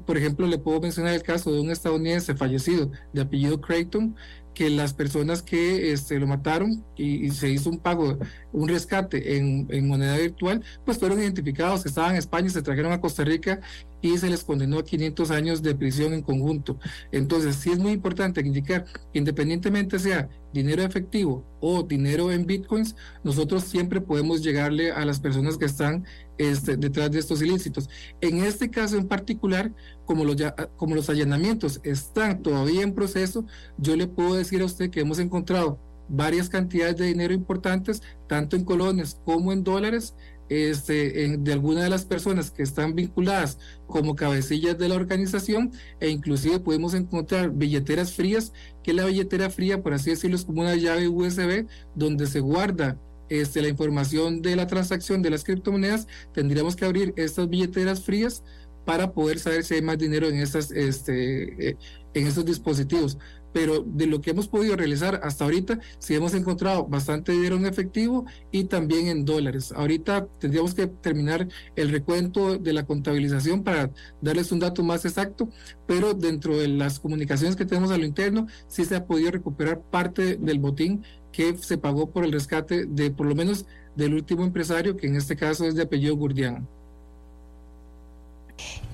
[0.05, 4.15] por ejemplo, le puedo mencionar el caso de un estadounidense fallecido de apellido Creighton,
[4.53, 8.17] que las personas que este, lo mataron y, se hizo un pago,
[8.51, 13.01] un rescate en, en, moneda virtual, pues fueron identificados, estaban en España, se trajeron a
[13.01, 13.59] Costa Rica
[14.01, 16.77] y se les condenó a 500 años de prisión en conjunto.
[17.11, 23.63] Entonces, sí es muy importante indicar, independientemente sea dinero efectivo o dinero en bitcoins, nosotros
[23.63, 26.05] siempre podemos llegarle a las personas que están
[26.37, 27.89] este, detrás de estos ilícitos.
[28.21, 29.73] En este caso en particular,
[30.05, 30.37] como los,
[30.77, 33.45] como los allanamientos están todavía en proceso,
[33.77, 38.55] yo le puedo decir a usted que hemos encontrado varias cantidades de dinero importantes, tanto
[38.55, 40.15] en colones como en dólares,
[40.53, 43.57] este, de algunas de las personas que están vinculadas
[43.87, 48.53] como cabecillas de la organización e inclusive podemos encontrar billeteras frías,
[48.83, 51.65] que la billetera fría, por así decirlo, es como una llave USB
[51.95, 52.99] donde se guarda
[53.29, 58.43] este, la información de la transacción de las criptomonedas, tendríamos que abrir estas billeteras frías
[58.85, 61.77] para poder saber si hay más dinero en, estas, este, eh,
[62.13, 63.17] en estos dispositivos
[63.53, 67.65] pero de lo que hemos podido realizar hasta ahorita, sí hemos encontrado bastante dinero en
[67.65, 69.71] efectivo y también en dólares.
[69.75, 75.49] Ahorita tendríamos que terminar el recuento de la contabilización para darles un dato más exacto,
[75.85, 79.81] pero dentro de las comunicaciones que tenemos a lo interno, sí se ha podido recuperar
[79.81, 83.65] parte del botín que se pagó por el rescate de por lo menos
[83.95, 86.67] del último empresario, que en este caso es de apellido Gurdián.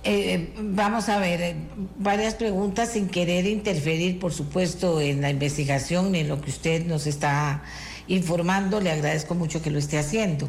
[0.04, 1.56] Eh, vamos a ver, eh,
[1.98, 6.86] varias preguntas sin querer interferir, por supuesto, en la investigación ni en lo que usted
[6.86, 7.64] nos está
[8.08, 8.80] informando.
[8.80, 10.48] Le agradezco mucho que lo esté haciendo.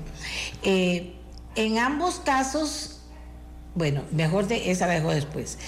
[0.62, 1.14] Eh,
[1.56, 3.00] en ambos casos,
[3.74, 5.58] bueno, mejor de esa la dejo después.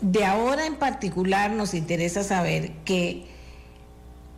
[0.00, 3.26] De ahora en particular nos interesa saber que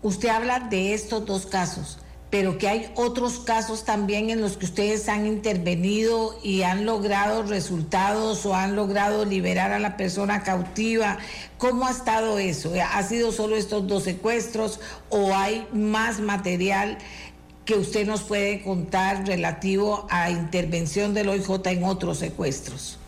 [0.03, 2.02] usted habla de estos dos casos
[2.33, 7.43] pero que hay otros casos también en los que ustedes han intervenido y han logrado
[7.43, 11.19] resultados o han logrado liberar a la persona cautiva.
[11.59, 12.73] ¿Cómo ha estado eso?
[12.91, 14.81] ¿Ha sido solo estos dos secuestros
[15.11, 16.97] o hay más material
[17.67, 22.99] que usted nos puede contar relativo a intervención del OIJ en otros secuestros?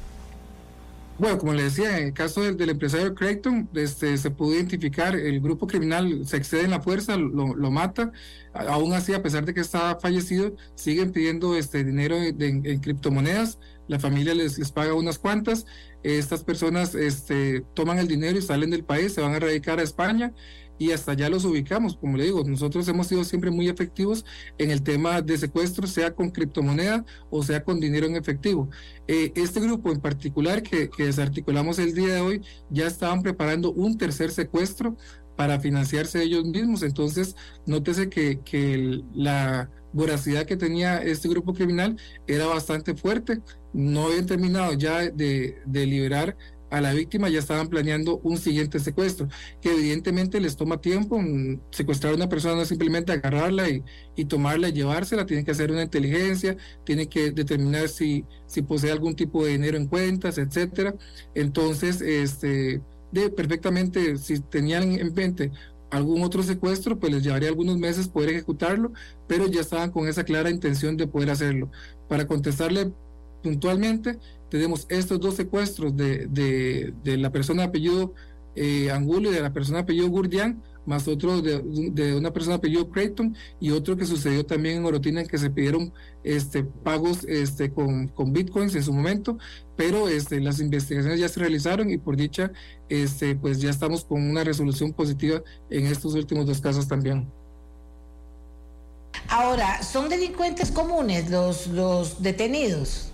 [1.16, 5.40] Bueno, como le decía, en el caso del, empresario Creighton, este, se pudo identificar, el
[5.40, 8.10] grupo criminal se excede en la fuerza, lo, mata,
[8.52, 14.00] aún así, a pesar de que está fallecido, siguen pidiendo este dinero en, criptomonedas, la
[14.00, 15.66] familia les, les paga unas cuantas,
[16.02, 19.84] estas personas este, toman el dinero y salen del país, se van a radicar a
[19.84, 20.32] España,
[20.78, 21.96] y hasta ya los ubicamos.
[21.96, 24.24] Como le digo, nosotros hemos sido siempre muy efectivos
[24.58, 28.68] en el tema de secuestro, sea con criptomoneda o sea con dinero en efectivo.
[29.06, 33.72] Eh, este grupo en particular que, que desarticulamos el día de hoy ya estaban preparando
[33.72, 34.96] un tercer secuestro
[35.36, 36.82] para financiarse ellos mismos.
[36.82, 37.36] Entonces,
[37.66, 41.96] nótese que, que la voracidad que tenía este grupo criminal
[42.26, 43.40] era bastante fuerte.
[43.72, 46.36] No habían terminado ya de, de liberar
[46.76, 49.28] a la víctima, ya estaban planeando un siguiente secuestro,
[49.60, 51.18] que evidentemente les toma tiempo.
[51.20, 53.82] Mm, secuestrar a una persona no simplemente agarrarla y,
[54.16, 58.90] y tomarla y llevársela, tienen que hacer una inteligencia, tienen que determinar si, si posee
[58.90, 60.94] algún tipo de dinero en cuentas, etcétera.
[61.34, 62.82] Entonces, este
[63.12, 65.52] de perfectamente, si tenían en mente
[65.90, 68.92] algún otro secuestro, pues les llevaría algunos meses poder ejecutarlo,
[69.28, 71.70] pero ya estaban con esa clara intención de poder hacerlo.
[72.08, 72.92] Para contestarle
[73.42, 74.18] puntualmente,
[74.54, 78.14] tenemos estos dos secuestros de, de, la persona de apellido
[78.54, 81.60] eh, Angulo y de la persona de apellido Gurdian, más otro de,
[81.90, 85.38] de, una persona de apellido Creighton y otro que sucedió también en Orotina en que
[85.38, 89.38] se pidieron este, pagos este, con, con bitcoins en su momento,
[89.76, 92.52] pero este, las investigaciones ya se realizaron y por dicha
[92.88, 97.28] este, pues ya estamos con una resolución positiva en estos últimos dos casos también.
[99.28, 103.10] Ahora, ¿son delincuentes comunes los, los detenidos?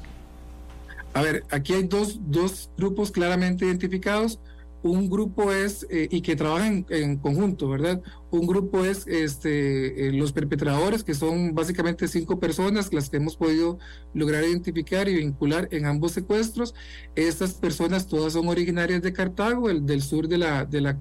[1.13, 4.41] A ver, aquí hay dos, dos grupos claramente identificados
[4.83, 8.03] un grupo es, eh, y que trabajan en, conjunto, ¿verdad?
[8.31, 13.37] Un grupo es este, eh, los perpetradores, que son básicamente cinco personas, las que hemos
[13.37, 13.79] podido
[14.15, 16.75] lograr identificar y vincular en ambos secuestros.
[17.15, 20.97] Estas personas todas son originarias de Cartago, el del sur de la, de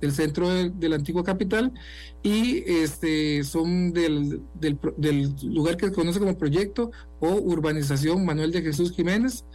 [0.00, 1.72] del centro de, la antigua capital
[2.22, 8.52] y este son del, del, del lugar que se conoce como proyecto o urbanización Manuel
[8.52, 9.46] de Jesús Jiménez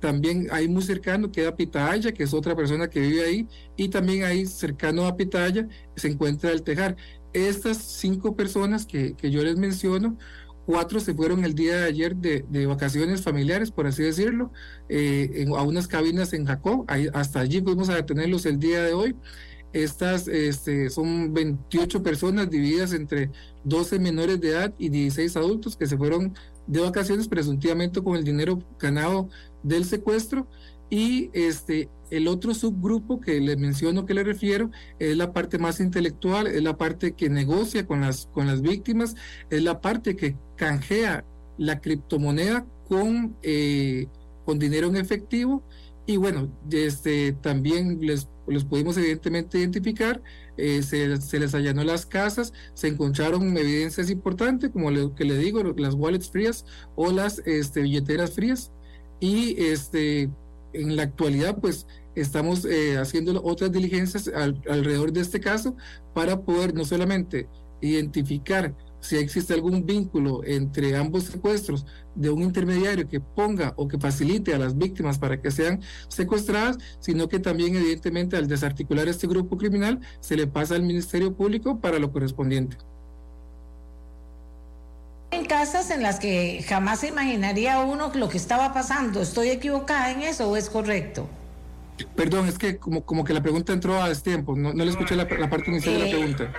[0.00, 4.24] también ahí muy cercano queda Pitaya, que es otra persona que vive ahí, y también
[4.24, 6.96] ahí cercano a Pitaya se encuentra el Tejar.
[7.32, 10.16] Estas cinco personas que, que yo les menciono,
[10.66, 14.52] cuatro se fueron el día de ayer de, de vacaciones familiares, por así decirlo,
[14.88, 18.92] eh, a unas cabinas en Jacob, ahí, hasta allí fuimos a detenerlos el día de
[18.92, 19.16] hoy.
[19.72, 23.30] Estas este, son 28 personas divididas entre
[23.64, 26.34] 12 menores de edad y 16 adultos que se fueron
[26.66, 29.28] de vacaciones presuntivamente con el dinero ganado
[29.66, 30.48] del secuestro.
[30.88, 34.70] Y este el otro subgrupo que le menciono que le refiero
[35.00, 39.16] es la parte más intelectual, es la parte que negocia con las con las víctimas,
[39.50, 41.24] es la parte que canjea
[41.58, 44.06] la criptomoneda con eh,
[44.44, 45.64] con dinero en efectivo.
[46.06, 50.22] Y bueno, este también les los pudimos evidentemente identificar,
[50.56, 55.36] eh, se, se, les allanó las casas, se encontraron evidencias importantes, como lo que le
[55.36, 56.64] digo, las wallets frías
[56.94, 58.72] o las este, billeteras frías,
[59.20, 60.30] y este,
[60.72, 65.76] en la actualidad pues estamos eh, haciendo otras diligencias al, alrededor de este caso
[66.14, 67.48] para poder no solamente
[67.80, 73.98] identificar si existe algún vínculo entre ambos secuestros de un intermediario que ponga o que
[73.98, 79.28] facilite a las víctimas para que sean secuestradas, sino que también evidentemente al desarticular este
[79.28, 82.78] grupo criminal se le pasa al Ministerio Público para lo correspondiente.
[85.48, 90.22] Casas en las que jamás se imaginaría uno lo que estaba pasando, ¿estoy equivocada en
[90.22, 91.28] eso o es correcto?
[92.14, 95.14] Perdón, es que como, como que la pregunta entró a destiempo, no, no le escuché
[95.14, 96.52] la, la parte inicial eh, de la pregunta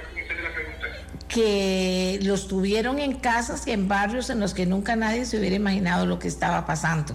[1.27, 5.55] que los tuvieron en casas y en barrios en los que nunca nadie se hubiera
[5.55, 7.13] imaginado lo que estaba pasando.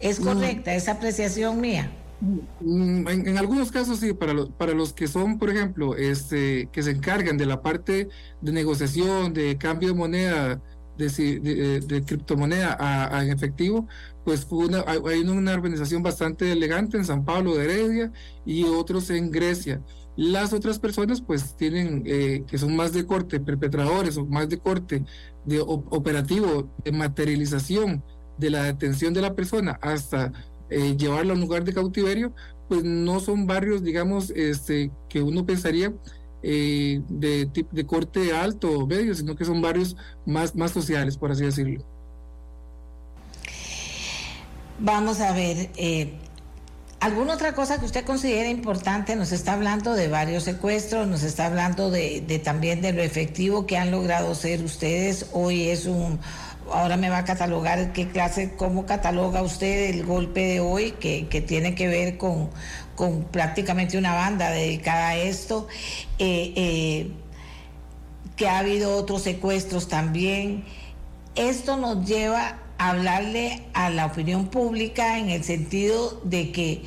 [0.00, 1.90] ¿Es correcta esa apreciación mía?
[2.20, 6.68] Mm, en, en, algunos casos sí, para, lo, para los que son, por ejemplo, este,
[6.72, 8.08] que se encargan de la parte
[8.40, 10.62] de negociación, de cambio de moneda,
[10.96, 11.08] de,
[11.40, 13.86] de, de criptomoneda a, a, efectivo,
[14.24, 18.12] pues una, hay una organización bastante elegante en San Pablo de Heredia
[18.44, 19.80] y otros en Grecia.
[20.16, 24.58] Las otras personas pues tienen, eh, que son más de corte, perpetradores o más de
[24.58, 25.04] corte
[25.44, 28.02] de operativo, de materialización
[28.38, 30.32] de la detención de la persona hasta
[30.70, 32.32] eh, llevarlo a un lugar de cautiverio,
[32.68, 35.92] pues no son barrios, digamos, este, que uno pensaría
[36.48, 41.32] eh, de, de corte alto o medio, sino que son barrios más, más sociales, por
[41.32, 41.84] así decirlo.
[44.78, 46.12] Vamos a ver, eh,
[47.00, 49.16] ¿Alguna otra cosa que usted considera importante?
[49.16, 53.76] Nos está hablando de varios secuestros, nos está hablando de, también de lo efectivo que
[53.76, 55.26] han logrado ser ustedes.
[55.32, 56.18] Hoy es un,
[56.72, 61.28] ahora me va a catalogar qué clase, cómo cataloga usted el golpe de hoy, que,
[61.28, 62.50] que tiene que ver con,
[62.96, 65.68] con, prácticamente una banda dedicada a esto,
[66.18, 67.10] eh, eh,
[68.34, 70.64] que ha habido otros secuestros también.
[71.36, 76.82] Esto nos lleva hablarle a la opinión pública en el sentido de que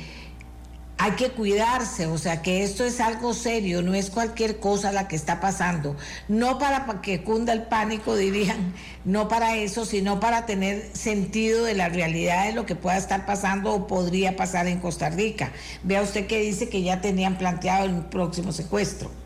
[1.02, 5.08] hay que cuidarse, o sea que esto es algo serio, no es cualquier cosa la
[5.08, 5.96] que está pasando.
[6.28, 8.74] No para que cunda el pánico, dirían,
[9.06, 13.24] no para eso, sino para tener sentido de la realidad de lo que pueda estar
[13.24, 15.52] pasando o podría pasar en Costa Rica.
[15.84, 19.19] Vea usted que dice que ya tenían planteado el próximo secuestro.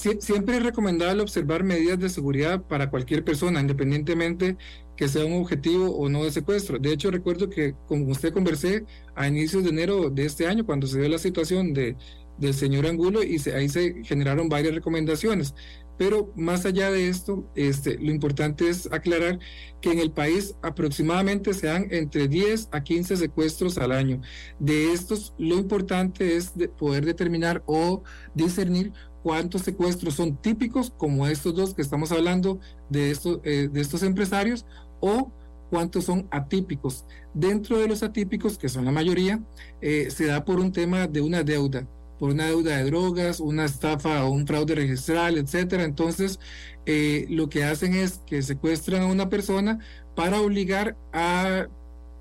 [0.00, 4.56] Siempre es recomendable observar medidas de seguridad para cualquier persona, independientemente
[4.96, 6.78] que sea un objetivo o no de secuestro.
[6.78, 10.86] De hecho, recuerdo que con usted conversé a inicios de enero de este año, cuando
[10.86, 11.96] se dio la situación de,
[12.38, 15.54] del señor Angulo, y ahí se generaron varias recomendaciones.
[15.98, 19.38] Pero más allá de esto, este, lo importante es aclarar
[19.82, 24.22] que en el país aproximadamente se dan entre 10 a 15 secuestros al año.
[24.58, 28.02] De estos, lo importante es poder determinar o
[28.34, 33.80] discernir cuántos secuestros son típicos, como estos dos que estamos hablando de estos, eh, de
[33.80, 34.66] estos empresarios,
[35.00, 35.30] o
[35.70, 37.04] cuántos son atípicos.
[37.34, 39.40] Dentro de los atípicos, que son la mayoría,
[39.80, 41.86] eh, se da por un tema de una deuda,
[42.18, 45.84] por una deuda de drogas, una estafa o un fraude registral, etcétera.
[45.84, 46.38] Entonces,
[46.86, 49.78] eh, lo que hacen es que secuestran a una persona
[50.16, 51.66] para obligar a,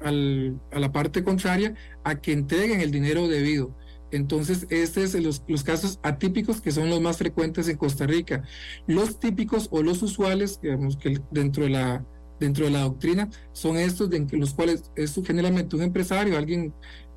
[0.02, 1.74] a la parte contraria
[2.04, 3.76] a que entreguen el dinero debido.
[4.12, 8.44] Entonces, estos son los, casos atípicos que son los más frecuentes en Costa Rica.
[8.88, 12.06] Los típicos o los usuales, digamos que dentro de la
[12.40, 16.74] dentro de la doctrina son estos de los cuales es generalmente un empresario, alguien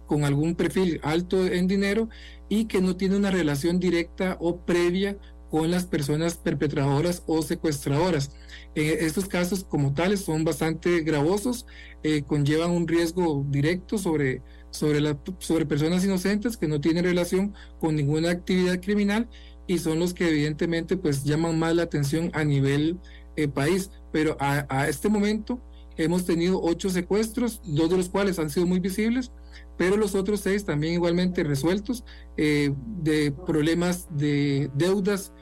[0.07, 2.09] con algún perfil alto en dinero
[2.49, 5.17] y que no tiene una relación directa o previa
[5.51, 8.31] con las personas perpetradoras o secuestradoras.
[8.75, 11.67] Eh, estos casos como tales son bastante gravosos,
[12.03, 14.43] eh, conllevan un riesgo directo sobre,
[14.73, 19.29] sobre, la, sobre personas inocentes que no tienen relación con ninguna actividad criminal
[19.67, 22.99] y son los que evidentemente pues llaman más la atención a nivel
[23.37, 23.91] eh, país.
[24.11, 25.61] Pero a, este momento
[25.97, 29.31] hemos tenido ocho secuestros, dos de los cuales han sido muy visibles,
[29.79, 32.05] pero los otros seis también igualmente resueltos
[32.37, 35.33] eh, de problemas de deudas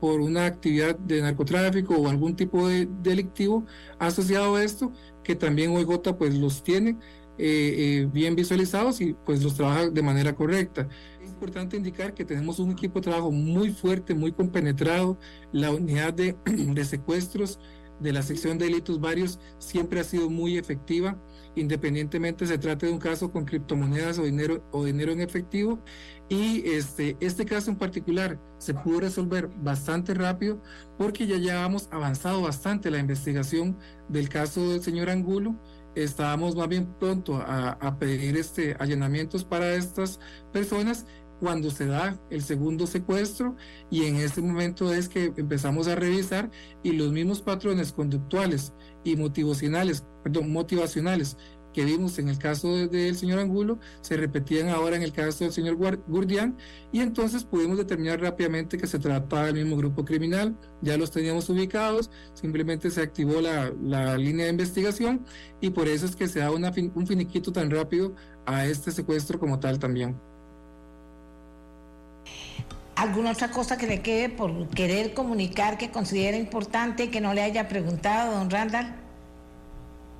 [0.00, 3.64] por una actividad de narcotráfico o algún tipo de delictivo
[3.98, 4.92] asociado a esto,
[5.24, 6.96] que también OIJ pues los tiene
[7.38, 10.88] eh, eh, bien visualizados y pues los trabaja de manera correcta.
[11.22, 15.18] Es importante indicar que tenemos un equipo de trabajo muy fuerte, muy compenetrado,
[15.52, 17.58] la unidad de, de secuestros
[18.00, 21.20] de la sección de delitos varios siempre ha sido muy efectiva,
[21.54, 25.82] independientemente se trate de un caso con criptomonedas o dinero, o dinero en efectivo.
[26.28, 30.62] Y este, este caso en particular se pudo resolver bastante rápido
[30.96, 33.78] porque ya llevamos avanzado bastante la investigación
[34.08, 35.56] del caso del señor Angulo.
[35.94, 40.20] Estábamos más bien pronto a, a pedir este, allanamientos para estas
[40.52, 41.06] personas
[41.40, 43.56] cuando se da el segundo secuestro
[43.90, 46.50] y en este momento es que empezamos a revisar
[46.82, 48.72] y los mismos patrones conductuales
[49.04, 51.36] y motivacionales, perdón, motivacionales
[51.78, 55.52] que vimos en el caso del señor Angulo se repetían ahora en el caso del
[55.52, 55.76] señor
[56.08, 56.56] Gurdián
[56.90, 61.48] y entonces pudimos determinar rápidamente que se trataba del mismo grupo criminal, ya los teníamos
[61.50, 65.24] ubicados, simplemente se activó la, la línea de investigación
[65.60, 68.12] y por eso es que se da una, un finiquito tan rápido
[68.44, 70.16] a este secuestro como tal también.
[72.96, 77.42] ¿Alguna otra cosa que le quede por querer comunicar que considera importante que no le
[77.42, 79.07] haya preguntado, don Randall?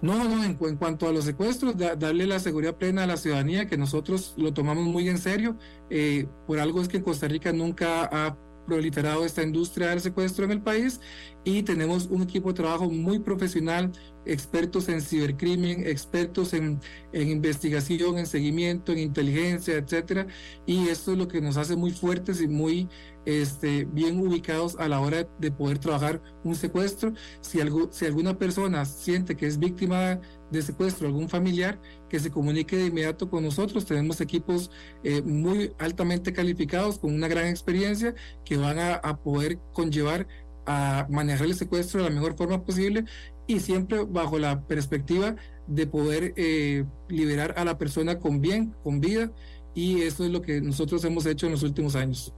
[0.00, 3.76] No, no, en, cuanto a los secuestros, darle la seguridad plena a la ciudadanía, que
[3.76, 5.56] nosotros lo tomamos muy en serio.
[5.90, 8.36] Eh, por algo es que en Costa Rica nunca ha
[8.68, 11.00] proliferado esta industria del secuestro en el país
[11.42, 13.90] y tenemos un equipo de trabajo muy profesional,
[14.26, 16.78] expertos en cibercrimen, expertos en,
[17.12, 20.26] en, investigación, en seguimiento, en inteligencia, etcétera.
[20.66, 22.88] Y esto es lo que nos hace muy fuertes y muy
[23.28, 27.12] este, bien ubicados a la hora de poder trabajar un secuestro.
[27.42, 30.18] Si, algo, si alguna persona siente que es víctima
[30.50, 31.78] de secuestro, algún familiar,
[32.08, 33.84] que se comunique de inmediato con nosotros.
[33.84, 34.70] Tenemos equipos
[35.04, 38.14] eh, muy altamente calificados, con una gran experiencia,
[38.46, 40.26] que van a, poder conllevar
[40.64, 43.04] a manejar el secuestro de la mejor forma posible
[43.46, 45.36] y siempre bajo la perspectiva
[45.66, 49.30] de poder eh, liberar a la persona con bien, con vida,
[49.74, 52.32] y eso es lo que nosotros hemos hecho en los últimos años.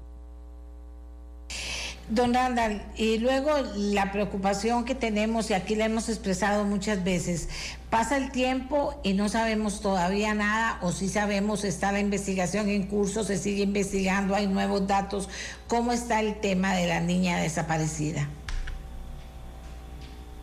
[2.10, 7.48] Don Randall, y luego la preocupación que tenemos, y aquí la hemos expresado muchas veces,
[7.88, 12.88] pasa el tiempo y no sabemos todavía nada, o si sabemos, está la investigación en
[12.88, 15.28] curso, se sigue investigando, hay nuevos datos.
[15.68, 18.28] ¿Cómo está el tema de la niña desaparecida?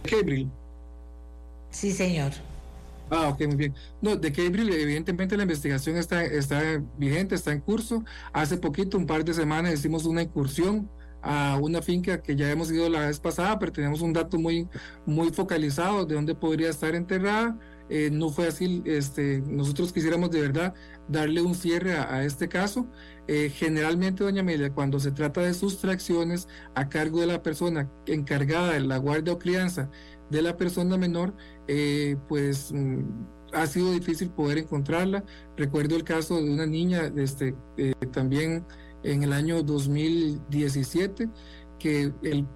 [0.09, 0.49] Gabriel.
[1.69, 2.31] Sí, señor.
[3.09, 3.75] Ah, ok, muy bien.
[4.01, 8.05] No, de Gabriel, evidentemente la investigación está, está vigente, está en curso.
[8.31, 10.89] Hace poquito, un par de semanas, hicimos una incursión
[11.21, 14.67] a una finca que ya hemos ido la vez pasada, pero tenemos un dato muy,
[15.05, 17.57] muy focalizado de dónde podría estar enterrada.
[17.89, 18.81] eh, no fue así.
[18.85, 20.73] Este, nosotros quisiéramos de verdad
[21.07, 22.87] darle un cierre a, este caso.
[23.27, 28.73] Eh, generalmente, doña Amelia, cuando se trata de sustracciones a cargo de la persona encargada
[28.73, 29.89] de la guardia o crianza
[30.29, 31.33] de la persona menor,
[31.67, 32.99] eh, pues mm,
[33.53, 35.23] ha sido difícil poder encontrarla.
[35.55, 37.55] Recuerdo el caso de una niña este,
[38.11, 38.65] también
[39.03, 41.29] en el año 2017
[41.79, 42.47] que el,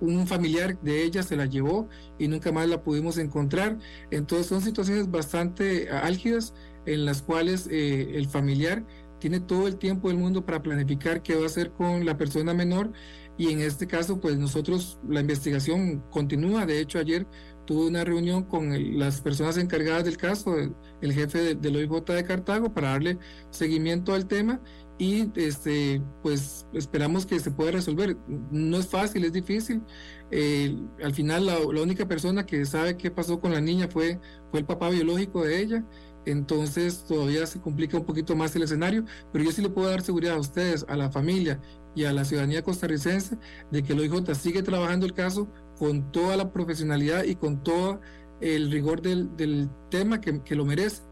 [0.00, 1.88] un familiar de ella se la llevó
[2.18, 3.78] y nunca más la pudimos encontrar.
[4.10, 6.54] Entonces son situaciones bastante álgidas
[6.84, 8.84] en las cuales eh, el familiar
[9.18, 12.52] tiene todo el tiempo del mundo para planificar qué va a hacer con la persona
[12.52, 12.92] menor
[13.38, 16.66] y en este caso pues nosotros la investigación continúa.
[16.66, 17.26] De hecho ayer
[17.66, 20.56] tuve una reunión con las personas encargadas del caso,
[21.00, 23.18] el, jefe del OIJ de Cartago para darle
[23.50, 24.60] seguimiento al tema
[24.98, 28.16] y este pues esperamos que se pueda resolver.
[28.50, 29.82] No es fácil es difícil.
[30.30, 34.18] Eh, al final la, única persona que sabe qué pasó con la niña fue
[34.50, 35.84] fue el papá biológico de ella.
[36.24, 40.02] Entonces todavía se complica un poquito más el escenario pero yo sí le puedo dar
[40.02, 41.60] seguridad a ustedes a la familia
[41.94, 43.38] y a la ciudadanía costarricense
[43.70, 45.48] de que el OIJ sigue trabajando el caso
[45.78, 48.00] con toda la profesionalidad y con todo
[48.40, 51.02] el rigor del, del tema que, que lo merece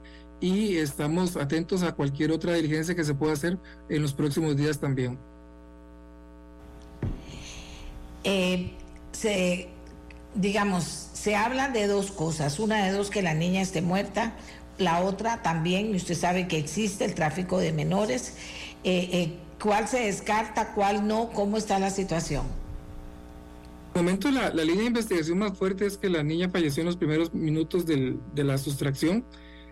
[0.40, 3.58] y estamos atentos a cualquier otra diligencia que se pueda hacer
[3.88, 5.18] en los próximos días también.
[8.24, 8.72] Eh,
[9.12, 9.68] se,
[10.34, 12.58] digamos, se habla de dos cosas.
[12.58, 14.34] Una de dos, que la niña esté muerta.
[14.78, 18.34] La otra también, y usted sabe que existe el tráfico de menores.
[18.82, 21.30] Eh, eh, ¿Cuál se descarta, cuál no?
[21.30, 22.44] ¿Cómo está la situación?
[23.94, 27.32] Momento, la, línea de investigación más fuerte es que la niña falleció en los primeros
[27.32, 29.24] minutos del, de la sustracción.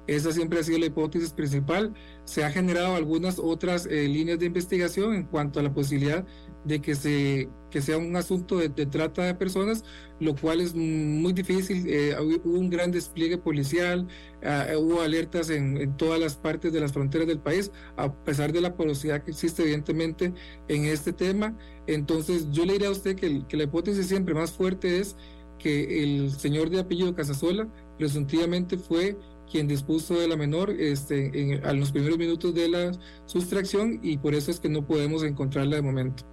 [0.06, 1.94] Esa siempre ha sido la hipótesis principal.
[2.24, 6.24] Se ha generado algunas otras eh, líneas de investigación en cuanto a la posibilidad
[6.64, 9.84] de que, se, que sea un asunto de, trata de personas,
[10.20, 11.84] lo cual es muy difícil.
[11.88, 14.06] Eh, hubo un gran despliegue policial,
[14.44, 18.60] ah, hubo alertas en, todas las partes de las fronteras del país, a pesar de
[18.60, 20.32] la porosidad que existe evidentemente
[20.68, 21.56] en este tema.
[21.86, 25.16] Entonces yo le diré a usted que, que la hipótesis siempre más fuerte es
[25.58, 29.16] que el señor de apellido Casasola presuntivamente fue
[29.52, 32.92] quien dispuso de la menor este, en, a los primeros minutos de la
[33.26, 36.24] sustracción y por eso es que no podemos encontrarla de momento.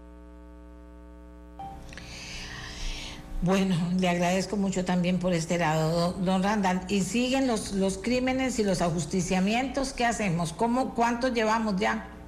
[3.41, 6.81] Bueno, le agradezco mucho también por este lado, don Randall.
[6.89, 9.93] ¿Y siguen los, los crímenes y los ajusticiamientos?
[9.93, 10.51] ¿Qué hacemos?
[10.51, 12.18] ¿Cómo, ¿Cuántos llevamos ya?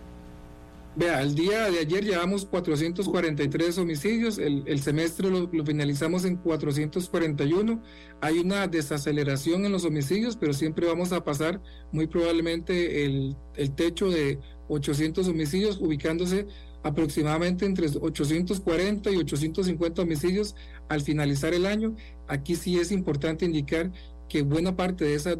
[0.93, 7.81] Vea, el día de ayer llevamos 443 homicidios, el, semestre lo, finalizamos en 441.
[8.19, 11.61] Hay una desaceleración en los homicidios, pero siempre vamos a pasar
[11.93, 16.45] muy probablemente el, el techo de 800 homicidios, ubicándose
[16.83, 20.55] aproximadamente entre 840 y 850 homicidios
[20.89, 21.95] al finalizar el año.
[22.27, 23.93] Aquí sí es importante indicar
[24.27, 25.35] que buena parte de esa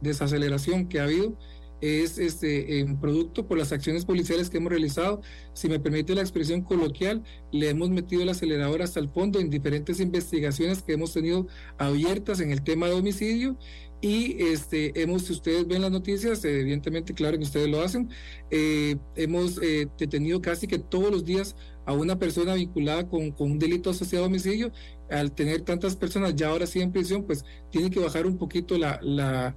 [0.00, 1.38] desaceleración que ha habido
[1.80, 5.22] es este en producto por las acciones policiales que hemos realizado.
[5.52, 9.50] Si me permite la expresión coloquial, le hemos metido el acelerador hasta el fondo en
[9.50, 11.46] diferentes investigaciones que hemos tenido
[11.78, 13.56] abiertas en el tema de homicidio
[14.02, 18.08] y este hemos, si ustedes ven las noticias, evidentemente claro que ustedes lo hacen,
[18.50, 21.54] eh, hemos eh, detenido casi que todos los días
[21.84, 24.72] a una persona vinculada con, con un delito asociado a homicidio.
[25.10, 28.78] Al tener tantas personas ya ahora sí en prisión, pues tiene que bajar un poquito
[28.78, 29.56] la, la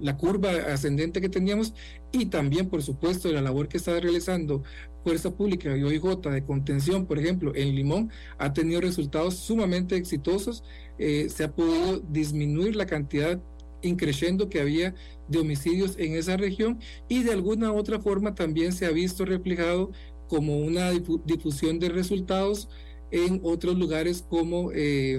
[0.00, 1.74] la curva ascendente que teníamos
[2.12, 4.62] y también, por supuesto, la labor que está realizando
[5.04, 10.64] Fuerza Pública y OIJ de contención, por ejemplo, en Limón, ha tenido resultados sumamente exitosos.
[10.98, 13.40] Eh, se ha podido disminuir la cantidad
[13.82, 14.94] increciendo que había
[15.28, 19.92] de homicidios en esa región y de alguna otra forma también se ha visto reflejado
[20.28, 22.68] como una difusión de resultados
[23.10, 25.14] en otros lugares como eh,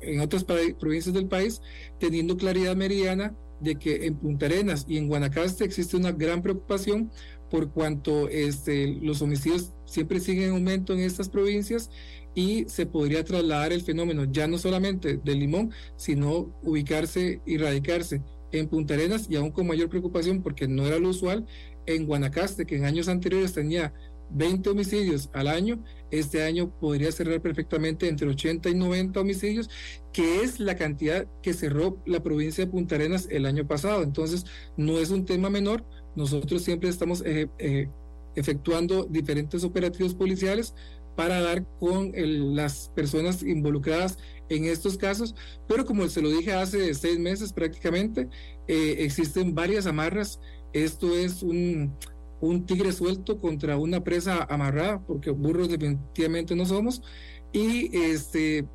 [0.00, 1.60] en otras provincias del país,
[1.98, 7.10] teniendo claridad meridiana de que en Punta Arenas y en Guanacaste existe una gran preocupación
[7.50, 11.90] por cuanto este, los homicidios siempre siguen en aumento en estas provincias
[12.34, 18.22] y se podría trasladar el fenómeno ya no solamente del limón, sino ubicarse y radicarse
[18.52, 21.46] en Punta Arenas y aún con mayor preocupación porque no era lo usual
[21.86, 23.94] en Guanacaste, que en años anteriores tenía
[24.30, 29.70] 20 homicidios al año, este año podría cerrar perfectamente entre 80 y 90 homicidios,
[30.12, 34.02] que es la cantidad que cerró la provincia de Punta Arenas el año pasado.
[34.02, 34.44] Entonces,
[34.76, 35.84] no es un tema menor.
[36.14, 37.88] Nosotros siempre estamos eh, eh,
[38.34, 40.74] efectuando diferentes operativos policiales
[41.16, 42.12] para dar con
[42.54, 45.34] las personas involucradas en estos casos,
[45.66, 48.28] pero como se lo dije hace seis meses prácticamente,
[48.68, 50.38] eh, existen varias amarras.
[50.72, 51.96] Esto es un,
[52.40, 57.02] un tigre suelto contra una presa amarrada, porque burros definitivamente no somos.
[57.52, 58.66] Y este,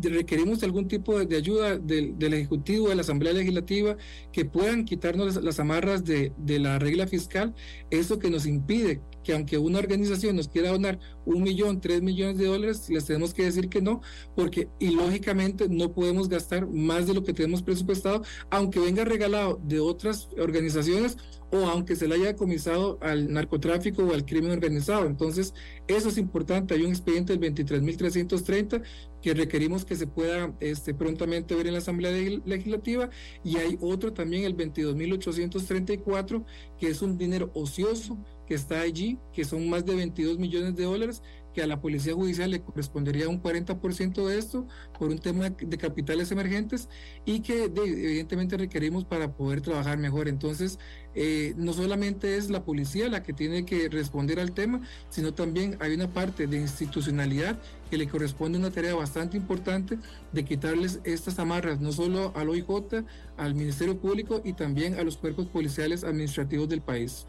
[0.00, 3.96] requerimos algún tipo de, ayuda del, Ejecutivo, de la Asamblea Legislativa,
[4.32, 7.54] que puedan quitarnos las, amarras de, de, la regla fiscal,
[7.90, 12.38] eso que nos impide que aunque una organización nos quiera donar un millón, tres millones
[12.38, 14.00] de dólares, les tenemos que decir que no,
[14.34, 19.80] porque ilógicamente no podemos gastar más de lo que tenemos presupuestado, aunque venga regalado de
[19.80, 21.16] otras organizaciones
[21.52, 25.06] o aunque se le haya comisado al narcotráfico o al crimen organizado.
[25.06, 25.52] Entonces,
[25.86, 26.72] eso es importante.
[26.72, 28.82] Hay un expediente del 23.330
[29.20, 32.10] que requerimos que se pueda este, prontamente ver en la Asamblea
[32.46, 33.10] Legislativa
[33.44, 36.44] y hay otro también, el 22.834,
[36.78, 40.84] que es un dinero ocioso que está allí, que son más de 22 millones de
[40.84, 44.66] dólares, que a la Policía Judicial le correspondería un 40% de esto
[44.98, 46.88] por un tema de capitales emergentes
[47.24, 50.28] y que evidentemente requerimos para poder trabajar mejor.
[50.28, 50.78] Entonces,
[51.14, 55.76] eh, no solamente es la policía la que tiene que responder al tema, sino también
[55.80, 57.58] hay una parte de institucionalidad
[57.90, 59.98] que le corresponde una tarea bastante importante
[60.32, 63.04] de quitarles estas amarras, no solo al OIJ,
[63.36, 67.26] al Ministerio Público y también a los cuerpos policiales administrativos del país.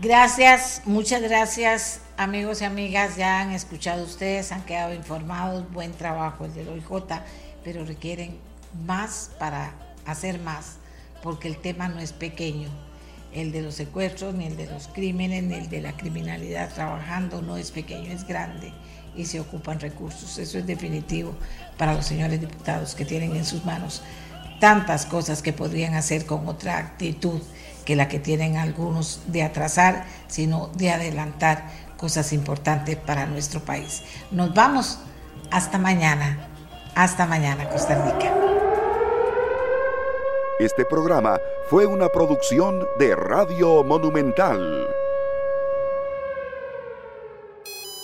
[0.00, 6.44] Gracias, muchas gracias amigos y amigas, ya han escuchado ustedes, han quedado informados, buen trabajo
[6.44, 7.20] el del OIJ,
[7.62, 8.38] pero requieren
[8.86, 9.74] más para
[10.06, 10.76] hacer más,
[11.22, 12.68] porque el tema no es pequeño,
[13.32, 17.42] el de los secuestros, ni el de los crímenes, ni el de la criminalidad trabajando
[17.42, 18.72] no es pequeño, es grande
[19.14, 21.34] y se ocupan recursos, eso es definitivo
[21.76, 24.02] para los señores diputados que tienen en sus manos
[24.58, 27.42] tantas cosas que podrían hacer con otra actitud
[27.84, 34.02] que la que tienen algunos de atrasar, sino de adelantar cosas importantes para nuestro país.
[34.30, 34.98] Nos vamos
[35.50, 36.48] hasta mañana.
[36.94, 38.34] Hasta mañana, Costa Rica.
[40.58, 41.38] Este programa
[41.70, 44.86] fue una producción de Radio Monumental.